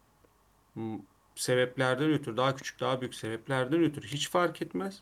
m, 0.76 1.00
sebeplerden 1.36 2.12
ötürü, 2.12 2.38
daha 2.38 2.56
küçük, 2.56 2.80
daha 2.80 3.02
büyük 3.02 3.16
sebeplerden 3.16 3.84
ötürü 3.84 4.08
hiç 4.08 4.30
fark 4.30 4.62
etmez. 4.62 5.02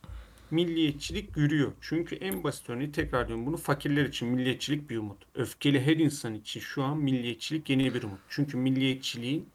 Milliyetçilik 0.52 1.38
yürüyor. 1.38 1.72
Çünkü 1.82 2.16
en 2.16 2.44
basit 2.44 2.70
örneği 2.70 2.92
tekrar 2.92 3.28
diyorum 3.28 3.46
bunu 3.46 3.58
fakirler 3.58 4.06
için 4.06 4.28
milliyetçilik 4.28 4.90
bir 4.90 4.98
umut. 4.98 5.18
Öfkeli 5.36 5.82
her 5.82 5.98
insan 5.98 6.34
için 6.34 6.60
şu 6.60 6.84
an 6.84 6.98
milliyetçilik 6.98 7.70
yeni 7.70 7.94
bir 7.94 8.04
umut. 8.04 8.20
Çünkü 8.30 8.58
milliyetçiliğin 8.58 9.50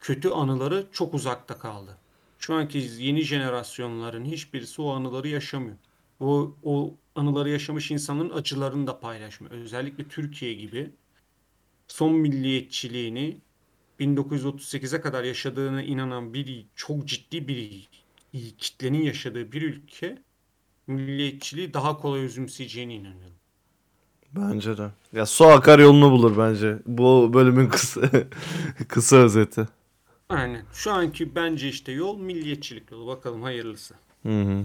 kötü 0.00 0.28
anıları 0.28 0.86
çok 0.92 1.14
uzakta 1.14 1.58
kaldı. 1.58 1.98
Şu 2.38 2.54
anki 2.54 2.78
yeni 2.98 3.22
jenerasyonların 3.22 4.24
hiçbirisi 4.24 4.82
o 4.82 4.90
anıları 4.90 5.28
yaşamıyor. 5.28 5.76
O, 6.20 6.54
o 6.62 6.94
anıları 7.14 7.50
yaşamış 7.50 7.90
insanların 7.90 8.30
acılarını 8.30 8.86
da 8.86 9.00
paylaşmıyor. 9.00 9.54
Özellikle 9.54 10.08
Türkiye 10.08 10.54
gibi 10.54 10.90
son 11.88 12.12
milliyetçiliğini 12.12 13.38
1938'e 14.00 15.00
kadar 15.00 15.24
yaşadığına 15.24 15.82
inanan 15.82 16.34
bir 16.34 16.66
çok 16.74 17.06
ciddi 17.08 17.48
bir 17.48 17.88
kitlenin 18.58 19.02
yaşadığı 19.02 19.52
bir 19.52 19.62
ülke 19.62 20.18
milliyetçiliği 20.86 21.74
daha 21.74 21.96
kolay 21.96 22.20
özümseyeceğine 22.20 22.94
inanıyorum. 22.94 23.34
Bence 24.32 24.78
de. 24.78 24.90
Ya 25.12 25.26
su 25.26 25.44
akar 25.44 25.78
yolunu 25.78 26.10
bulur 26.10 26.38
bence. 26.38 26.78
Bu 26.86 27.30
bölümün 27.34 27.68
kısa 27.68 28.10
kısa 28.88 29.16
özeti. 29.16 29.68
Aynen. 30.28 30.64
Şu 30.72 30.92
anki 30.92 31.34
bence 31.34 31.68
işte 31.68 31.92
yol 31.92 32.18
milliyetçilik 32.18 32.90
yolu. 32.90 33.06
Bakalım 33.06 33.42
hayırlısı. 33.42 33.94
Hı 34.22 34.42
hı. 34.42 34.64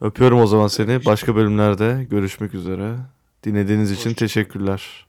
Öpüyorum 0.00 0.40
o 0.40 0.46
zaman 0.46 0.66
seni. 0.66 1.04
Başka 1.04 1.36
bölümlerde 1.36 2.06
görüşmek 2.10 2.54
üzere. 2.54 2.96
Dinlediğiniz 3.44 3.90
için 3.92 4.14
teşekkürler. 4.14 5.06